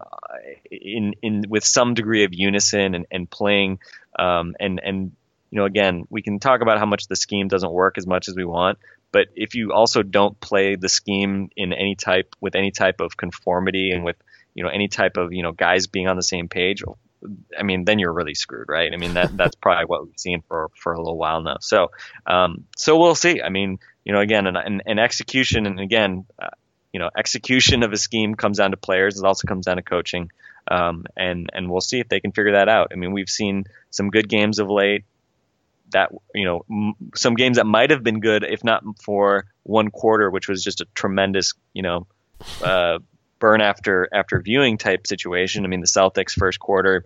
in 0.71 1.13
in 1.21 1.43
with 1.47 1.63
some 1.63 1.93
degree 1.93 2.23
of 2.23 2.33
unison 2.33 2.95
and, 2.95 3.05
and 3.11 3.29
playing 3.29 3.79
um, 4.17 4.55
and 4.59 4.81
and 4.83 5.11
you 5.51 5.59
know 5.59 5.65
again 5.65 6.05
we 6.09 6.21
can 6.23 6.39
talk 6.39 6.61
about 6.61 6.79
how 6.79 6.85
much 6.85 7.07
the 7.07 7.15
scheme 7.15 7.47
doesn't 7.47 7.71
work 7.71 7.99
as 7.99 8.07
much 8.07 8.27
as 8.27 8.35
we 8.35 8.43
want 8.43 8.79
but 9.15 9.27
if 9.33 9.55
you 9.55 9.71
also 9.71 10.03
don't 10.03 10.37
play 10.41 10.75
the 10.75 10.89
scheme 10.89 11.49
in 11.55 11.71
any 11.71 11.95
type 11.95 12.35
with 12.41 12.53
any 12.53 12.71
type 12.71 12.99
of 12.99 13.15
conformity 13.15 13.91
and 13.91 14.03
with 14.03 14.17
you 14.55 14.61
know 14.61 14.69
any 14.69 14.89
type 14.89 15.15
of 15.15 15.31
you 15.31 15.41
know 15.41 15.53
guys 15.53 15.87
being 15.87 16.09
on 16.09 16.17
the 16.17 16.21
same 16.23 16.49
page, 16.49 16.83
I 17.57 17.63
mean, 17.63 17.85
then 17.85 17.97
you're 17.97 18.11
really 18.11 18.35
screwed, 18.35 18.67
right? 18.67 18.91
I 18.91 18.97
mean, 18.97 19.13
that 19.13 19.37
that's 19.37 19.55
probably 19.55 19.85
what 19.85 20.05
we've 20.05 20.19
seen 20.19 20.43
for 20.49 20.69
for 20.75 20.91
a 20.91 20.97
little 20.97 21.17
while 21.17 21.41
now. 21.41 21.57
So, 21.61 21.91
um, 22.25 22.65
so 22.75 22.99
we'll 22.99 23.15
see. 23.15 23.41
I 23.41 23.47
mean, 23.47 23.79
you 24.05 24.13
know, 24.13 24.19
again, 24.19 24.47
an, 24.47 24.81
an 24.85 24.99
execution, 24.99 25.65
and 25.65 25.79
again, 25.79 26.25
uh, 26.39 26.49
you 26.93 26.99
know, 26.99 27.09
execution 27.17 27.83
of 27.83 27.91
a 27.91 27.97
scheme 27.97 28.35
comes 28.35 28.59
down 28.59 28.71
to 28.71 28.77
players. 28.77 29.19
It 29.19 29.25
also 29.25 29.47
comes 29.47 29.65
down 29.65 29.75
to 29.77 29.81
coaching, 29.81 30.31
um, 30.69 31.05
and 31.17 31.49
and 31.51 31.69
we'll 31.69 31.81
see 31.81 31.99
if 31.99 32.07
they 32.07 32.19
can 32.19 32.31
figure 32.31 32.53
that 32.53 32.69
out. 32.69 32.89
I 32.93 32.95
mean, 32.95 33.11
we've 33.11 33.29
seen 33.29 33.65
some 33.89 34.11
good 34.11 34.29
games 34.29 34.59
of 34.59 34.69
late 34.69 35.03
that 35.91 36.11
you 36.33 36.45
know 36.45 36.65
m- 36.69 36.93
some 37.15 37.35
games 37.35 37.57
that 37.57 37.65
might 37.65 37.89
have 37.89 38.03
been 38.03 38.19
good 38.19 38.43
if 38.43 38.63
not 38.63 38.83
for 39.01 39.45
one 39.63 39.89
quarter, 39.89 40.29
which 40.29 40.47
was 40.47 40.63
just 40.63 40.81
a 40.81 40.85
tremendous 40.93 41.53
you 41.73 41.81
know 41.81 42.07
uh, 42.61 42.99
burn 43.39 43.61
after 43.61 44.07
after 44.13 44.39
viewing 44.39 44.77
type 44.77 45.07
situation. 45.07 45.65
I 45.65 45.67
mean, 45.67 45.81
the 45.81 45.87
Celtics 45.87 46.33
first 46.37 46.59
quarter, 46.59 47.05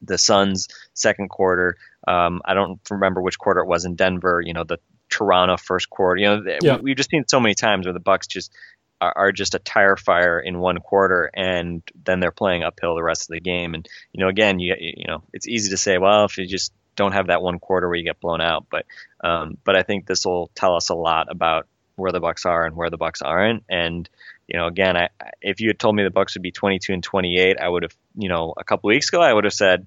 the 0.00 0.18
Suns 0.18 0.68
second 0.94 1.28
quarter. 1.28 1.76
Um, 2.06 2.42
I 2.44 2.54
don't 2.54 2.80
remember 2.90 3.20
which 3.20 3.38
quarter 3.38 3.60
it 3.60 3.66
was 3.66 3.84
in 3.84 3.94
Denver. 3.94 4.40
You 4.44 4.54
know, 4.54 4.64
the 4.64 4.78
Toronto 5.12 5.56
first 5.56 5.88
quarter. 5.88 6.20
You 6.20 6.26
know, 6.26 6.56
yeah. 6.62 6.76
we, 6.78 6.90
have 6.90 6.96
just 6.96 7.10
seen 7.10 7.24
so 7.28 7.38
many 7.38 7.54
times 7.54 7.86
where 7.86 7.92
the 7.92 8.00
Bucks 8.00 8.26
just 8.26 8.52
are, 9.00 9.12
are, 9.14 9.32
just 9.32 9.54
a 9.54 9.58
tire 9.58 9.96
fire 9.96 10.40
in 10.40 10.58
one 10.58 10.78
quarter, 10.78 11.30
and 11.34 11.82
then 12.04 12.20
they're 12.20 12.32
playing 12.32 12.62
uphill 12.62 12.94
the 12.94 13.02
rest 13.02 13.22
of 13.30 13.34
the 13.34 13.40
game. 13.40 13.74
And 13.74 13.88
you 14.12 14.24
know, 14.24 14.28
again, 14.28 14.58
you 14.58 14.74
you 14.78 15.04
know, 15.06 15.22
it's 15.32 15.46
easy 15.46 15.70
to 15.70 15.76
say, 15.76 15.98
well, 15.98 16.24
if 16.24 16.38
you 16.38 16.46
just 16.46 16.72
don't 16.96 17.12
have 17.12 17.28
that 17.28 17.42
one 17.42 17.58
quarter 17.58 17.88
where 17.88 17.96
you 17.96 18.04
get 18.04 18.20
blown 18.20 18.40
out. 18.40 18.66
But 18.70 18.86
um, 19.22 19.58
but 19.64 19.76
I 19.76 19.82
think 19.82 20.06
this 20.06 20.24
will 20.24 20.50
tell 20.54 20.76
us 20.76 20.88
a 20.88 20.94
lot 20.94 21.30
about 21.30 21.66
where 21.96 22.12
the 22.12 22.20
Bucks 22.20 22.46
are 22.46 22.64
and 22.64 22.74
where 22.74 22.90
the 22.90 22.96
Bucks 22.96 23.22
aren't. 23.22 23.64
And 23.68 24.08
you 24.46 24.58
know, 24.58 24.66
again, 24.66 24.96
I, 24.96 25.08
if 25.40 25.60
you 25.60 25.68
had 25.68 25.78
told 25.78 25.94
me 25.94 26.02
the 26.02 26.10
Bucks 26.10 26.34
would 26.34 26.42
be 26.42 26.50
22 26.50 26.92
and 26.92 27.02
28, 27.02 27.56
I 27.60 27.68
would 27.68 27.84
have, 27.84 27.94
you 28.16 28.28
know, 28.28 28.54
a 28.56 28.64
couple 28.64 28.88
weeks 28.88 29.08
ago, 29.08 29.20
I 29.20 29.32
would 29.32 29.44
have 29.44 29.52
said, 29.52 29.86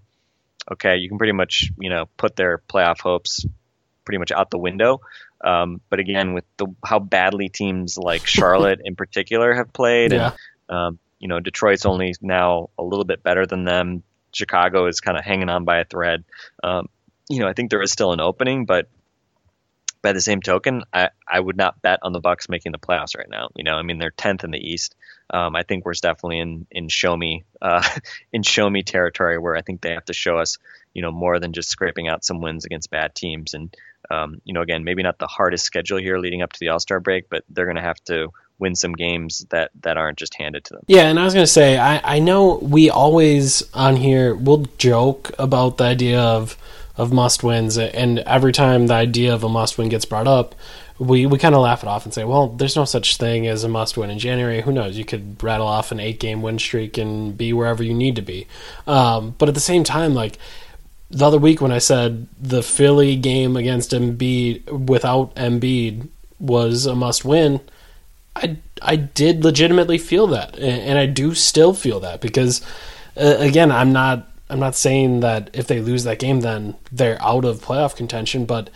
okay, 0.71 0.97
you 0.97 1.09
can 1.09 1.17
pretty 1.17 1.33
much, 1.33 1.71
you 1.77 1.89
know, 1.89 2.05
put 2.17 2.35
their 2.35 2.61
playoff 2.69 2.99
hopes 2.99 3.45
pretty 4.05 4.19
much 4.19 4.31
out 4.31 4.49
the 4.49 4.57
window. 4.57 5.01
Um, 5.43 5.81
but 5.89 5.99
again, 5.99 6.33
with 6.33 6.45
the 6.57 6.67
how 6.83 6.99
badly 6.99 7.49
teams 7.49 7.97
like 7.97 8.25
Charlotte 8.25 8.81
in 8.85 8.95
particular 8.95 9.53
have 9.53 9.73
played, 9.73 10.13
yeah. 10.13 10.31
and 10.69 10.77
um, 10.77 10.99
you 11.19 11.27
know, 11.27 11.39
Detroit's 11.39 11.85
only 11.85 12.13
now 12.21 12.69
a 12.77 12.83
little 12.83 13.05
bit 13.05 13.23
better 13.23 13.45
than 13.45 13.65
them. 13.65 14.03
Chicago 14.31 14.87
is 14.87 15.01
kind 15.01 15.17
of 15.17 15.23
hanging 15.23 15.49
on 15.49 15.65
by 15.65 15.79
a 15.79 15.85
thread. 15.85 16.23
Um, 16.63 16.89
you 17.29 17.39
know, 17.39 17.47
I 17.47 17.53
think 17.53 17.71
there 17.71 17.81
is 17.81 17.91
still 17.91 18.11
an 18.11 18.19
opening, 18.19 18.65
but 18.65 18.87
by 20.05 20.13
the 20.13 20.21
same 20.21 20.39
token, 20.39 20.83
I, 20.93 21.09
I 21.27 21.39
would 21.39 21.57
not 21.57 21.81
bet 21.81 21.99
on 22.03 22.13
the 22.13 22.19
Bucks 22.19 22.47
making 22.47 22.73
the 22.73 22.77
playoffs 22.77 23.17
right 23.17 23.27
now. 23.27 23.49
You 23.55 23.63
know, 23.63 23.73
I 23.73 23.81
mean 23.81 23.97
they're 23.97 24.11
tenth 24.11 24.43
in 24.43 24.51
the 24.51 24.59
East. 24.59 24.93
Um, 25.31 25.55
I 25.55 25.63
think 25.63 25.83
we're 25.83 25.93
definitely 25.93 26.39
in 26.39 26.67
in 26.69 26.89
show 26.89 27.17
me 27.17 27.43
uh, 27.59 27.81
in 28.31 28.43
show 28.43 28.69
me 28.69 28.83
territory 28.83 29.39
where 29.39 29.55
I 29.55 29.61
think 29.61 29.81
they 29.81 29.93
have 29.93 30.05
to 30.05 30.13
show 30.13 30.37
us 30.37 30.59
you 30.93 31.01
know 31.01 31.11
more 31.11 31.39
than 31.39 31.53
just 31.53 31.69
scraping 31.69 32.07
out 32.07 32.23
some 32.23 32.39
wins 32.39 32.65
against 32.65 32.91
bad 32.91 33.15
teams. 33.15 33.55
And 33.55 33.75
um, 34.11 34.41
you 34.43 34.53
know, 34.53 34.61
again, 34.61 34.83
maybe 34.83 35.03
not 35.03 35.19
the 35.19 35.27
hardest 35.27 35.65
schedule 35.65 35.97
here 35.97 36.17
leading 36.17 36.41
up 36.41 36.53
to 36.53 36.59
the 36.59 36.69
All 36.69 36.79
Star 36.79 36.99
break, 36.99 37.29
but 37.29 37.43
they're 37.49 37.65
going 37.65 37.75
to 37.77 37.81
have 37.81 38.03
to 38.05 38.29
win 38.57 38.75
some 38.75 38.93
games 38.93 39.45
that 39.49 39.71
that 39.81 39.97
aren't 39.97 40.17
just 40.17 40.35
handed 40.35 40.63
to 40.65 40.73
them. 40.75 40.83
Yeah, 40.87 41.09
and 41.09 41.19
I 41.19 41.23
was 41.23 41.33
going 41.33 41.45
to 41.45 41.51
say, 41.51 41.77
I 41.77 42.15
I 42.15 42.19
know 42.19 42.55
we 42.61 42.89
always 42.89 43.63
on 43.73 43.95
here 43.95 44.35
will 44.35 44.65
joke 44.77 45.31
about 45.37 45.77
the 45.77 45.85
idea 45.85 46.19
of 46.19 46.57
of 46.97 47.11
must 47.11 47.43
wins, 47.43 47.77
and 47.77 48.19
every 48.19 48.53
time 48.53 48.87
the 48.87 48.93
idea 48.93 49.33
of 49.33 49.43
a 49.43 49.49
must 49.49 49.77
win 49.77 49.89
gets 49.89 50.05
brought 50.05 50.27
up, 50.27 50.55
we, 50.97 51.25
we 51.25 51.37
kind 51.37 51.55
of 51.55 51.61
laugh 51.61 51.83
it 51.83 51.87
off 51.87 52.05
and 52.05 52.13
say, 52.13 52.23
well, 52.23 52.47
there's 52.47 52.75
no 52.75 52.85
such 52.85 53.17
thing 53.17 53.47
as 53.47 53.63
a 53.63 53.69
must 53.69 53.97
win 53.97 54.09
in 54.09 54.17
January. 54.17 54.61
Who 54.61 54.71
knows? 54.71 54.97
You 54.97 55.03
could 55.03 55.41
rattle 55.43 55.67
off 55.67 55.91
an 55.91 55.99
eight 55.99 56.19
game 56.19 56.41
win 56.41 56.57
streak 56.57 56.97
and 56.97 57.37
be 57.37 57.51
wherever 57.51 57.83
you 57.83 57.93
need 57.93 58.15
to 58.15 58.21
be. 58.21 58.47
Um, 58.87 59.35
but 59.37 59.49
at 59.49 59.55
the 59.55 59.61
same 59.61 59.83
time, 59.83 60.13
like 60.13 60.37
the 61.09 61.25
other 61.25 61.37
week 61.37 61.61
when 61.61 61.71
I 61.71 61.79
said 61.79 62.27
the 62.41 62.63
Philly 62.63 63.15
game 63.15 63.55
against 63.55 63.91
Embiid 63.91 64.87
without 64.87 65.35
Embiid 65.35 66.07
was 66.39 66.85
a 66.85 66.95
must 66.95 67.23
win, 67.23 67.61
I 68.35 68.57
I 68.81 68.95
did 68.95 69.43
legitimately 69.43 69.97
feel 69.97 70.27
that, 70.27 70.57
and 70.59 70.97
I 70.97 71.05
do 71.05 71.33
still 71.33 71.73
feel 71.73 71.99
that 72.01 72.21
because 72.21 72.61
uh, 73.17 73.35
again, 73.39 73.71
I'm 73.71 73.93
not 73.93 74.27
I'm 74.49 74.59
not 74.59 74.75
saying 74.75 75.21
that 75.21 75.49
if 75.53 75.67
they 75.67 75.81
lose 75.81 76.03
that 76.03 76.19
game, 76.19 76.41
then 76.41 76.75
they're 76.91 77.21
out 77.21 77.45
of 77.45 77.63
playoff 77.63 77.95
contention. 77.95 78.45
But 78.45 78.69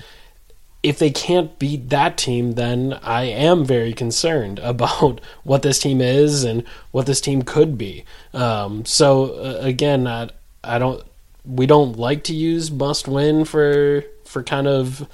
if 0.81 0.97
they 0.97 1.11
can't 1.11 1.59
beat 1.59 1.89
that 1.89 2.17
team, 2.17 2.53
then 2.53 2.97
I 3.03 3.23
am 3.23 3.65
very 3.65 3.93
concerned 3.93 4.59
about 4.63 5.21
what 5.43 5.61
this 5.61 5.79
team 5.79 6.01
is 6.01 6.43
and 6.43 6.63
what 6.91 7.05
this 7.05 7.21
team 7.21 7.43
could 7.43 7.77
be. 7.77 8.05
Um, 8.33 8.85
so 8.85 9.35
uh, 9.35 9.59
again, 9.61 10.07
I, 10.07 10.29
I 10.63 10.79
don't. 10.79 11.03
We 11.49 11.65
don't 11.65 11.97
like 11.97 12.23
to 12.25 12.35
use 12.35 12.69
must 12.69 13.07
win 13.07 13.45
for 13.45 14.03
for 14.25 14.43
kind 14.43 14.67
of 14.67 15.07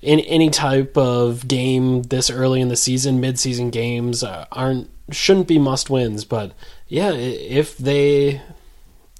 in 0.00 0.20
any 0.20 0.50
type 0.50 0.96
of 0.96 1.46
game 1.46 2.02
this 2.04 2.30
early 2.30 2.60
in 2.60 2.68
the 2.68 2.76
season. 2.76 3.20
Mid 3.20 3.38
season 3.38 3.70
games 3.70 4.22
uh, 4.22 4.46
aren't 4.52 4.90
shouldn't 5.10 5.48
be 5.48 5.58
must 5.58 5.90
wins, 5.90 6.24
but 6.24 6.52
yeah, 6.88 7.12
if 7.12 7.76
they 7.78 8.40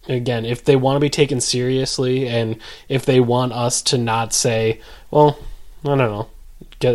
again, 0.09 0.45
if 0.45 0.65
they 0.65 0.77
want 0.77 0.97
to 0.97 1.01
be 1.01 1.11
taken 1.11 1.41
seriously 1.41 2.29
and 2.29 2.61
if 2.89 3.05
they 3.05 3.21
want 3.21 3.53
us 3.53 3.83
to 3.83 3.99
not 3.99 4.33
say, 4.33 4.81
well, 5.11 5.39
I 5.85 5.89
don't 5.97 5.99
know, 5.99 6.29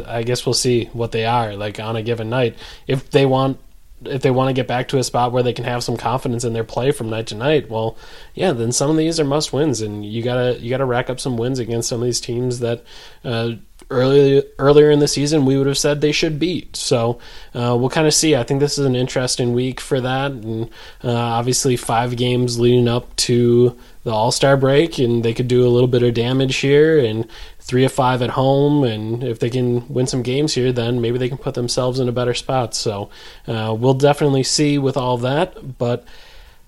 I 0.08 0.24
guess 0.24 0.46
we'll 0.46 0.54
see 0.54 0.86
what 0.94 1.12
they 1.12 1.26
are 1.26 1.56
like 1.56 1.80
on 1.80 1.96
a 1.96 2.04
given 2.04 2.30
night. 2.30 2.58
If 2.88 3.10
they 3.12 3.26
want 3.26 3.60
if 4.06 4.22
they 4.22 4.32
want 4.32 4.50
to 4.50 4.54
get 4.54 4.68
back 4.68 4.88
to 4.90 4.98
a 4.98 5.04
spot 5.04 5.32
where 5.32 5.44
they 5.44 5.54
can 5.54 5.66
have 5.66 5.84
some 5.84 5.98
confidence 5.98 6.44
in 6.44 6.54
their 6.54 6.64
play 6.64 6.92
from 6.92 7.10
night 7.10 7.28
to 7.28 7.36
night, 7.36 7.70
well, 7.70 7.98
yeah, 8.34 8.52
then 8.52 8.72
some 8.72 8.90
of 8.90 8.98
these 8.98 9.20
are 9.20 9.26
must 9.26 9.54
wins, 9.54 9.82
and 9.82 10.06
you 10.06 10.24
gotta 10.24 10.60
you 10.60 10.70
gotta 10.70 10.86
rack 10.86 11.10
up 11.10 11.20
some 11.20 11.38
wins 11.38 11.60
against 11.60 11.90
some 11.90 12.02
of 12.02 12.06
these 12.06 12.22
teams 12.22 12.60
that 12.60 12.84
uh, 13.24 13.52
earlier 13.92 14.42
earlier 14.58 14.90
in 14.90 15.00
the 15.00 15.08
season 15.08 15.46
we 15.46 15.58
would 15.58 15.68
have 15.68 15.78
said 15.78 16.02
they 16.02 16.12
should 16.12 16.40
beat. 16.40 16.76
So 16.76 17.20
uh, 17.54 17.76
we'll 17.80 17.90
kind 17.90 18.08
of 18.08 18.14
see. 18.14 18.36
I 18.36 18.44
think 18.44 18.60
this 18.60 18.80
is 18.80 18.86
an 18.86 18.96
interesting 18.96 19.54
week 19.54 19.80
for 19.80 20.02
that, 20.02 20.32
and 20.32 20.70
uh, 21.04 21.12
obviously 21.12 21.76
five 21.76 22.16
games 22.16 22.60
leading 22.60 22.88
up 22.88 23.16
to 23.18 23.78
the 24.04 24.12
All 24.12 24.32
Star 24.32 24.58
break, 24.58 24.98
and 24.98 25.24
they 25.24 25.34
could 25.34 25.48
do 25.48 25.68
a 25.68 25.70
little 25.70 25.88
bit 25.88 26.02
of 26.02 26.14
damage 26.14 26.58
here, 26.58 26.98
and 26.98 27.28
three 27.60 27.86
of 27.86 27.92
five 27.92 28.22
at 28.22 28.32
home, 28.32 28.84
and 28.84 29.24
if 29.24 29.40
they 29.40 29.50
can 29.50 29.88
win 29.88 30.08
some 30.08 30.24
games 30.24 30.56
here, 30.56 30.72
then 30.72 31.02
maybe 31.02 31.20
they 31.20 31.30
can 31.30 31.38
put 31.38 31.54
themselves 31.54 32.00
in 32.00 32.10
a 32.10 32.12
better 32.12 32.34
spot. 32.34 32.74
So 32.74 33.10
uh, 33.48 33.76
we'll 33.78 33.94
definitely 33.94 34.44
see 34.44 34.78
with 34.78 34.98
all 34.98 35.18
that, 35.20 35.78
but. 35.78 36.06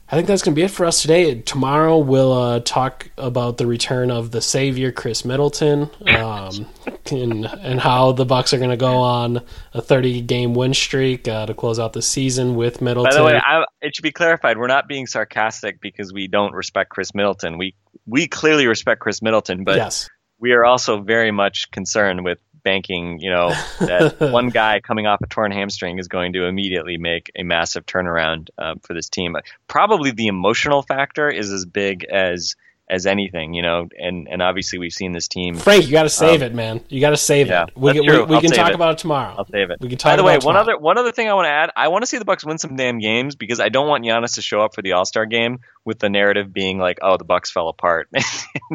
I 0.09 0.15
think 0.15 0.27
that's 0.27 0.43
going 0.43 0.53
to 0.53 0.59
be 0.59 0.63
it 0.63 0.69
for 0.69 0.85
us 0.85 1.01
today. 1.01 1.41
Tomorrow 1.41 1.97
we'll 1.97 2.33
uh, 2.33 2.59
talk 2.59 3.09
about 3.17 3.57
the 3.57 3.65
return 3.65 4.11
of 4.11 4.31
the 4.31 4.41
savior 4.41 4.91
Khris 4.91 5.25
Middleton, 5.25 5.89
um, 6.07 6.67
and 7.09 7.45
and 7.45 7.79
how 7.79 8.11
the 8.11 8.25
Bucks 8.25 8.53
are 8.53 8.57
going 8.57 8.69
to 8.69 8.77
go 8.77 8.97
on 8.97 9.41
a 9.73 9.81
30 9.81 10.21
game 10.21 10.53
win 10.53 10.73
streak 10.73 11.27
uh, 11.27 11.45
to 11.45 11.53
close 11.53 11.79
out 11.79 11.93
the 11.93 12.01
season 12.01 12.55
with 12.55 12.81
Middleton. 12.81 13.11
By 13.11 13.17
the 13.17 13.23
way, 13.23 13.41
I, 13.43 13.65
it 13.81 13.95
should 13.95 14.03
be 14.03 14.11
clarified: 14.11 14.57
we're 14.57 14.67
not 14.67 14.87
being 14.87 15.07
sarcastic 15.07 15.79
because 15.81 16.13
we 16.13 16.27
don't 16.27 16.53
respect 16.53 16.91
Khris 16.91 17.15
Middleton. 17.15 17.57
We 17.57 17.73
we 18.05 18.27
clearly 18.27 18.67
respect 18.67 18.99
Khris 18.99 19.21
Middleton, 19.21 19.63
but 19.63 19.77
yes. 19.77 20.09
we 20.37 20.51
are 20.51 20.65
also 20.65 21.01
very 21.01 21.31
much 21.31 21.71
concerned 21.71 22.23
with 22.23 22.39
banking, 22.63 23.19
you 23.19 23.29
know, 23.29 23.49
that 23.79 24.17
one 24.19 24.49
guy 24.49 24.79
coming 24.79 25.07
off 25.07 25.21
a 25.21 25.27
torn 25.27 25.51
hamstring 25.51 25.99
is 25.99 26.07
going 26.07 26.33
to 26.33 26.45
immediately 26.45 26.97
make 26.97 27.31
a 27.35 27.43
massive 27.43 27.85
turnaround 27.85 28.49
uh, 28.57 28.75
for 28.81 28.93
this 28.93 29.09
team. 29.09 29.35
Probably 29.67 30.11
the 30.11 30.27
emotional 30.27 30.81
factor 30.81 31.29
is 31.29 31.51
as 31.51 31.65
big 31.65 32.05
as 32.05 32.55
as 32.89 33.05
anything, 33.05 33.53
you 33.53 33.61
know, 33.61 33.87
and 33.97 34.27
and 34.29 34.41
obviously 34.41 34.77
we've 34.77 34.93
seen 34.93 35.13
this 35.13 35.27
team. 35.27 35.55
Frank, 35.55 35.85
you 35.85 35.91
got 35.91 36.03
to 36.03 36.09
save 36.09 36.41
um, 36.41 36.47
it, 36.47 36.53
man. 36.53 36.81
You 36.89 36.99
got 36.99 37.11
to 37.11 37.17
save 37.17 37.47
yeah, 37.47 37.63
it. 37.63 37.77
We, 37.77 37.93
we, 37.93 38.23
we 38.23 38.41
can 38.41 38.51
talk 38.51 38.69
it. 38.69 38.75
about 38.75 38.93
it 38.93 38.97
tomorrow. 38.99 39.33
I'll 39.37 39.47
save 39.47 39.71
it. 39.71 39.79
We 39.79 39.89
can 39.89 39.97
talk. 39.97 40.11
By 40.11 40.15
the 40.17 40.23
way, 40.23 40.37
one 40.37 40.57
other 40.57 40.77
one 40.77 40.97
other 40.97 41.11
thing 41.11 41.29
I 41.29 41.33
want 41.33 41.45
to 41.45 41.51
add. 41.51 41.71
I 41.75 41.87
want 41.87 42.03
to 42.03 42.07
see 42.07 42.17
the 42.17 42.25
Bucks 42.25 42.45
win 42.45 42.57
some 42.57 42.75
damn 42.75 42.99
games 42.99 43.35
because 43.35 43.59
I 43.59 43.69
don't 43.69 43.87
want 43.87 44.03
Giannis 44.03 44.35
to 44.35 44.41
show 44.41 44.61
up 44.61 44.75
for 44.75 44.81
the 44.81 44.93
All 44.93 45.05
Star 45.05 45.25
game 45.25 45.59
with 45.85 45.99
the 45.99 46.09
narrative 46.09 46.53
being 46.53 46.77
like, 46.77 46.99
"Oh, 47.01 47.17
the 47.17 47.23
Bucks 47.23 47.51
fell 47.51 47.69
apart." 47.69 48.09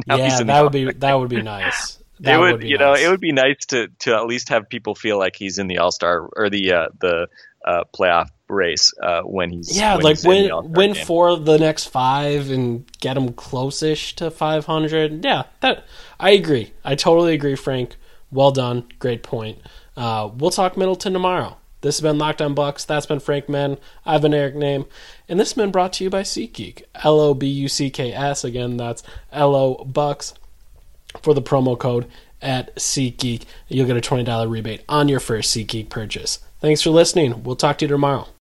yeah, 0.07 0.43
that 0.43 0.63
would 0.63 0.73
be 0.73 0.91
that 0.91 1.15
would 1.15 1.29
be 1.29 1.43
nice. 1.43 1.98
That 2.21 2.35
it 2.35 2.39
would, 2.39 2.53
would 2.53 2.63
you 2.65 2.79
nice. 2.79 3.01
know, 3.01 3.07
it 3.07 3.11
would 3.11 3.21
be 3.21 3.33
nice 3.33 3.65
to 3.67 3.89
to 4.01 4.15
at 4.17 4.27
least 4.27 4.49
have 4.49 4.69
people 4.69 4.95
feel 4.95 5.19
like 5.19 5.37
he's 5.37 5.59
in 5.59 5.67
the 5.69 5.79
All 5.79 5.93
Star 5.93 6.29
or 6.37 6.51
the 6.51 6.73
uh, 6.73 6.89
the 7.01 7.29
uh, 7.65 7.85
playoff 7.95 8.29
race 8.49 8.93
uh, 9.03 9.23
when 9.23 9.51
he's 9.51 9.79
yeah, 9.79 9.95
when 9.95 10.05
like 10.05 10.17
he's 10.17 10.25
in 10.25 10.31
win 10.31 10.49
the 10.49 10.61
win 10.63 10.93
game. 10.95 11.05
four 11.05 11.29
of 11.29 11.45
the 11.45 11.59
next 11.59 11.87
five 11.87 12.51
and 12.51 12.91
get 13.01 13.17
him 13.17 13.33
close-ish 13.33 14.17
to 14.17 14.31
five 14.31 14.67
hundred. 14.67 15.25
Yeah, 15.25 15.45
that 15.61 15.85
I 16.19 16.31
agree. 16.31 16.73
I 16.85 16.95
totally 16.95 17.35
agree, 17.35 17.57
Frank. 17.57 17.97
Well 18.31 18.51
done. 18.51 18.85
Great 18.99 19.23
point. 19.23 19.59
Uh, 19.97 20.31
we'll 20.37 20.51
talk 20.51 20.77
Middleton 20.77 21.13
tomorrow. 21.13 21.57
This 21.81 21.97
has 21.97 22.03
been 22.03 22.19
Locked 22.19 22.43
On 22.43 22.55
Bucks. 22.55 22.85
That's 22.85 23.07
been 23.07 23.21
Frank 23.21 23.49
Madden. 23.49 23.79
I've 24.05 24.23
been 24.23 24.35
Eric 24.35 24.57
Nehm. 24.57 24.89
And 25.29 25.39
this 25.39 25.51
has 25.51 25.55
been 25.55 25.71
brought 25.71 25.93
to 25.95 26.05
you 26.05 26.11
by 26.11 26.23
SeatGeek. 26.23 26.83
L 27.05 27.21
O 27.21 27.35
B 27.35 27.47
U 27.47 27.69
C 27.69 27.89
K 27.89 28.13
S. 28.13 28.43
Again, 28.43 28.77
that's 28.77 29.03
L 29.31 29.55
O 29.55 29.85
Bucks 29.85 30.35
for 31.23 31.35
the 31.35 31.43
promo 31.43 31.79
code 31.79 32.07
at 32.41 32.75
SeatGeek. 32.77 33.45
You'll 33.69 33.87
get 33.87 33.97
a 33.97 34.01
$20 34.01 34.51
rebate 34.51 34.83
on 34.89 35.09
your 35.09 35.21
first 35.21 35.55
SeatGeek 35.57 35.89
purchase. 35.89 36.39
Thanks 36.61 36.83
for 36.83 36.91
listening. 36.91 37.43
We'll 37.43 37.57
talk 37.57 37.79
to 37.79 37.85
you 37.85 37.89
tomorrow. 37.89 38.29